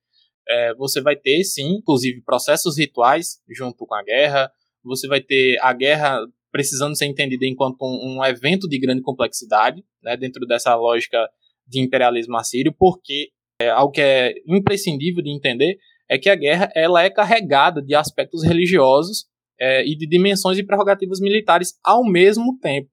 É, 0.48 0.74
você 0.74 1.00
vai 1.00 1.16
ter, 1.16 1.42
sim, 1.44 1.76
inclusive, 1.76 2.22
processos 2.22 2.78
rituais 2.78 3.40
junto 3.50 3.84
com 3.86 3.94
a 3.94 4.02
guerra, 4.02 4.50
você 4.82 5.06
vai 5.06 5.20
ter 5.20 5.58
a 5.60 5.72
guerra 5.72 6.20
precisando 6.50 6.96
ser 6.96 7.06
entendida 7.06 7.44
enquanto 7.44 7.82
um, 7.82 8.18
um 8.18 8.24
evento 8.24 8.68
de 8.68 8.78
grande 8.78 9.02
complexidade, 9.02 9.84
né, 10.02 10.16
dentro 10.16 10.46
dessa 10.46 10.74
lógica 10.74 11.28
de 11.66 11.80
imperialismo 11.80 12.36
assírio, 12.36 12.74
porque 12.76 13.30
é, 13.60 13.68
algo 13.68 13.92
que 13.92 14.00
é 14.00 14.34
imprescindível 14.46 15.22
de 15.22 15.30
entender 15.30 15.76
é 16.08 16.16
que 16.16 16.30
a 16.30 16.34
guerra 16.34 16.70
ela 16.74 17.02
é 17.02 17.10
carregada 17.10 17.82
de 17.82 17.94
aspectos 17.94 18.42
religiosos 18.42 19.26
é, 19.60 19.86
e 19.86 19.94
de 19.94 20.06
dimensões 20.06 20.56
e 20.56 20.64
prerrogativas 20.64 21.20
militares 21.20 21.74
ao 21.84 22.02
mesmo 22.04 22.58
tempo. 22.60 22.88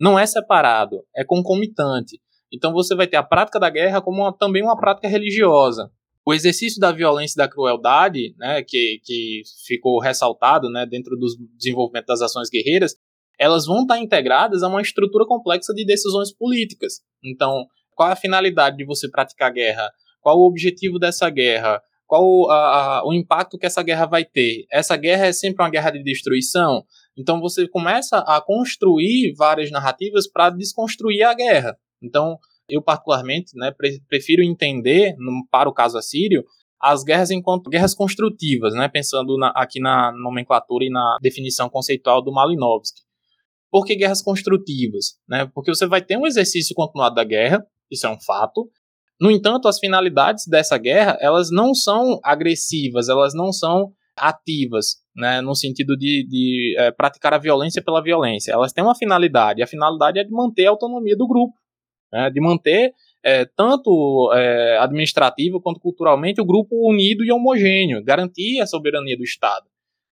Não 0.00 0.18
é 0.18 0.26
separado, 0.26 1.04
é 1.14 1.24
concomitante. 1.24 2.20
Então 2.52 2.72
você 2.72 2.94
vai 2.94 3.06
ter 3.06 3.16
a 3.16 3.22
prática 3.22 3.58
da 3.58 3.70
guerra 3.70 4.00
como 4.00 4.22
uma, 4.22 4.32
também 4.32 4.62
uma 4.62 4.78
prática 4.78 5.08
religiosa. 5.08 5.90
O 6.26 6.32
exercício 6.32 6.80
da 6.80 6.90
violência 6.90 7.34
e 7.36 7.42
da 7.44 7.48
crueldade, 7.48 8.34
né, 8.38 8.62
que, 8.62 9.00
que 9.04 9.42
ficou 9.66 10.00
ressaltado 10.00 10.70
né, 10.70 10.86
dentro 10.86 11.16
do 11.16 11.26
desenvolvimento 11.56 12.06
das 12.06 12.22
ações 12.22 12.48
guerreiras, 12.48 12.96
elas 13.38 13.66
vão 13.66 13.82
estar 13.82 13.98
integradas 13.98 14.62
a 14.62 14.68
uma 14.68 14.80
estrutura 14.80 15.26
complexa 15.26 15.74
de 15.74 15.84
decisões 15.84 16.32
políticas. 16.32 17.00
Então, 17.22 17.66
qual 17.94 18.10
a 18.10 18.16
finalidade 18.16 18.76
de 18.76 18.84
você 18.84 19.08
praticar 19.10 19.52
guerra? 19.52 19.90
Qual 20.20 20.38
o 20.38 20.46
objetivo 20.46 20.98
dessa 20.98 21.28
guerra? 21.28 21.82
Qual 22.06 22.50
a, 22.50 22.98
a, 22.98 23.06
o 23.06 23.12
impacto 23.12 23.58
que 23.58 23.66
essa 23.66 23.82
guerra 23.82 24.06
vai 24.06 24.24
ter? 24.24 24.64
Essa 24.70 24.96
guerra 24.96 25.26
é 25.26 25.32
sempre 25.32 25.62
uma 25.62 25.70
guerra 25.70 25.90
de 25.90 26.02
destruição? 26.02 26.84
Então 27.16 27.40
você 27.40 27.68
começa 27.68 28.18
a 28.18 28.40
construir 28.40 29.34
várias 29.36 29.70
narrativas 29.70 30.28
para 30.28 30.50
desconstruir 30.50 31.22
a 31.22 31.34
guerra. 31.34 31.76
Então, 32.02 32.38
eu 32.68 32.82
particularmente 32.82 33.56
né, 33.56 33.72
prefiro 34.08 34.42
entender, 34.42 35.14
para 35.50 35.68
o 35.68 35.72
caso 35.72 35.96
assírio, 35.96 36.44
as 36.80 37.02
guerras 37.02 37.30
enquanto 37.30 37.70
guerras 37.70 37.94
construtivas, 37.94 38.74
né, 38.74 38.88
pensando 38.88 39.38
na, 39.38 39.48
aqui 39.54 39.80
na 39.80 40.12
nomenclatura 40.12 40.84
e 40.84 40.90
na 40.90 41.18
definição 41.22 41.68
conceitual 41.68 42.22
do 42.22 42.32
Malinowski. 42.32 43.00
Por 43.70 43.84
que 43.84 43.96
guerras 43.96 44.22
construtivas? 44.22 45.16
Né? 45.28 45.50
Porque 45.54 45.74
você 45.74 45.86
vai 45.86 46.02
ter 46.02 46.16
um 46.16 46.26
exercício 46.26 46.74
continuado 46.74 47.14
da 47.14 47.24
guerra, 47.24 47.64
isso 47.90 48.06
é 48.06 48.10
um 48.10 48.20
fato, 48.20 48.70
no 49.20 49.30
entanto, 49.30 49.68
as 49.68 49.78
finalidades 49.78 50.46
dessa 50.46 50.76
guerra, 50.76 51.16
elas 51.20 51.50
não 51.50 51.74
são 51.74 52.18
agressivas, 52.22 53.08
elas 53.08 53.32
não 53.34 53.52
são 53.52 53.92
ativas, 54.16 54.96
né, 55.14 55.40
no 55.40 55.54
sentido 55.54 55.96
de, 55.96 56.26
de 56.28 56.74
é, 56.78 56.90
praticar 56.90 57.32
a 57.32 57.38
violência 57.38 57.82
pela 57.82 58.02
violência. 58.02 58.52
Elas 58.52 58.72
têm 58.72 58.82
uma 58.82 58.96
finalidade, 58.96 59.60
e 59.60 59.62
a 59.62 59.66
finalidade 59.66 60.18
é 60.18 60.24
de 60.24 60.30
manter 60.30 60.66
a 60.66 60.70
autonomia 60.70 61.16
do 61.16 61.26
grupo, 61.26 61.54
né, 62.12 62.30
de 62.30 62.40
manter 62.40 62.92
é, 63.24 63.44
tanto 63.44 64.32
é, 64.34 64.78
administrativo 64.78 65.60
quanto 65.60 65.80
culturalmente 65.80 66.40
o 66.40 66.44
grupo 66.44 66.74
unido 66.88 67.24
e 67.24 67.32
homogêneo, 67.32 68.02
garantir 68.04 68.60
a 68.60 68.66
soberania 68.66 69.16
do 69.16 69.24
Estado. 69.24 69.66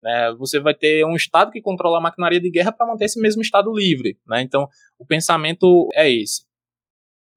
Né, 0.03 0.35
você 0.39 0.61
vai 0.61 0.75
ter 0.75 1.05
um 1.05 1.17
Estado 1.17 1.51
que 1.51 1.61
controla 1.61 1.99
a 1.99 2.03
maquinaria 2.03 2.41
de 2.41 2.51
guerra 2.51 2.73
para 2.73 2.87
manter 2.87 3.07
esse 3.07 3.21
mesmo 3.21 3.43
Estado 3.43 3.73
livre. 3.73 4.19
Né, 4.27 4.43
então, 4.43 4.69
o 4.99 5.07
pensamento 5.07 5.89
é 5.95 6.11
esse. 6.11 6.45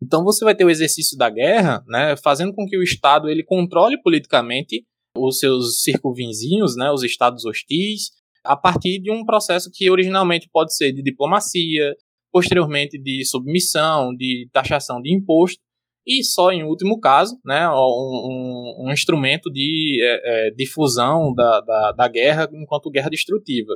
Então 0.02 0.22
você 0.24 0.44
vai 0.44 0.54
ter 0.54 0.66
o 0.66 0.70
exercício 0.70 1.18
da 1.18 1.30
guerra, 1.30 1.82
né, 1.88 2.16
fazendo 2.22 2.54
com 2.54 2.66
que 2.66 2.78
o 2.78 2.84
Estado 2.84 3.30
ele 3.30 3.42
controle 3.42 4.02
politicamente 4.02 4.86
os 5.16 5.40
seus 5.40 5.82
circunvizinhos, 5.82 6.76
né, 6.76 6.92
os 6.92 7.04
estados 7.04 7.46
hostis, 7.46 8.12
a 8.44 8.56
partir 8.56 9.00
de 9.00 9.12
um 9.12 9.26
processo 9.26 9.70
que 9.72 9.90
originalmente 9.90 10.50
pode 10.52 10.76
ser 10.76 10.92
de 10.92 11.02
diplomacia, 11.02 11.96
posteriormente 12.32 12.98
de 12.98 13.24
submissão, 13.26 14.14
de 14.16 14.50
taxação 14.52 15.02
de 15.02 15.14
imposto, 15.14 15.62
e 16.06 16.24
só 16.24 16.52
em 16.52 16.64
último 16.64 17.00
caso, 17.00 17.40
né, 17.46 17.70
um, 17.70 17.74
um, 17.74 18.88
um 18.88 18.92
instrumento 18.92 19.50
de 19.50 20.00
é, 20.02 20.48
é, 20.48 20.52
difusão 20.52 21.34
da, 21.34 21.62
da, 21.62 21.92
da 21.94 22.08
guerra 22.08 22.50
enquanto 22.52 22.92
guerra 22.92 23.10
destrutiva 23.10 23.74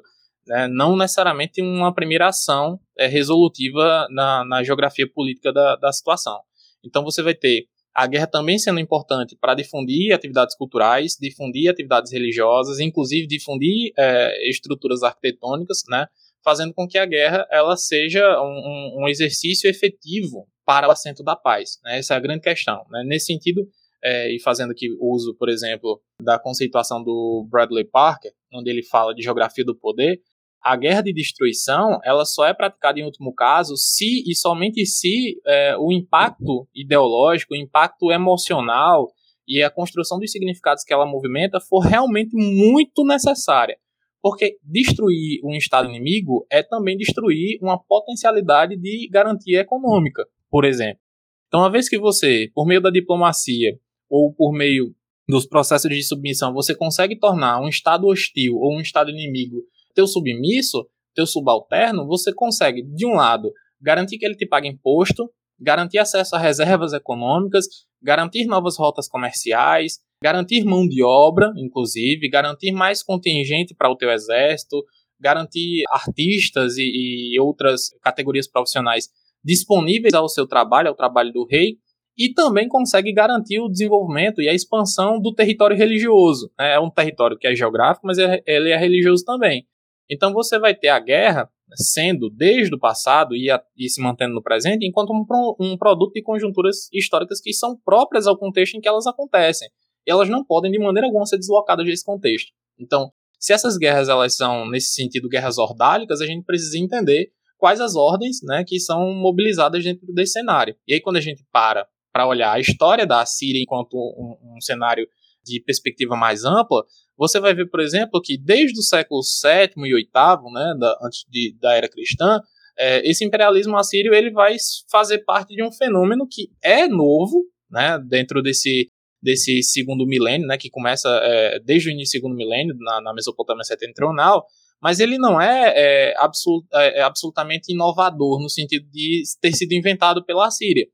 né, 0.48 0.68
não 0.68 0.96
necessariamente 0.96 1.62
uma 1.62 1.94
primeira 1.94 2.28
ação 2.28 2.80
é, 2.98 3.06
resolutiva 3.06 4.08
na, 4.10 4.46
na 4.46 4.64
geografia 4.64 5.08
política 5.08 5.52
da, 5.52 5.76
da 5.76 5.92
situação. 5.92 6.40
Então 6.84 7.04
você 7.04 7.22
vai 7.22 7.34
ter 7.34 7.66
a 7.98 8.06
guerra 8.06 8.28
também 8.28 8.60
sendo 8.60 8.80
importante 8.80 9.36
para 9.42 9.56
difundir 9.56 10.14
atividades 10.14 10.56
culturais, 10.56 11.18
difundir 11.20 11.68
atividades 11.68 12.12
religiosas, 12.14 12.80
inclusive 12.80 13.26
difundir 13.26 13.92
é, 13.98 14.48
estruturas 14.48 15.02
arquitetônicas, 15.02 15.82
né, 15.90 16.06
fazendo 16.44 16.76
com 16.76 16.88
que 16.88 17.00
a 17.00 17.08
guerra 17.08 17.48
ela 17.50 17.76
seja 17.76 18.24
um, 18.40 19.02
um 19.02 19.08
exercício 19.08 19.68
efetivo 19.68 20.48
para 20.64 20.88
o 20.88 20.92
assento 20.92 21.24
da 21.24 21.36
paz. 21.36 21.80
Né, 21.84 21.98
essa 21.98 22.14
é 22.14 22.18
a 22.18 22.20
grande 22.20 22.42
questão. 22.42 22.86
Né. 22.92 23.04
Nesse 23.04 23.26
sentido, 23.26 23.68
é, 24.04 24.32
e 24.32 24.40
fazendo 24.40 24.74
aqui 24.74 24.96
uso, 25.02 25.34
por 25.34 25.50
exemplo, 25.50 26.00
da 26.22 26.38
conceituação 26.38 27.04
do 27.04 27.48
Bradley 27.50 27.86
Parker, 27.86 28.32
onde 28.54 28.70
ele 28.70 28.84
fala 28.84 29.16
de 29.16 29.24
geografia 29.24 29.66
do 29.66 29.76
poder, 29.76 30.22
a 30.62 30.76
guerra 30.76 31.02
de 31.02 31.14
destruição 31.14 32.00
ela 32.04 32.26
só 32.26 32.46
é 32.46 32.54
praticada 32.54 33.00
em 33.00 33.04
último 33.04 33.34
caso 33.34 33.76
se 33.78 34.24
e 34.30 34.36
somente 34.36 34.86
se 34.86 35.40
é, 35.46 35.78
o 35.78 35.92
impacto 35.92 36.68
ideológico, 36.76 37.54
o 37.54 37.58
impacto 37.58 38.12
emocional 38.12 39.08
e 39.48 39.64
a 39.64 39.70
construção 39.70 40.20
dos 40.20 40.32
significados 40.32 40.84
que 40.84 40.94
ela 40.94 41.06
movimenta 41.06 41.60
for 41.62 41.80
realmente 41.80 42.36
muito 42.36 43.06
necessária. 43.06 43.78
Porque 44.22 44.58
destruir 44.62 45.40
um 45.44 45.56
Estado 45.56 45.88
inimigo 45.88 46.46
é 46.52 46.62
também 46.62 46.98
destruir 46.98 47.60
uma 47.62 47.82
potencialidade 47.82 48.76
de 48.76 49.08
garantia 49.10 49.62
econômica, 49.62 50.26
por 50.50 50.66
exemplo. 50.66 51.00
Então, 51.48 51.62
uma 51.62 51.72
vez 51.72 51.88
que 51.88 51.98
você, 51.98 52.52
por 52.54 52.66
meio 52.66 52.82
da 52.82 52.90
diplomacia 52.90 53.80
ou 54.10 54.34
por 54.34 54.52
meio 54.52 54.94
dos 55.30 55.46
processos 55.46 55.90
de 55.90 56.04
submissão, 56.04 56.54
você 56.54 56.76
consegue 56.76 57.18
tornar 57.18 57.62
um 57.62 57.70
Estado 57.70 58.08
hostil 58.08 58.56
ou 58.56 58.76
um 58.76 58.82
Estado 58.82 59.12
inimigo 59.12 59.62
teu 59.98 60.06
submisso, 60.06 60.88
teu 61.16 61.26
subalterno, 61.26 62.06
você 62.06 62.32
consegue, 62.32 62.84
de 62.84 63.04
um 63.08 63.16
lado, 63.16 63.52
garantir 63.82 64.20
que 64.20 64.26
ele 64.28 64.36
te 64.36 64.46
pague 64.46 64.68
imposto, 64.68 65.28
garantir 65.60 65.98
acesso 65.98 66.36
a 66.36 66.40
reservas 66.40 66.94
econômicas, 66.94 67.66
garantir 68.00 68.46
novas 68.46 68.78
rotas 68.78 69.10
comerciais, 69.10 69.98
garantir 70.22 70.64
mão 70.64 70.88
de 70.88 71.04
obra, 71.04 71.52
inclusive, 71.58 72.30
garantir 72.30 72.72
mais 72.72 73.02
contingente 73.02 73.74
para 73.74 73.90
o 73.90 73.96
teu 73.96 74.12
exército, 74.12 74.86
garantir 75.20 75.82
artistas 75.90 76.78
e, 76.78 77.34
e, 77.34 77.40
outras 77.40 77.90
categorias 78.04 78.48
profissionais 78.48 79.10
disponíveis 79.44 80.14
ao 80.14 80.30
seu 80.30 80.46
trabalho, 80.46 80.90
ao 80.90 80.96
trabalho 80.96 81.34
do 81.34 81.44
rei, 81.50 81.78
e 82.16 82.32
também 82.34 82.68
consegue 82.68 83.12
garantir 83.12 83.60
o 83.60 83.70
desenvolvimento 83.70 84.44
e 84.44 84.48
a 84.48 84.54
expansão 84.54 85.20
do 85.20 85.34
território 85.34 85.76
religioso. 85.76 86.52
É 86.60 86.80
um 86.80 86.90
território 86.92 87.38
que 87.38 87.48
é 87.48 87.56
geográfico, 87.56 88.06
mas 88.06 88.20
é, 88.20 88.44
ele 88.46 88.70
é 88.70 88.78
religioso 88.78 89.24
também. 89.26 89.66
Então 90.10 90.34
você 90.34 90.58
vai 90.58 90.74
ter 90.74 90.90
a 90.90 91.00
guerra 91.00 91.50
sendo 91.76 92.30
desde 92.30 92.74
o 92.74 92.80
passado 92.80 93.36
e, 93.36 93.52
a, 93.52 93.62
e 93.76 93.90
se 93.90 94.02
mantendo 94.02 94.34
no 94.34 94.42
presente 94.42 94.86
enquanto 94.86 95.12
um, 95.12 95.56
um, 95.60 95.78
produto 95.78 96.14
de 96.14 96.22
conjunturas 96.22 96.88
históricas 96.94 97.42
que 97.42 97.54
são 97.54 97.78
próprias 97.78 98.26
ao 98.26 98.38
contexto 98.38 98.76
em 98.76 98.82
que 98.82 98.88
elas 98.88 99.06
acontecem. 99.06 99.68
E 100.06 100.12
elas 100.12 100.30
não 100.30 100.46
podem 100.46 100.72
de 100.72 100.80
maneira 100.80 101.08
alguma 101.08 101.26
ser 101.26 101.38
deslocadas 101.38 101.86
desse 101.86 102.06
contexto. 102.06 102.52
Então, 102.80 103.12
se 103.38 103.52
essas 103.52 103.78
guerras 103.78 104.08
elas 104.08 104.36
são 104.36 104.70
nesse 104.70 104.94
sentido 104.94 105.28
guerras 105.28 105.58
ordálicas, 105.58 106.22
a 106.22 106.26
gente 106.26 106.46
precisa 106.46 106.78
entender 106.78 107.32
quais 107.58 107.82
as 107.82 107.96
ordens, 107.96 108.38
né, 108.44 108.64
que 108.66 108.80
são 108.80 109.14
mobilizadas 109.14 109.84
dentro 109.84 110.08
desse 110.14 110.34
cenário. 110.34 110.76
E 110.88 110.94
aí 110.94 111.02
quando 111.02 111.18
a 111.18 111.22
gente 111.22 111.46
para 111.52 111.88
para 112.14 112.28
olhar 112.28 112.54
a 112.54 112.60
história 112.60 113.06
da 113.06 113.24
Síria 113.26 113.62
enquanto 113.62 113.96
um, 113.96 114.56
um 114.56 114.62
cenário 114.62 115.08
de 115.44 115.62
perspectiva 115.62 116.16
mais 116.16 116.44
ampla, 116.44 116.84
você 117.18 117.40
vai 117.40 117.54
ver, 117.54 117.70
por 117.70 117.80
exemplo, 117.80 118.22
que 118.22 118.38
desde 118.38 118.80
o 118.80 118.84
século 118.84 119.22
VII 119.22 119.88
e 119.88 119.94
VIII, 119.94 120.54
né, 120.54 120.76
da, 120.80 120.98
antes 121.02 121.26
de, 121.28 121.58
da 121.60 121.74
era 121.74 121.90
cristã, 121.90 122.40
é, 122.78 123.10
esse 123.10 123.26
imperialismo 123.26 123.76
assírio 123.76 124.14
ele 124.14 124.32
vai 124.32 124.56
fazer 124.90 125.20
parte 125.20 125.56
de 125.56 125.64
um 125.64 125.72
fenômeno 125.72 126.28
que 126.30 126.50
é 126.64 126.88
novo, 126.88 127.44
né, 127.72 128.00
dentro 128.08 128.42
desse, 128.44 128.92
desse 129.22 129.64
segundo 129.64 130.06
milênio, 130.06 130.48
né, 130.48 130.58
que 130.58 130.70
começa 130.70 131.10
é, 131.24 131.60
desde 131.60 131.90
o 131.90 131.92
início 131.92 132.20
do 132.20 132.22
segundo 132.22 132.36
milênio, 132.36 132.76
na, 132.78 133.02
na 133.02 133.14
Mesopotâmia 133.14 133.64
setentrional, 133.64 134.46
mas 134.80 135.00
ele 135.00 135.18
não 135.18 135.42
é, 135.42 135.74
é, 135.76 136.16
absolut, 136.18 136.68
é, 136.72 137.00
é 137.00 137.02
absolutamente 137.02 137.74
inovador 137.74 138.40
no 138.40 138.50
sentido 138.50 138.88
de 138.92 139.24
ter 139.42 139.54
sido 139.54 139.74
inventado 139.74 140.24
pela 140.24 140.46
Assíria. 140.46 140.86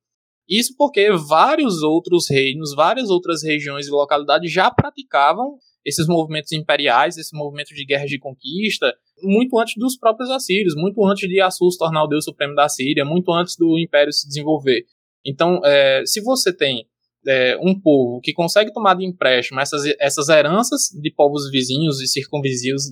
Isso 0.47 0.73
porque 0.77 1.11
vários 1.11 1.81
outros 1.83 2.29
reinos, 2.29 2.73
várias 2.73 3.09
outras 3.09 3.43
regiões 3.43 3.87
e 3.87 3.91
localidades 3.91 4.51
já 4.51 4.71
praticavam 4.71 5.57
esses 5.85 6.07
movimentos 6.07 6.51
imperiais, 6.51 7.17
esses 7.17 7.31
movimentos 7.33 7.75
de 7.75 7.85
guerras 7.85 8.09
de 8.09 8.19
conquista, 8.19 8.93
muito 9.21 9.57
antes 9.59 9.75
dos 9.77 9.97
próprios 9.97 10.29
assírios, 10.29 10.75
muito 10.75 11.03
antes 11.05 11.27
de 11.27 11.41
Assur 11.41 11.71
se 11.71 11.77
tornar 11.77 12.03
o 12.03 12.07
deus 12.07 12.25
supremo 12.25 12.55
da 12.55 12.69
Síria, 12.69 13.05
muito 13.05 13.31
antes 13.31 13.55
do 13.57 13.77
império 13.77 14.11
se 14.11 14.27
desenvolver. 14.27 14.85
Então, 15.25 15.61
é, 15.63 16.03
se 16.05 16.21
você 16.21 16.55
tem 16.55 16.85
é, 17.25 17.57
um 17.61 17.79
povo 17.79 18.19
que 18.21 18.33
consegue 18.33 18.73
tomar 18.73 18.95
de 18.95 19.05
empréstimo 19.05 19.59
essas, 19.59 19.83
essas 19.99 20.29
heranças 20.29 20.89
de 20.93 21.11
povos 21.11 21.49
vizinhos 21.49 22.01
e 22.01 22.07
circunvizinhos, 22.07 22.91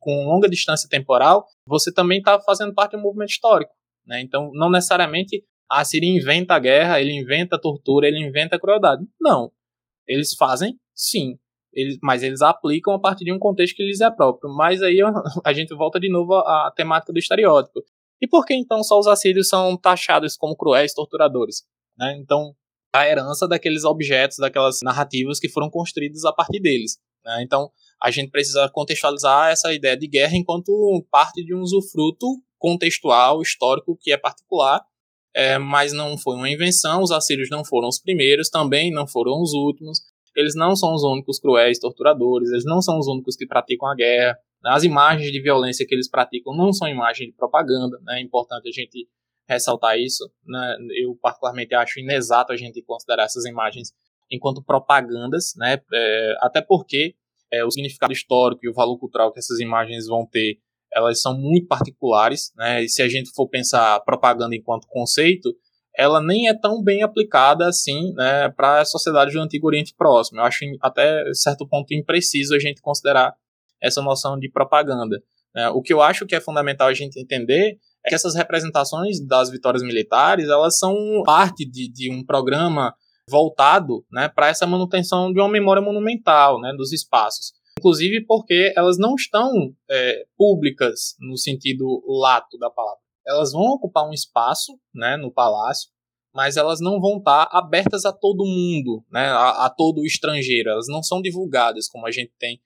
com 0.00 0.26
longa 0.26 0.48
distância 0.48 0.88
temporal, 0.88 1.46
você 1.66 1.92
também 1.92 2.18
está 2.18 2.38
fazendo 2.40 2.74
parte 2.74 2.92
de 2.92 2.98
um 2.98 3.02
movimento 3.02 3.30
histórico. 3.30 3.72
Né? 4.06 4.20
Então, 4.20 4.50
não 4.52 4.70
necessariamente 4.70 5.42
a 5.70 5.84
Síria 5.84 6.08
inventa 6.08 6.54
a 6.54 6.58
guerra, 6.58 7.00
ele 7.00 7.12
inventa 7.12 7.56
a 7.56 7.58
tortura, 7.58 8.06
ele 8.06 8.22
inventa 8.24 8.56
a 8.56 8.60
crueldade. 8.60 9.02
Não. 9.20 9.50
Eles 10.06 10.34
fazem, 10.34 10.78
sim. 10.94 11.38
Eles, 11.74 11.98
mas 12.02 12.22
eles 12.22 12.40
aplicam 12.42 12.94
a 12.94 12.98
partir 12.98 13.24
de 13.24 13.32
um 13.32 13.38
contexto 13.38 13.76
que 13.76 13.84
lhes 13.84 14.00
é 14.00 14.10
próprio. 14.10 14.52
Mas 14.54 14.82
aí 14.82 14.98
a 15.44 15.52
gente 15.52 15.74
volta 15.74 15.98
de 15.98 16.10
novo 16.10 16.34
à, 16.34 16.72
temática 16.74 17.12
do 17.12 17.18
estereótipo. 17.18 17.82
E 18.20 18.28
por 18.28 18.44
que 18.44 18.54
então 18.54 18.82
só 18.82 18.98
os 18.98 19.06
assírios 19.06 19.48
são 19.48 19.76
taxados 19.76 20.36
como 20.36 20.56
cruéis 20.56 20.94
torturadores? 20.94 21.64
Né? 21.98 22.16
Então, 22.18 22.54
a 22.94 23.06
herança 23.06 23.48
daqueles 23.48 23.84
objetos, 23.84 24.38
daquelas 24.38 24.78
narrativas 24.82 25.40
que 25.40 25.48
foram 25.48 25.68
construídas 25.68 26.24
a 26.24 26.32
partir 26.32 26.60
deles. 26.60 26.98
Né? 27.24 27.42
Então, 27.42 27.70
a 28.02 28.10
gente 28.10 28.30
precisa 28.30 28.68
contextualizar 28.72 29.50
essa 29.50 29.72
ideia 29.72 29.96
de 29.96 30.06
guerra 30.06 30.36
enquanto 30.36 31.04
parte 31.10 31.44
de 31.44 31.54
um 31.54 31.60
usufruto 31.60 32.26
contextual, 32.58 33.42
histórico, 33.42 33.96
que 34.00 34.12
é 34.12 34.16
particular, 34.16 34.80
é, 35.34 35.58
mas 35.58 35.92
não 35.92 36.16
foi 36.16 36.36
uma 36.36 36.48
invenção. 36.48 37.02
Os 37.02 37.10
assírios 37.10 37.50
não 37.50 37.64
foram 37.64 37.88
os 37.88 37.98
primeiros, 37.98 38.48
também 38.48 38.92
não 38.92 39.06
foram 39.06 39.40
os 39.42 39.52
últimos. 39.52 39.98
Eles 40.34 40.54
não 40.54 40.74
são 40.74 40.94
os 40.94 41.02
únicos 41.02 41.38
cruéis 41.38 41.78
torturadores, 41.78 42.50
eles 42.50 42.64
não 42.64 42.82
são 42.82 42.98
os 42.98 43.06
únicos 43.06 43.36
que 43.36 43.46
praticam 43.46 43.88
a 43.88 43.94
guerra. 43.94 44.36
As 44.64 44.82
imagens 44.82 45.30
de 45.30 45.40
violência 45.40 45.86
que 45.86 45.94
eles 45.94 46.08
praticam 46.08 46.54
não 46.56 46.72
são 46.72 46.88
imagens 46.88 47.28
de 47.28 47.36
propaganda, 47.36 47.98
né? 48.02 48.18
é 48.18 48.22
importante 48.22 48.68
a 48.68 48.72
gente 48.72 49.06
ressaltar 49.48 49.98
isso. 49.98 50.24
Né? 50.46 50.76
Eu, 51.02 51.16
particularmente, 51.20 51.74
acho 51.74 52.00
inexato 52.00 52.52
a 52.52 52.56
gente 52.56 52.82
considerar 52.82 53.24
essas 53.24 53.44
imagens 53.44 53.92
enquanto 54.30 54.62
propagandas, 54.62 55.52
né? 55.56 55.80
É, 55.92 56.34
até 56.40 56.62
porque 56.62 57.14
é, 57.52 57.64
o 57.64 57.70
significado 57.70 58.12
histórico 58.12 58.64
e 58.64 58.68
o 58.68 58.74
valor 58.74 58.98
cultural 58.98 59.32
que 59.32 59.38
essas 59.38 59.60
imagens 59.60 60.06
vão 60.06 60.26
ter, 60.26 60.58
elas 60.92 61.20
são 61.20 61.36
muito 61.36 61.66
particulares, 61.66 62.52
né? 62.56 62.82
E 62.82 62.88
se 62.88 63.02
a 63.02 63.08
gente 63.08 63.30
for 63.34 63.48
pensar 63.48 64.00
propaganda 64.00 64.56
enquanto 64.56 64.88
conceito, 64.88 65.54
ela 65.96 66.20
nem 66.20 66.48
é 66.48 66.54
tão 66.54 66.82
bem 66.82 67.02
aplicada 67.02 67.66
assim 67.68 68.12
né, 68.14 68.48
para 68.50 68.80
a 68.80 68.84
sociedade 68.84 69.32
do 69.32 69.40
Antigo 69.40 69.66
Oriente 69.66 69.94
Próximo. 69.96 70.40
Eu 70.40 70.44
acho 70.44 70.64
até 70.80 71.24
certo 71.32 71.66
ponto 71.66 71.94
impreciso 71.94 72.54
a 72.54 72.58
gente 72.58 72.82
considerar 72.82 73.34
essa 73.80 74.02
noção 74.02 74.38
de 74.38 74.50
propaganda. 74.50 75.22
Né? 75.54 75.68
O 75.70 75.80
que 75.80 75.92
eu 75.92 76.02
acho 76.02 76.26
que 76.26 76.34
é 76.34 76.40
fundamental 76.40 76.88
a 76.88 76.94
gente 76.94 77.20
entender 77.20 77.78
é 78.04 78.08
que 78.08 78.14
essas 78.14 78.34
representações 78.34 79.24
das 79.24 79.50
vitórias 79.50 79.82
militares 79.82 80.48
elas 80.48 80.78
são 80.78 81.22
parte 81.24 81.64
de, 81.64 81.90
de 81.90 82.10
um 82.10 82.24
programa 82.24 82.94
voltado 83.28 84.04
né, 84.10 84.28
para 84.28 84.48
essa 84.48 84.66
manutenção 84.66 85.32
de 85.32 85.40
uma 85.40 85.48
memória 85.48 85.80
monumental 85.80 86.60
né, 86.60 86.72
dos 86.76 86.92
espaços. 86.92 87.52
Inclusive 87.78 88.24
porque 88.26 88.72
elas 88.76 88.98
não 88.98 89.14
estão 89.14 89.50
é, 89.90 90.24
públicas 90.36 91.16
no 91.20 91.36
sentido 91.36 92.02
lato 92.06 92.58
da 92.58 92.70
palavra. 92.70 93.03
Elas 93.26 93.52
vão 93.52 93.62
ocupar 93.62 94.08
um 94.08 94.12
espaço 94.12 94.78
né, 94.94 95.16
no 95.16 95.32
palácio, 95.32 95.90
mas 96.34 96.56
elas 96.56 96.80
não 96.80 97.00
vão 97.00 97.18
estar 97.18 97.48
abertas 97.52 98.04
a 98.04 98.12
todo 98.12 98.44
mundo, 98.44 99.04
né, 99.10 99.26
a, 99.26 99.66
a 99.66 99.70
todo 99.70 100.04
estrangeiro. 100.04 100.70
Elas 100.70 100.86
não 100.88 101.02
são 101.02 101.22
divulgadas 101.22 101.88
como 101.88 102.06
a 102.06 102.10
gente 102.10 102.32
tem 102.38 102.60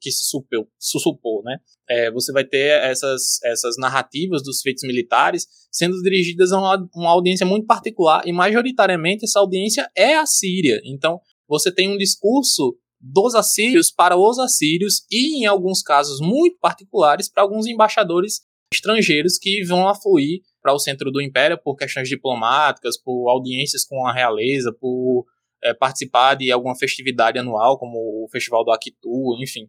que 0.00 0.10
se 0.10 0.24
supeu, 0.24 0.68
supor, 0.78 1.42
né? 1.42 1.58
É, 1.88 2.12
você 2.12 2.32
vai 2.32 2.44
ter 2.44 2.80
essas, 2.80 3.42
essas 3.42 3.76
narrativas 3.76 4.42
dos 4.42 4.60
feitos 4.60 4.84
militares 4.84 5.48
sendo 5.70 6.00
dirigidas 6.00 6.52
a 6.52 6.58
uma, 6.58 6.88
uma 6.94 7.10
audiência 7.10 7.44
muito 7.44 7.66
particular 7.66 8.22
e 8.24 8.32
majoritariamente 8.32 9.24
essa 9.24 9.40
audiência 9.40 9.90
é 9.96 10.14
a 10.14 10.26
Síria. 10.26 10.80
Então 10.84 11.20
você 11.48 11.72
tem 11.72 11.92
um 11.92 11.98
discurso 11.98 12.76
dos 13.00 13.34
assírios 13.34 13.90
para 13.90 14.16
os 14.16 14.38
assírios 14.38 15.04
e, 15.10 15.42
em 15.42 15.46
alguns 15.46 15.82
casos 15.82 16.20
muito 16.20 16.58
particulares, 16.60 17.28
para 17.28 17.42
alguns 17.42 17.66
embaixadores 17.66 18.42
estrangeiros 18.72 19.38
que 19.38 19.64
vão 19.64 19.88
afluir 19.88 20.40
para 20.62 20.74
o 20.74 20.78
centro 20.78 21.10
do 21.10 21.20
império 21.20 21.58
por 21.62 21.76
questões 21.76 22.08
diplomáticas, 22.08 23.00
por 23.00 23.28
audiências 23.30 23.84
com 23.84 24.06
a 24.06 24.12
realeza, 24.12 24.72
por 24.78 25.24
é, 25.62 25.74
participar 25.74 26.34
de 26.34 26.52
alguma 26.52 26.76
festividade 26.76 27.38
anual, 27.38 27.78
como 27.78 27.96
o 27.96 28.28
Festival 28.30 28.64
do 28.64 28.70
Akitu, 28.70 29.36
enfim. 29.40 29.68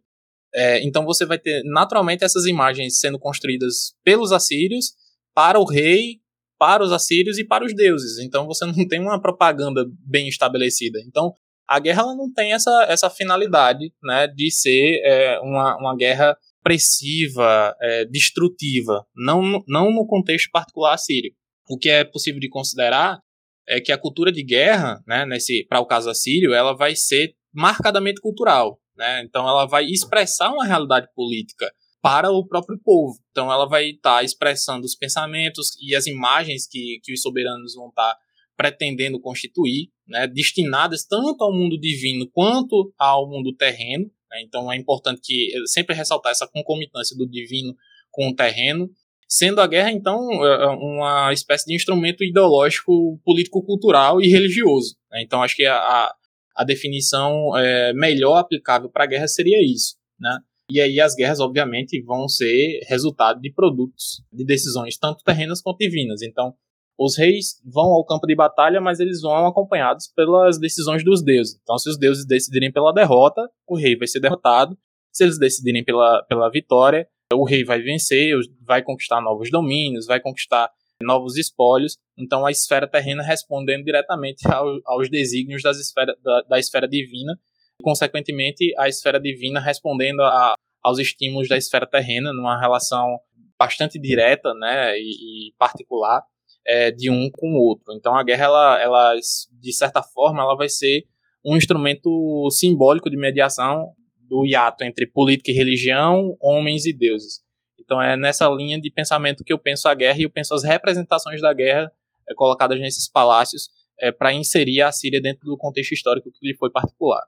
É, 0.54 0.82
então 0.84 1.06
você 1.06 1.26
vai 1.26 1.38
ter 1.38 1.62
naturalmente 1.64 2.24
essas 2.24 2.46
imagens 2.46 3.00
sendo 3.00 3.20
construídas 3.20 3.94
pelos 4.04 4.32
assírios 4.32 4.94
para 5.34 5.60
o 5.60 5.66
rei, 5.66 6.20
para 6.58 6.84
os 6.84 6.92
assírios 6.92 7.38
e 7.38 7.46
para 7.46 7.64
os 7.64 7.74
deuses. 7.74 8.20
Então 8.20 8.46
você 8.46 8.66
não 8.66 8.88
tem 8.88 9.00
uma 9.00 9.22
propaganda 9.22 9.86
bem 10.06 10.28
estabelecida. 10.28 11.00
Então 11.08 11.34
a 11.68 11.80
guerra 11.80 12.02
ela 12.02 12.16
não 12.16 12.32
tem 12.34 12.52
essa, 12.52 12.86
essa 12.90 13.10
finalidade 13.10 13.94
né, 14.04 14.28
de 14.28 14.52
ser 14.52 15.02
é, 15.04 15.40
uma, 15.40 15.78
uma 15.78 15.96
guerra 15.96 16.36
opressiva, 16.60 17.76
é, 17.82 18.06
destrutiva, 18.06 19.06
não, 19.16 19.64
não 19.68 19.92
no 19.92 20.06
contexto 20.06 20.50
particular 20.52 20.94
assírio. 20.94 21.32
O 21.70 21.78
que 21.78 21.90
é 21.90 22.04
possível 22.04 22.40
de 22.40 22.50
considerar 22.50 23.20
é 23.68 23.80
que 23.80 23.92
a 23.92 23.98
cultura 23.98 24.32
de 24.32 24.44
guerra, 24.44 25.02
né, 25.08 25.26
para 25.68 25.80
o 25.80 25.86
caso 25.86 26.10
assírio, 26.10 26.54
ela 26.54 26.76
vai 26.76 26.96
ser 26.96 27.36
marcadamente 27.54 28.20
cultural, 28.20 28.80
né? 28.96 29.24
Então 29.24 29.48
ela 29.48 29.66
vai 29.66 29.86
expressar 29.86 30.52
uma 30.52 30.66
realidade 30.66 31.08
política 31.16 31.72
para 32.02 32.32
o 32.32 32.46
próprio 32.48 32.80
povo. 32.84 33.20
Então 33.32 33.52
ela 33.52 33.68
vai 33.68 33.92
estar 33.92 34.18
tá 34.18 34.24
expressando 34.24 34.86
os 34.86 34.96
pensamentos 34.96 35.70
e 35.82 35.96
as 35.96 36.08
imagens 36.08 36.68
que, 36.68 37.00
que 37.04 37.14
os 37.14 37.22
soberanos 37.22 37.76
vão 37.76 37.90
estar 37.90 38.14
tá 38.14 38.18
pretendendo 38.58 39.20
constituir, 39.20 39.90
né, 40.08 40.28
destinadas 40.28 41.06
tanto 41.06 41.44
ao 41.44 41.54
mundo 41.54 41.80
divino 41.80 42.30
quanto 42.32 42.94
ao 42.98 43.30
mundo 43.30 43.56
terreno. 43.56 44.10
Né? 44.32 44.42
Então 44.42 44.72
é 44.72 44.78
importante 44.78 45.22
que 45.24 45.52
sempre 45.68 45.96
ressaltar 45.96 46.32
essa 46.32 46.48
concomitância 46.48 47.16
do 47.18 47.28
divino 47.28 47.76
com 48.12 48.30
o 48.30 48.36
terreno 48.36 48.90
sendo 49.30 49.62
a 49.62 49.68
guerra, 49.68 49.92
então, 49.92 50.44
é, 50.44 50.64
é 50.64 50.68
uma 50.68 51.32
espécie 51.32 51.66
de 51.66 51.76
instrumento 51.76 52.24
ideológico, 52.24 53.20
político-cultural 53.24 54.20
e 54.20 54.28
religioso. 54.28 54.96
Né? 55.12 55.22
Então, 55.22 55.44
acho 55.44 55.56
que 55.56 55.66
a, 55.68 56.12
a 56.56 56.64
definição 56.64 57.56
é, 57.56 57.94
melhor 57.94 58.38
aplicável 58.38 58.90
para 58.90 59.04
a 59.04 59.08
guerra 59.08 59.28
seria 59.28 59.64
isso. 59.64 59.96
Né? 60.20 60.36
E 60.72 60.82
aí 60.82 61.00
as 61.00 61.14
guerras, 61.14 61.40
obviamente, 61.40 62.02
vão 62.02 62.28
ser 62.28 62.80
resultado 62.88 63.40
de 63.40 63.54
produtos, 63.54 64.24
de 64.34 64.44
decisões 64.44 64.98
tanto 64.98 65.24
terrenas 65.24 65.62
quanto 65.62 65.78
divinas. 65.78 66.24
Então, 66.24 66.56
os 67.00 67.18
reis 67.18 67.62
vão 67.66 67.86
ao 67.86 68.06
campo 68.06 68.28
de 68.28 68.36
batalha, 68.36 68.82
mas 68.82 69.00
eles 69.00 69.22
vão 69.22 69.48
acompanhados 69.48 70.12
pelas 70.14 70.60
decisões 70.60 71.02
dos 71.02 71.24
deuses. 71.24 71.58
Então, 71.64 71.78
se 71.78 71.90
os 71.90 71.98
deuses 71.98 72.28
decidirem 72.28 72.74
pela 72.74 72.92
derrota, 72.92 73.50
o 73.66 73.78
rei 73.78 73.96
vai 73.96 74.06
ser 74.06 74.20
derrotado. 74.20 74.78
Se 75.10 75.24
eles 75.24 75.40
decidirem 75.40 75.82
pela, 75.82 76.22
pela 76.28 76.52
vitória, 76.52 77.08
o 77.34 77.46
rei 77.46 77.64
vai 77.64 77.80
vencer, 77.80 78.36
vai 78.68 78.84
conquistar 78.84 79.22
novos 79.22 79.50
domínios, 79.50 80.08
vai 80.08 80.20
conquistar 80.20 80.70
novos 81.02 81.38
espólios. 81.38 81.98
Então 82.18 82.46
a 82.46 82.52
esfera 82.52 82.86
terrena 82.86 83.24
respondendo 83.24 83.86
diretamente 83.86 84.46
ao, 84.52 84.68
aos 84.86 85.10
desígnios 85.10 85.64
das 85.64 85.80
esfera, 85.80 86.14
da, 86.22 86.42
da, 86.50 86.60
esfera 86.60 86.86
divina, 86.86 87.40
consequentemente 87.82 88.74
a 88.78 88.90
esfera 88.90 89.22
divina 89.22 89.62
respondendo 89.62 90.20
a, 90.22 90.54
aos 90.84 91.00
estímulos 91.00 91.48
da 91.48 91.56
esfera 91.56 91.88
terrena 91.88 92.34
numa 92.34 92.60
relação 92.60 93.20
bastante 93.58 93.98
direta, 93.98 94.54
né, 94.54 94.98
e, 94.98 95.50
e 95.50 95.54
particular 95.58 96.24
é, 96.70 96.92
de 96.92 97.10
um 97.10 97.32
com 97.32 97.48
o 97.48 97.60
outro. 97.60 97.92
Então 97.96 98.16
a 98.16 98.24
guerra, 98.24 98.46
ela, 98.46 98.80
ela, 98.80 99.16
de 99.60 99.74
certa 99.74 100.04
forma, 100.04 100.44
ela 100.44 100.56
vai 100.56 100.70
ser 100.70 101.04
um 101.44 101.58
instrumento 101.58 102.48
simbólico 102.52 103.10
de 103.10 103.18
mediação 103.18 103.92
do 104.20 104.46
hiato 104.46 104.84
entre 104.84 105.08
política 105.08 105.50
e 105.50 105.56
religião, 105.56 106.38
homens 106.40 106.86
e 106.86 106.94
deuses. 106.94 107.42
Então 107.80 108.00
é 108.00 108.16
nessa 108.16 108.48
linha 108.50 108.80
de 108.80 108.92
pensamento 108.92 109.44
que 109.44 109.52
eu 109.52 109.58
penso 109.58 109.88
a 109.88 109.96
guerra 109.96 110.20
e 110.20 110.24
eu 110.24 110.30
penso 110.30 110.54
as 110.54 110.64
representações 110.64 111.42
da 111.42 111.52
guerra 111.54 111.92
é, 112.30 112.36
colocadas 112.36 112.80
nesses 112.80 113.10
palácios 113.10 113.70
é, 114.00 114.12
para 114.12 114.32
inserir 114.32 114.84
a 114.84 114.92
Síria 114.92 115.20
dentro 115.20 115.46
do 115.46 115.58
contexto 115.58 115.94
histórico 115.94 116.30
que 116.32 116.48
lhe 116.48 116.56
foi 116.56 116.70
particular. 116.70 117.26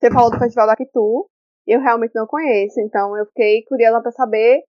Você 0.00 0.10
falou 0.10 0.30
do 0.30 0.38
Festival 0.38 0.66
da 0.66 0.76
Kitu, 0.76 1.28
eu 1.66 1.78
realmente 1.78 2.12
não 2.14 2.26
conheço, 2.26 2.80
então 2.80 3.14
eu 3.18 3.26
fiquei 3.26 3.62
curiosa 3.64 4.00
para 4.00 4.12
saber 4.12 4.62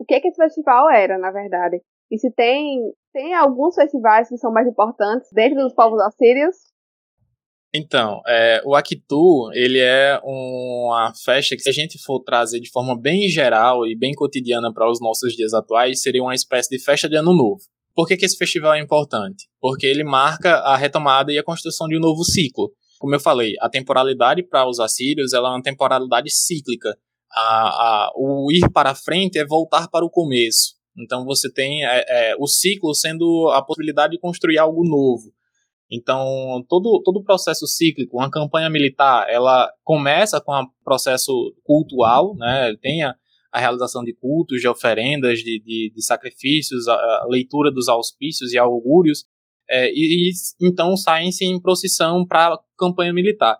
o 0.00 0.04
que, 0.04 0.20
que 0.20 0.28
esse 0.28 0.36
festival 0.36 0.90
era, 0.90 1.16
na 1.16 1.30
verdade. 1.30 1.80
E 2.10 2.18
se 2.18 2.30
tem, 2.30 2.80
tem 3.12 3.34
alguns 3.34 3.74
festivais 3.74 4.28
que 4.28 4.36
são 4.38 4.52
mais 4.52 4.66
importantes 4.66 5.28
dentro 5.32 5.62
dos 5.62 5.74
povos 5.74 6.00
assírios 6.00 6.56
então, 7.74 8.22
é, 8.26 8.62
o 8.64 8.74
Akitu, 8.74 9.50
ele 9.52 9.78
é 9.78 10.18
uma 10.24 11.12
festa 11.22 11.54
que 11.54 11.62
se 11.62 11.68
a 11.68 11.72
gente 11.72 11.98
for 12.02 12.20
trazer 12.20 12.60
de 12.60 12.70
forma 12.70 12.98
bem 12.98 13.28
geral 13.28 13.86
e 13.86 13.94
bem 13.94 14.14
cotidiana 14.14 14.72
para 14.72 14.90
os 14.90 15.00
nossos 15.00 15.34
dias 15.34 15.52
atuais, 15.52 16.00
seria 16.00 16.22
uma 16.22 16.34
espécie 16.34 16.70
de 16.70 16.82
festa 16.82 17.08
de 17.08 17.16
ano 17.16 17.34
novo. 17.34 17.60
Por 17.94 18.06
que, 18.08 18.16
que 18.16 18.24
esse 18.24 18.38
festival 18.38 18.72
é 18.74 18.80
importante? 18.80 19.48
Porque 19.60 19.86
ele 19.86 20.02
marca 20.02 20.54
a 20.60 20.76
retomada 20.76 21.30
e 21.30 21.38
a 21.38 21.42
construção 21.42 21.86
de 21.88 21.96
um 21.96 22.00
novo 22.00 22.24
ciclo. 22.24 22.72
Como 22.98 23.14
eu 23.14 23.20
falei, 23.20 23.52
a 23.60 23.68
temporalidade 23.68 24.42
para 24.42 24.66
os 24.66 24.80
assírios 24.80 25.34
ela 25.34 25.50
é 25.50 25.52
uma 25.52 25.62
temporalidade 25.62 26.30
cíclica. 26.30 26.96
A, 27.30 27.68
a, 27.68 28.12
o 28.16 28.50
ir 28.50 28.70
para 28.72 28.94
frente 28.94 29.38
é 29.38 29.44
voltar 29.44 29.88
para 29.88 30.06
o 30.06 30.10
começo. 30.10 30.77
Então 31.02 31.24
você 31.24 31.50
tem 31.52 31.84
é, 31.84 32.04
é, 32.08 32.36
o 32.38 32.46
ciclo 32.46 32.94
sendo 32.94 33.50
a 33.50 33.62
possibilidade 33.62 34.12
de 34.12 34.20
construir 34.20 34.58
algo 34.58 34.86
novo. 34.86 35.32
Então, 35.90 36.62
todo, 36.68 37.02
todo 37.02 37.18
o 37.18 37.24
processo 37.24 37.66
cíclico, 37.66 38.18
uma 38.18 38.30
campanha 38.30 38.68
militar, 38.68 39.26
ela 39.28 39.70
começa 39.82 40.38
com 40.38 40.52
um 40.54 40.66
processo 40.84 41.32
cultual, 41.64 42.34
né? 42.36 42.74
tem 42.82 43.02
a, 43.02 43.14
a 43.50 43.58
realização 43.58 44.04
de 44.04 44.12
cultos, 44.14 44.60
de 44.60 44.68
oferendas, 44.68 45.38
de, 45.38 45.58
de, 45.60 45.92
de 45.94 46.04
sacrifícios, 46.04 46.86
a, 46.88 46.92
a, 46.92 47.26
leitura 47.30 47.70
dos 47.70 47.88
auspícios 47.88 48.52
e 48.52 48.58
augúrios, 48.58 49.24
é, 49.68 49.90
e, 49.90 50.30
e, 50.30 50.32
então 50.60 50.94
saem-se 50.94 51.44
em 51.44 51.60
procissão 51.60 52.26
para 52.26 52.54
a 52.54 52.58
campanha 52.76 53.12
militar. 53.12 53.56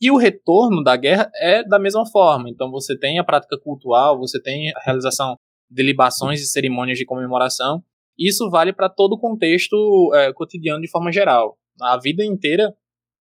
E 0.00 0.10
o 0.10 0.16
retorno 0.16 0.82
da 0.82 0.96
guerra 0.96 1.30
é 1.36 1.62
da 1.64 1.78
mesma 1.78 2.06
forma. 2.06 2.48
Então 2.48 2.70
você 2.70 2.96
tem 2.96 3.18
a 3.18 3.24
prática 3.24 3.58
cultural, 3.58 4.18
você 4.18 4.40
tem 4.40 4.70
a 4.70 4.80
realização 4.84 5.36
de 5.70 5.82
libações 5.82 6.40
e 6.40 6.46
cerimônias 6.46 6.98
de 6.98 7.04
comemoração. 7.04 7.82
Isso 8.18 8.50
vale 8.50 8.72
para 8.72 8.88
todo 8.88 9.12
o 9.12 9.18
contexto 9.18 10.12
é, 10.14 10.32
cotidiano 10.32 10.80
de 10.80 10.90
forma 10.90 11.12
geral. 11.12 11.56
A 11.80 11.96
vida 11.96 12.24
inteira 12.24 12.74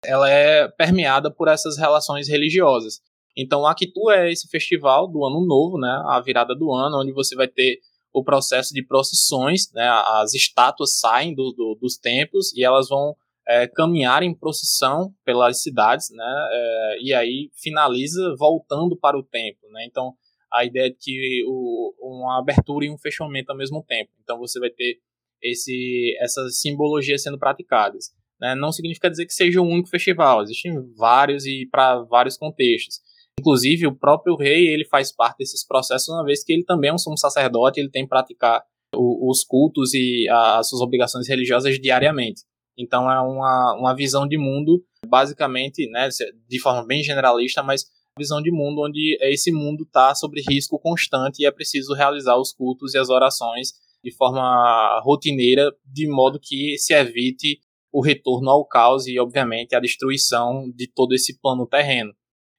ela 0.04 0.28
é 0.30 0.66
permeada 0.68 1.30
por 1.30 1.48
essas 1.48 1.76
relações 1.76 2.28
religiosas. 2.28 3.00
Então, 3.36 3.66
Akitu 3.66 4.10
é 4.10 4.30
esse 4.30 4.48
festival 4.48 5.06
do 5.06 5.24
Ano 5.24 5.44
Novo, 5.46 5.78
né, 5.78 6.02
a 6.06 6.20
virada 6.20 6.54
do 6.54 6.72
ano, 6.72 7.00
onde 7.00 7.12
você 7.12 7.36
vai 7.36 7.46
ter 7.46 7.78
o 8.12 8.24
processo 8.24 8.74
de 8.74 8.84
procissões, 8.84 9.70
né, 9.72 9.88
as 9.88 10.34
estátuas 10.34 10.98
saem 10.98 11.34
do, 11.34 11.52
do, 11.52 11.78
dos 11.80 11.96
templos 11.96 12.52
e 12.54 12.64
elas 12.64 12.88
vão 12.88 13.14
é, 13.46 13.68
caminhar 13.68 14.22
em 14.22 14.34
procissão 14.34 15.14
pelas 15.24 15.62
cidades, 15.62 16.10
né, 16.10 16.48
é, 16.50 16.98
e 17.02 17.14
aí 17.14 17.50
finaliza 17.54 18.34
voltando 18.36 18.96
para 18.96 19.16
o 19.16 19.22
templo, 19.22 19.70
né, 19.70 19.84
então 19.86 20.14
a 20.52 20.64
ideia 20.64 20.88
é 20.88 20.94
que 20.98 21.44
o, 21.46 21.94
uma 22.00 22.38
abertura 22.38 22.84
e 22.86 22.90
um 22.90 22.98
fechamento 22.98 23.50
ao 23.50 23.58
mesmo 23.58 23.84
tempo, 23.86 24.10
então 24.22 24.38
você 24.38 24.58
vai 24.58 24.70
ter 24.70 24.98
esse, 25.42 26.16
essas 26.20 26.60
simbologias 26.60 27.22
sendo 27.22 27.38
praticadas. 27.38 28.10
Né, 28.40 28.54
não 28.54 28.72
significa 28.72 29.10
dizer 29.10 29.26
que 29.26 29.34
seja 29.34 29.60
um 29.60 29.68
único 29.68 29.90
festival, 29.90 30.42
existem 30.42 30.72
vários 30.96 31.44
e 31.44 31.68
para 31.70 32.00
vários 32.04 32.38
contextos. 32.38 32.98
Inclusive, 33.38 33.86
o 33.86 33.94
próprio 33.94 34.34
rei 34.34 34.66
ele 34.66 34.84
faz 34.86 35.14
parte 35.14 35.38
desses 35.38 35.66
processos, 35.66 36.08
uma 36.08 36.24
vez 36.24 36.42
que 36.42 36.52
ele 36.52 36.64
também 36.64 36.90
é 36.90 36.94
um 36.94 36.98
sumo 36.98 37.18
sacerdote, 37.18 37.78
ele 37.78 37.90
tem 37.90 38.04
que 38.04 38.08
praticar 38.08 38.62
o, 38.94 39.30
os 39.30 39.44
cultos 39.44 39.92
e 39.94 40.26
a, 40.28 40.58
as 40.58 40.68
suas 40.68 40.80
obrigações 40.80 41.28
religiosas 41.28 41.78
diariamente. 41.78 42.42
Então, 42.78 43.10
é 43.10 43.20
uma, 43.20 43.76
uma 43.78 43.94
visão 43.94 44.26
de 44.26 44.38
mundo, 44.38 44.82
basicamente, 45.06 45.88
né, 45.90 46.08
de 46.48 46.60
forma 46.60 46.86
bem 46.86 47.02
generalista, 47.02 47.62
mas 47.62 47.84
visão 48.20 48.40
de 48.40 48.52
mundo 48.52 48.82
onde 48.82 49.18
esse 49.22 49.50
mundo 49.50 49.84
está 49.84 50.14
sobre 50.14 50.42
risco 50.48 50.78
constante 50.78 51.40
e 51.40 51.46
é 51.46 51.50
preciso 51.50 51.94
realizar 51.94 52.36
os 52.36 52.52
cultos 52.52 52.94
e 52.94 52.98
as 52.98 53.08
orações 53.08 53.72
de 54.02 54.14
forma 54.14 55.00
rotineira, 55.02 55.70
de 55.84 56.08
modo 56.08 56.38
que 56.40 56.76
se 56.78 56.94
evite 56.94 57.58
o 57.92 58.02
retorno 58.02 58.50
ao 58.50 58.64
caos 58.64 59.06
e, 59.06 59.18
obviamente, 59.18 59.74
a 59.74 59.80
destruição 59.80 60.70
de 60.74 60.86
todo 60.86 61.14
esse 61.14 61.38
plano 61.40 61.66
terreno. 61.66 62.12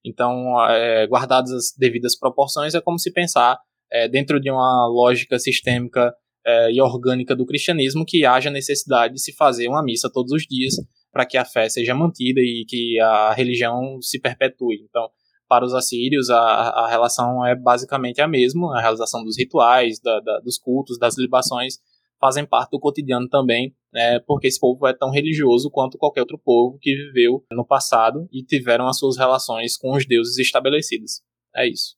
Então, 0.05 0.59
é, 0.69 1.07
guardadas 1.07 1.51
as 1.51 1.73
devidas 1.77 2.17
proporções, 2.17 2.75
é 2.75 2.81
como 2.81 2.99
se 2.99 3.11
pensar 3.11 3.57
é, 3.91 4.07
dentro 4.07 4.39
de 4.39 4.51
uma 4.51 4.87
lógica 4.87 5.39
sistêmica 5.39 6.13
é, 6.45 6.71
e 6.71 6.81
orgânica 6.81 7.35
do 7.35 7.45
cristianismo 7.45 8.05
que 8.05 8.25
haja 8.25 8.49
necessidade 8.49 9.13
de 9.13 9.21
se 9.21 9.33
fazer 9.33 9.67
uma 9.67 9.83
missa 9.83 10.09
todos 10.11 10.31
os 10.31 10.43
dias 10.43 10.75
para 11.11 11.25
que 11.25 11.37
a 11.37 11.45
fé 11.45 11.67
seja 11.69 11.93
mantida 11.93 12.39
e 12.39 12.65
que 12.67 12.99
a 12.99 13.33
religião 13.33 13.99
se 14.01 14.19
perpetue. 14.19 14.83
Então, 14.87 15.09
para 15.51 15.65
os 15.65 15.73
assírios, 15.73 16.29
a, 16.29 16.39
a 16.39 16.87
relação 16.87 17.45
é 17.45 17.53
basicamente 17.53 18.21
a 18.21 18.27
mesma, 18.27 18.73
a 18.73 18.79
realização 18.79 19.21
dos 19.21 19.37
rituais, 19.37 19.99
da, 19.99 20.21
da, 20.21 20.39
dos 20.39 20.57
cultos, 20.57 20.97
das 20.97 21.17
libações, 21.17 21.77
fazem 22.21 22.45
parte 22.45 22.71
do 22.71 22.79
cotidiano 22.79 23.27
também, 23.27 23.75
né, 23.91 24.21
porque 24.21 24.47
esse 24.47 24.57
povo 24.57 24.87
é 24.87 24.95
tão 24.97 25.11
religioso 25.11 25.69
quanto 25.69 25.97
qualquer 25.97 26.21
outro 26.21 26.39
povo 26.39 26.77
que 26.79 26.95
viveu 26.95 27.43
no 27.51 27.67
passado 27.67 28.29
e 28.31 28.45
tiveram 28.45 28.87
as 28.87 28.97
suas 28.97 29.17
relações 29.17 29.75
com 29.75 29.91
os 29.91 30.07
deuses 30.07 30.37
estabelecidos. 30.37 31.21
É 31.53 31.67
isso. 31.67 31.97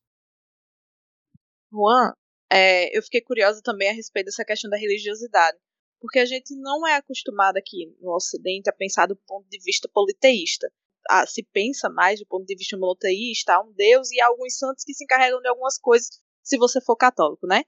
Juan, 1.72 2.12
é, 2.52 2.98
eu 2.98 3.04
fiquei 3.04 3.22
curiosa 3.22 3.62
também 3.64 3.88
a 3.88 3.94
respeito 3.94 4.26
dessa 4.26 4.44
questão 4.44 4.68
da 4.68 4.78
religiosidade, 4.78 5.60
porque 6.02 6.18
a 6.18 6.26
gente 6.26 6.56
não 6.56 6.88
é 6.88 6.96
acostumado 6.96 7.58
aqui 7.58 7.96
no 8.02 8.16
Ocidente 8.16 8.68
a 8.68 8.74
pensar 8.74 9.06
do 9.06 9.16
ponto 9.28 9.48
de 9.48 9.60
vista 9.64 9.88
politeísta. 9.94 10.68
Ah, 11.10 11.26
se 11.28 11.44
pensa 11.52 11.90
mais 11.90 12.20
do 12.20 12.26
ponto 12.26 12.46
de 12.46 12.56
vista 12.56 12.78
monoteísta, 12.78 13.54
há 13.56 13.62
um 13.62 13.74
Deus 13.74 14.12
e 14.12 14.22
há 14.22 14.28
alguns 14.28 14.58
santos 14.58 14.84
que 14.84 14.94
se 14.94 15.04
encarregam 15.04 15.42
de 15.42 15.48
algumas 15.48 15.78
coisas, 15.78 16.10
se 16.42 16.58
você 16.58 16.80
for 16.82 16.96
católico, 16.96 17.46
né? 17.48 17.64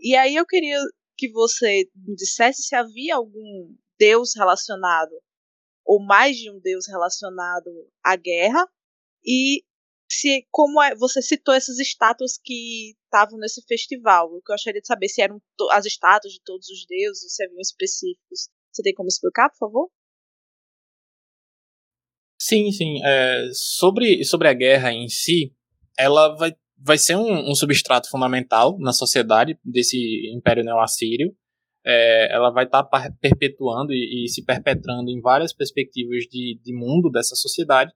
E 0.00 0.14
aí 0.14 0.36
eu 0.36 0.46
queria 0.46 0.78
que 1.16 1.30
você 1.32 1.88
dissesse 1.94 2.62
se 2.62 2.74
havia 2.74 3.16
algum 3.16 3.74
deus 3.98 4.30
relacionado, 4.36 5.12
ou 5.84 6.00
mais 6.04 6.36
de 6.36 6.50
um 6.50 6.60
deus 6.60 6.86
relacionado 6.86 7.70
à 8.04 8.14
guerra, 8.14 8.64
e 9.24 9.64
se 10.10 10.46
como 10.50 10.82
é, 10.82 10.94
você 10.94 11.20
citou 11.20 11.54
essas 11.54 11.78
estátuas 11.78 12.38
que 12.42 12.96
estavam 13.04 13.38
nesse 13.38 13.62
festival. 13.66 14.28
O 14.28 14.40
que 14.40 14.52
eu 14.52 14.54
gostaria 14.54 14.80
de 14.80 14.86
saber 14.86 15.08
se 15.08 15.20
eram 15.20 15.40
as 15.72 15.84
estátuas 15.84 16.32
de 16.32 16.40
todos 16.42 16.68
os 16.68 16.86
deuses, 16.86 17.34
se 17.34 17.44
haviam 17.44 17.60
específicos. 17.60 18.48
Você 18.72 18.82
tem 18.82 18.94
como 18.94 19.08
explicar, 19.08 19.50
por 19.50 19.58
favor? 19.58 19.90
Sim, 22.38 22.70
sim. 22.70 23.00
É, 23.04 23.48
sobre, 23.52 24.24
sobre 24.24 24.48
a 24.48 24.54
guerra 24.54 24.92
em 24.92 25.08
si, 25.08 25.52
ela 25.98 26.34
vai 26.36 26.54
vai 26.80 26.96
ser 26.96 27.16
um, 27.16 27.50
um, 27.50 27.54
substrato 27.54 28.08
fundamental 28.08 28.78
na 28.78 28.92
sociedade 28.92 29.58
desse 29.64 30.30
Império 30.32 30.64
Neo-Assírio. 30.64 31.34
É, 31.84 32.32
ela 32.32 32.50
vai 32.50 32.64
estar 32.64 32.84
tá 32.84 33.10
perpetuando 33.20 33.92
e, 33.92 34.24
e, 34.24 34.28
se 34.28 34.44
perpetrando 34.44 35.10
em 35.10 35.20
várias 35.20 35.52
perspectivas 35.52 36.24
de, 36.30 36.60
de 36.62 36.72
mundo 36.72 37.10
dessa 37.10 37.34
sociedade 37.34 37.92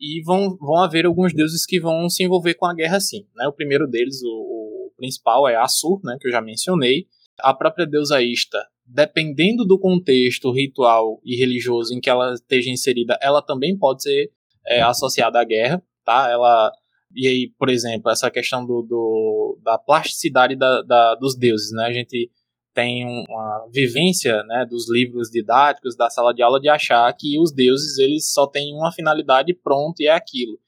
e 0.00 0.22
vão, 0.24 0.56
vão 0.58 0.82
haver 0.82 1.06
alguns 1.06 1.32
deuses 1.32 1.64
que 1.64 1.80
vão 1.80 2.08
se 2.08 2.24
envolver 2.24 2.54
com 2.54 2.66
a 2.66 2.74
guerra 2.74 3.00
sim. 3.00 3.26
Né? 3.34 3.46
O 3.46 3.52
primeiro 3.52 3.86
deles, 3.86 4.20
o, 4.22 4.88
o 4.88 4.92
principal, 4.96 5.48
é 5.48 5.56
Assur, 5.56 6.00
né, 6.04 6.16
que 6.20 6.28
eu 6.28 6.32
já 6.32 6.40
mencionei. 6.40 7.06
A 7.40 7.54
própria 7.54 7.86
deusa 7.86 8.22
Ista, 8.22 8.58
dependendo 8.86 9.64
do 9.64 9.78
contexto 9.78 10.50
ritual 10.52 11.20
e 11.24 11.36
religioso 11.36 11.92
em 11.94 12.00
que 12.00 12.08
ela 12.08 12.34
esteja 12.34 12.70
inserida, 12.70 13.18
ela 13.20 13.42
também 13.42 13.76
pode 13.76 14.02
ser 14.02 14.30
é, 14.66 14.80
associada 14.82 15.40
à 15.40 15.44
guerra. 15.44 15.82
Tá? 16.04 16.30
Ela 16.30 16.72
e 17.14 17.26
aí, 17.26 17.52
por 17.58 17.70
exemplo, 17.70 18.10
essa 18.10 18.30
questão 18.30 18.64
do, 18.66 18.82
do 18.82 19.58
da 19.62 19.78
plasticidade 19.78 20.56
da, 20.56 20.82
da, 20.82 21.14
dos 21.14 21.36
deuses, 21.36 21.72
né? 21.72 21.84
A 21.84 21.92
gente 21.92 22.30
tem 22.74 23.06
uma 23.06 23.66
vivência 23.72 24.42
né, 24.44 24.66
dos 24.68 24.90
livros 24.90 25.30
didáticos, 25.30 25.96
da 25.96 26.10
sala 26.10 26.34
de 26.34 26.42
aula, 26.42 26.60
de 26.60 26.68
achar 26.68 27.10
que 27.14 27.40
os 27.40 27.50
deuses 27.50 27.96
eles 27.98 28.30
só 28.30 28.46
têm 28.46 28.74
uma 28.74 28.92
finalidade 28.92 29.54
pronto 29.54 30.00
e 30.00 30.06
é 30.06 30.12
aquilo. 30.12 30.58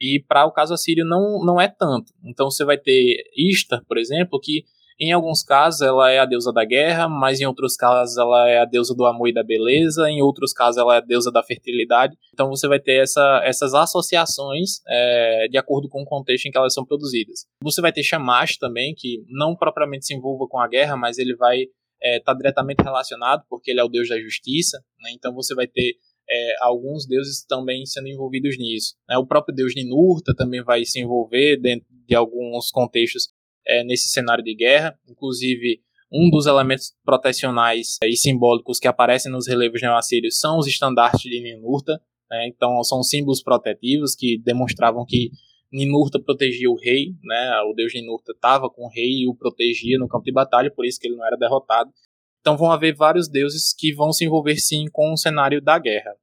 E 0.00 0.24
para 0.28 0.46
o 0.46 0.52
caso 0.52 0.72
assírio 0.72 1.04
não, 1.04 1.44
não 1.44 1.60
é 1.60 1.66
tanto. 1.66 2.12
Então 2.24 2.48
você 2.48 2.64
vai 2.64 2.78
ter 2.78 3.24
Ishtar, 3.36 3.82
por 3.88 3.98
exemplo, 3.98 4.38
que 4.40 4.64
em 5.00 5.12
alguns 5.12 5.42
casos 5.42 5.80
ela 5.80 6.10
é 6.10 6.18
a 6.18 6.24
deusa 6.24 6.52
da 6.52 6.64
guerra, 6.64 7.08
mas 7.08 7.40
em 7.40 7.46
outros 7.46 7.76
casos 7.76 8.16
ela 8.16 8.48
é 8.48 8.58
a 8.58 8.64
deusa 8.64 8.94
do 8.94 9.06
amor 9.06 9.28
e 9.28 9.32
da 9.32 9.44
beleza, 9.44 10.10
em 10.10 10.20
outros 10.20 10.52
casos 10.52 10.76
ela 10.76 10.96
é 10.96 10.98
a 10.98 11.00
deusa 11.00 11.30
da 11.30 11.42
fertilidade. 11.42 12.16
Então 12.34 12.48
você 12.48 12.66
vai 12.66 12.80
ter 12.80 13.02
essa, 13.02 13.40
essas 13.44 13.74
associações 13.74 14.80
é, 14.88 15.46
de 15.48 15.56
acordo 15.56 15.88
com 15.88 16.02
o 16.02 16.06
contexto 16.06 16.46
em 16.46 16.50
que 16.50 16.58
elas 16.58 16.74
são 16.74 16.84
produzidas. 16.84 17.46
Você 17.62 17.80
vai 17.80 17.92
ter 17.92 18.02
Shamash 18.02 18.56
também, 18.58 18.94
que 18.96 19.24
não 19.28 19.54
propriamente 19.54 20.06
se 20.06 20.14
envolva 20.14 20.46
com 20.48 20.58
a 20.58 20.66
guerra, 20.66 20.96
mas 20.96 21.18
ele 21.18 21.36
vai 21.36 21.60
estar 21.60 21.72
é, 22.02 22.20
tá 22.20 22.34
diretamente 22.34 22.82
relacionado, 22.82 23.44
porque 23.48 23.70
ele 23.70 23.80
é 23.80 23.84
o 23.84 23.88
deus 23.88 24.08
da 24.08 24.18
justiça. 24.20 24.78
Né? 25.00 25.10
Então 25.12 25.32
você 25.32 25.54
vai 25.54 25.66
ter 25.66 25.94
é, 26.30 26.54
alguns 26.60 27.06
deuses 27.06 27.44
também 27.44 27.86
sendo 27.86 28.08
envolvidos 28.08 28.58
nisso. 28.58 28.94
Né? 29.08 29.16
O 29.16 29.26
próprio 29.26 29.54
deus 29.54 29.74
Ninurta 29.74 30.34
também 30.34 30.62
vai 30.62 30.84
se 30.84 31.00
envolver 31.00 31.56
dentro 31.56 31.86
de 32.06 32.14
alguns 32.14 32.70
contextos 32.70 33.28
é, 33.68 33.84
nesse 33.84 34.08
cenário 34.08 34.42
de 34.42 34.54
guerra. 34.54 34.98
Inclusive, 35.08 35.80
um 36.12 36.30
dos 36.30 36.46
elementos 36.46 36.94
protecionais 37.04 37.98
e 38.02 38.16
simbólicos 38.16 38.78
que 38.78 38.88
aparecem 38.88 39.30
nos 39.30 39.46
relevos 39.46 39.82
neoassírios 39.82 40.40
são 40.40 40.58
os 40.58 40.66
estandartes 40.66 41.22
de 41.22 41.40
Ninurta. 41.40 42.00
Né? 42.30 42.48
Então, 42.48 42.82
são 42.82 43.02
símbolos 43.02 43.42
protetivos 43.42 44.14
que 44.14 44.38
demonstravam 44.38 45.04
que 45.06 45.30
Ninurta 45.70 46.18
protegia 46.18 46.70
o 46.70 46.78
rei, 46.78 47.14
né? 47.22 47.60
o 47.70 47.74
deus 47.74 47.92
Ninurta 47.92 48.32
estava 48.32 48.70
com 48.70 48.86
o 48.86 48.88
rei 48.88 49.22
e 49.22 49.28
o 49.28 49.34
protegia 49.34 49.98
no 49.98 50.08
campo 50.08 50.24
de 50.24 50.32
batalha, 50.32 50.70
por 50.70 50.86
isso 50.86 50.98
que 50.98 51.06
ele 51.06 51.16
não 51.16 51.26
era 51.26 51.36
derrotado. 51.36 51.92
Então 52.40 52.56
vão 52.56 52.72
haver 52.72 52.94
vários 52.94 53.28
deuses 53.28 53.74
que 53.76 53.92
vão 53.92 54.10
se 54.10 54.24
envolver 54.24 54.56
sim 54.56 54.86
com 54.90 55.12
o 55.12 55.16
cenário 55.16 55.60
da 55.60 55.78
guerra. 55.78 56.14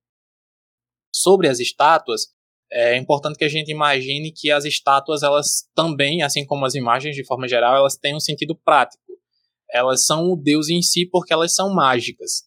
Sobre 1.13 1.47
as 1.47 1.59
estátuas, 1.59 2.34
é 2.71 2.97
importante 2.97 3.37
que 3.37 3.45
a 3.45 3.49
gente 3.49 3.71
imagine 3.71 4.31
que 4.31 4.51
as 4.51 4.65
estátuas, 4.65 5.23
elas 5.23 5.69
também, 5.75 6.23
assim 6.23 6.45
como 6.45 6.65
as 6.65 6.75
imagens 6.75 7.15
de 7.15 7.25
forma 7.25 7.47
geral, 7.47 7.75
elas 7.75 7.95
têm 7.95 8.15
um 8.15 8.19
sentido 8.19 8.55
prático. 8.55 9.03
Elas 9.71 10.05
são 10.05 10.31
o 10.31 10.35
Deus 10.35 10.69
em 10.69 10.81
si 10.81 11.07
porque 11.09 11.33
elas 11.33 11.53
são 11.53 11.73
mágicas. 11.73 12.43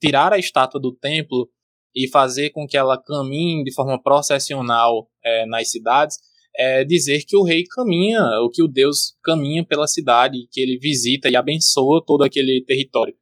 Tirar 0.00 0.32
a 0.32 0.38
estátua 0.38 0.80
do 0.80 0.94
templo 0.94 1.48
e 1.94 2.08
fazer 2.08 2.50
com 2.50 2.66
que 2.66 2.76
ela 2.76 3.00
caminhe 3.00 3.64
de 3.64 3.74
forma 3.74 4.00
processional 4.00 5.08
é, 5.24 5.46
nas 5.46 5.70
cidades 5.70 6.18
é 6.56 6.84
dizer 6.84 7.24
que 7.26 7.36
o 7.36 7.44
rei 7.44 7.64
caminha, 7.64 8.20
ou 8.40 8.50
que 8.50 8.62
o 8.62 8.68
Deus 8.68 9.14
caminha 9.22 9.64
pela 9.64 9.86
cidade, 9.86 10.48
que 10.50 10.60
ele 10.60 10.78
visita 10.78 11.28
e 11.28 11.36
abençoa 11.36 12.02
todo 12.04 12.24
aquele 12.24 12.64
território. 12.66 13.14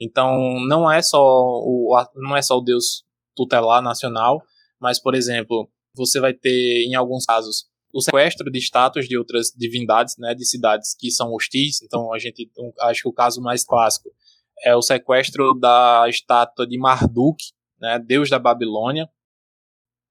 Então 0.00 0.60
não 0.66 0.90
é 0.90 1.00
só 1.00 1.18
o 1.18 1.90
não 2.14 2.36
é 2.36 2.42
só 2.42 2.58
o 2.58 2.60
deus 2.60 3.02
tutelar 3.34 3.82
nacional, 3.82 4.42
mas 4.80 5.00
por 5.00 5.14
exemplo, 5.14 5.70
você 5.94 6.20
vai 6.20 6.32
ter 6.34 6.84
em 6.86 6.94
alguns 6.94 7.24
casos 7.24 7.66
o 7.92 8.00
sequestro 8.00 8.50
de 8.50 8.58
estátuas 8.58 9.06
de 9.08 9.16
outras 9.16 9.50
divindades, 9.56 10.16
né, 10.18 10.34
de 10.34 10.44
cidades 10.44 10.94
que 10.94 11.10
são 11.10 11.32
hostis. 11.32 11.80
Então 11.82 12.12
a 12.12 12.18
gente 12.18 12.50
acho 12.80 13.02
que 13.02 13.08
o 13.08 13.12
caso 13.12 13.40
mais 13.40 13.64
clássico 13.64 14.10
é 14.62 14.74
o 14.76 14.82
sequestro 14.82 15.54
da 15.54 16.04
estátua 16.08 16.66
de 16.66 16.78
Marduk, 16.78 17.42
né, 17.80 17.98
deus 17.98 18.28
da 18.28 18.38
Babilônia, 18.38 19.08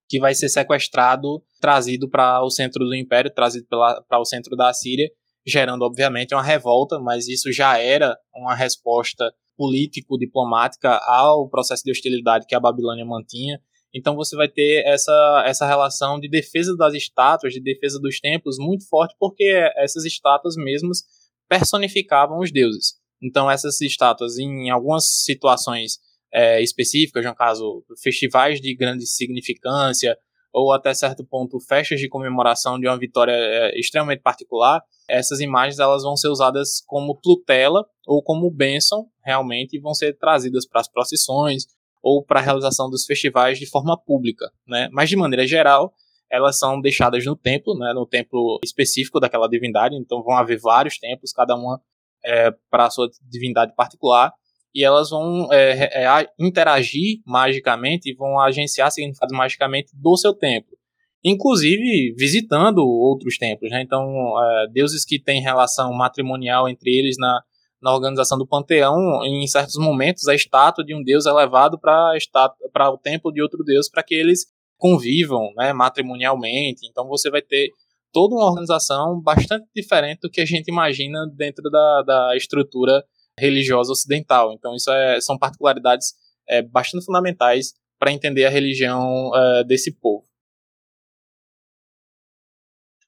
que 0.08 0.20
vai 0.20 0.34
ser 0.34 0.50
sequestrado, 0.50 1.44
trazido 1.60 2.10
para 2.10 2.44
o 2.44 2.50
centro 2.50 2.86
do 2.86 2.96
império, 2.96 3.34
trazido 3.34 3.68
para 3.68 4.20
o 4.20 4.26
centro 4.26 4.56
da 4.56 4.74
Síria, 4.74 5.10
gerando 5.46 5.84
obviamente 5.84 6.34
uma 6.34 6.44
revolta, 6.44 7.00
mas 7.00 7.28
isso 7.28 7.52
já 7.52 7.78
era 7.78 8.18
uma 8.34 8.56
resposta 8.56 9.32
político-diplomática 9.58 10.98
ao 11.06 11.48
processo 11.50 11.84
de 11.84 11.92
hostilidade 11.92 12.46
que 12.48 12.56
a 12.56 12.60
Babilônia 12.60 13.06
mantinha. 13.06 13.62
Então 13.96 14.14
você 14.14 14.36
vai 14.36 14.50
ter 14.50 14.86
essa, 14.86 15.44
essa 15.48 15.66
relação 15.66 16.20
de 16.20 16.28
defesa 16.28 16.76
das 16.76 16.94
estátuas, 16.94 17.54
de 17.54 17.62
defesa 17.62 17.98
dos 17.98 18.20
templos 18.20 18.58
muito 18.60 18.86
forte, 18.90 19.16
porque 19.18 19.72
essas 19.78 20.04
estátuas 20.04 20.58
mesmas 20.58 21.04
personificavam 21.48 22.40
os 22.40 22.52
deuses. 22.52 22.96
Então 23.24 23.50
essas 23.50 23.80
estátuas, 23.80 24.38
em 24.38 24.70
algumas 24.70 25.24
situações 25.24 26.00
é, 26.34 26.62
específicas, 26.62 27.24
no 27.24 27.34
caso, 27.34 27.86
festivais 28.04 28.60
de 28.60 28.76
grande 28.76 29.08
significância, 29.08 30.18
ou 30.52 30.74
até 30.74 30.94
certo 30.94 31.24
ponto 31.26 31.60
festas 31.60 32.00
de 32.00 32.10
comemoração 32.10 32.78
de 32.78 32.88
uma 32.88 32.98
vitória 32.98 33.34
é, 33.34 33.80
extremamente 33.80 34.22
particular, 34.22 34.82
essas 35.08 35.40
imagens 35.40 35.80
elas 35.80 36.04
vão 36.04 36.18
ser 36.18 36.28
usadas 36.30 36.82
como 36.86 37.18
tutela 37.22 37.86
ou 38.06 38.22
como 38.22 38.52
bênção 38.52 39.06
realmente 39.24 39.76
e 39.76 39.80
vão 39.80 39.94
ser 39.94 40.18
trazidas 40.18 40.66
para 40.66 40.82
as 40.82 40.88
procissões 40.88 41.66
ou 42.06 42.24
para 42.24 42.40
a 42.40 42.44
realização 42.44 42.88
dos 42.88 43.04
festivais 43.04 43.58
de 43.58 43.66
forma 43.66 44.00
pública, 44.00 44.46
né? 44.68 44.88
Mas 44.92 45.10
de 45.10 45.16
maneira 45.16 45.48
geral, 45.48 45.92
elas 46.32 46.60
são 46.60 46.80
deixadas 46.80 47.26
no 47.26 47.36
templo, 47.36 47.76
né? 47.76 47.94
No 47.96 48.06
templo 48.06 48.60
específico 48.64 49.20
daquela 49.20 49.50
divindade, 49.50 49.96
então 49.96 50.22
vão 50.22 50.38
haver 50.38 50.60
vários 50.60 51.00
templos, 51.00 51.34
cada 51.34 51.56
uma 51.56 51.82
é, 52.24 52.52
para 52.70 52.86
a 52.86 52.90
sua 52.92 53.10
divindade 53.28 53.74
particular 53.76 54.32
e 54.74 54.84
elas 54.84 55.10
vão 55.10 55.52
é, 55.52 56.04
é, 56.04 56.28
interagir 56.38 57.22
magicamente 57.26 58.12
e 58.12 58.16
vão 58.16 58.40
agenciar 58.40 58.92
significados 58.92 59.36
magicamente 59.36 59.92
do 59.96 60.16
seu 60.16 60.32
templo. 60.32 60.78
Inclusive 61.24 62.14
visitando 62.16 62.86
outros 62.86 63.40
templos. 63.40 63.72
Né? 63.72 63.82
Então, 63.82 64.06
é, 64.06 64.68
deuses 64.72 65.04
que 65.04 65.18
têm 65.18 65.42
relação 65.42 65.92
matrimonial 65.94 66.70
entre 66.70 66.92
eles 66.92 67.16
na, 67.18 67.42
na 67.86 67.94
organização 67.94 68.36
do 68.36 68.48
panteão, 68.48 69.24
em 69.24 69.46
certos 69.46 69.76
momentos, 69.76 70.28
a 70.28 70.34
estátua 70.34 70.84
de 70.84 70.96
um 70.96 71.04
deus 71.04 71.28
é 71.28 71.32
levado 71.32 71.80
para 71.80 72.90
o 72.92 72.98
templo 72.98 73.32
de 73.32 73.44
outro 73.44 73.64
deus 73.64 73.88
para 73.88 74.02
que 74.02 74.16
eles 74.16 74.48
convivam 74.76 75.54
né, 75.56 75.72
matrimonialmente. 75.72 76.88
Então, 76.90 77.08
você 77.08 77.30
vai 77.30 77.44
ter 77.44 77.70
toda 78.12 78.34
uma 78.34 78.48
organização 78.48 79.22
bastante 79.22 79.68
diferente 79.76 80.22
do 80.22 80.32
que 80.32 80.42
a 80.42 80.46
gente 80.46 80.68
imagina 80.68 81.28
dentro 81.36 81.70
da, 81.70 82.02
da 82.02 82.36
estrutura 82.36 83.06
religiosa 83.40 83.92
ocidental. 83.92 84.52
Então, 84.52 84.74
isso 84.74 84.92
é, 84.92 85.22
são 85.22 85.38
particularidades 85.38 86.16
é, 86.50 86.64
bastante 86.64 87.06
fundamentais 87.06 87.74
para 88.00 88.12
entender 88.12 88.46
a 88.46 88.50
religião 88.50 89.32
é, 89.36 89.64
desse 89.64 89.92
povo. 89.92 90.26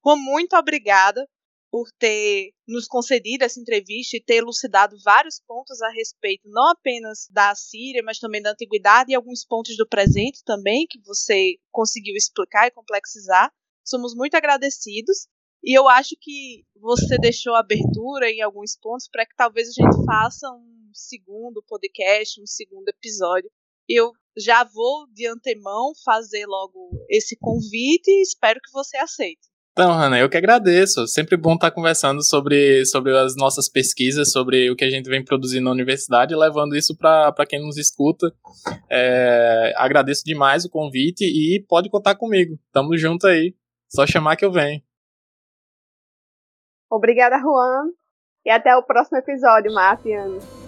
Muito 0.05 0.55
obrigada 0.55 1.27
por 1.71 1.89
ter 1.99 2.53
nos 2.67 2.87
concedido 2.87 3.43
essa 3.43 3.59
entrevista 3.59 4.17
e 4.17 4.23
ter 4.23 4.35
elucidado 4.35 4.95
vários 5.03 5.39
pontos 5.39 5.81
a 5.81 5.89
respeito, 5.89 6.47
não 6.49 6.71
apenas 6.71 7.27
da 7.29 7.53
Síria, 7.55 8.01
mas 8.03 8.19
também 8.19 8.41
da 8.41 8.51
antiguidade 8.51 9.11
e 9.11 9.15
alguns 9.15 9.45
pontos 9.45 9.75
do 9.75 9.87
presente 9.87 10.43
também, 10.43 10.87
que 10.87 10.99
você 11.01 11.55
conseguiu 11.71 12.15
explicar 12.15 12.67
e 12.67 12.71
complexizar. 12.71 13.51
Somos 13.85 14.15
muito 14.15 14.35
agradecidos 14.35 15.27
e 15.63 15.77
eu 15.77 15.87
acho 15.87 16.15
que 16.19 16.65
você 16.75 17.17
deixou 17.17 17.53
abertura 17.55 18.29
em 18.29 18.41
alguns 18.41 18.77
pontos 18.77 19.07
para 19.09 19.25
que 19.25 19.35
talvez 19.35 19.69
a 19.69 19.71
gente 19.71 20.05
faça 20.05 20.49
um 20.49 20.91
segundo 20.93 21.63
podcast, 21.67 22.41
um 22.41 22.47
segundo 22.47 22.87
episódio. 22.89 23.51
Eu 23.89 24.11
já 24.37 24.63
vou 24.63 25.07
de 25.13 25.27
antemão 25.27 25.93
fazer 26.03 26.45
logo 26.45 26.89
esse 27.09 27.37
convite 27.37 28.09
e 28.09 28.21
espero 28.21 28.59
que 28.61 28.71
você 28.71 28.97
aceite. 28.97 29.47
Então, 29.77 29.91
Hanna, 29.91 30.17
eu 30.17 30.27
que 30.27 30.35
agradeço. 30.35 31.05
Sempre 31.05 31.37
bom 31.37 31.53
estar 31.53 31.69
conversando 31.69 32.23
sobre, 32.23 32.83
sobre 32.87 33.15
as 33.15 33.35
nossas 33.35 33.69
pesquisas, 33.69 34.31
sobre 34.31 34.71
o 34.71 34.75
que 34.75 34.83
a 34.83 34.89
gente 34.89 35.07
vem 35.07 35.23
produzindo 35.23 35.65
na 35.65 35.71
universidade, 35.71 36.35
levando 36.35 36.75
isso 36.75 36.97
para 36.97 37.45
quem 37.47 37.61
nos 37.61 37.77
escuta. 37.77 38.33
É, 38.89 39.75
agradeço 39.77 40.23
demais 40.25 40.65
o 40.65 40.69
convite 40.71 41.23
e 41.25 41.63
pode 41.69 41.91
contar 41.91 42.15
comigo. 42.15 42.57
Tamo 42.73 42.97
junto 42.97 43.27
aí. 43.27 43.53
Só 43.87 44.07
chamar 44.07 44.35
que 44.35 44.45
eu 44.45 44.51
venho. 44.51 44.81
Obrigada, 46.89 47.37
Juan. 47.37 47.91
E 48.43 48.49
até 48.49 48.75
o 48.75 48.81
próximo 48.81 49.19
episódio, 49.19 49.71
Ana. 49.77 50.66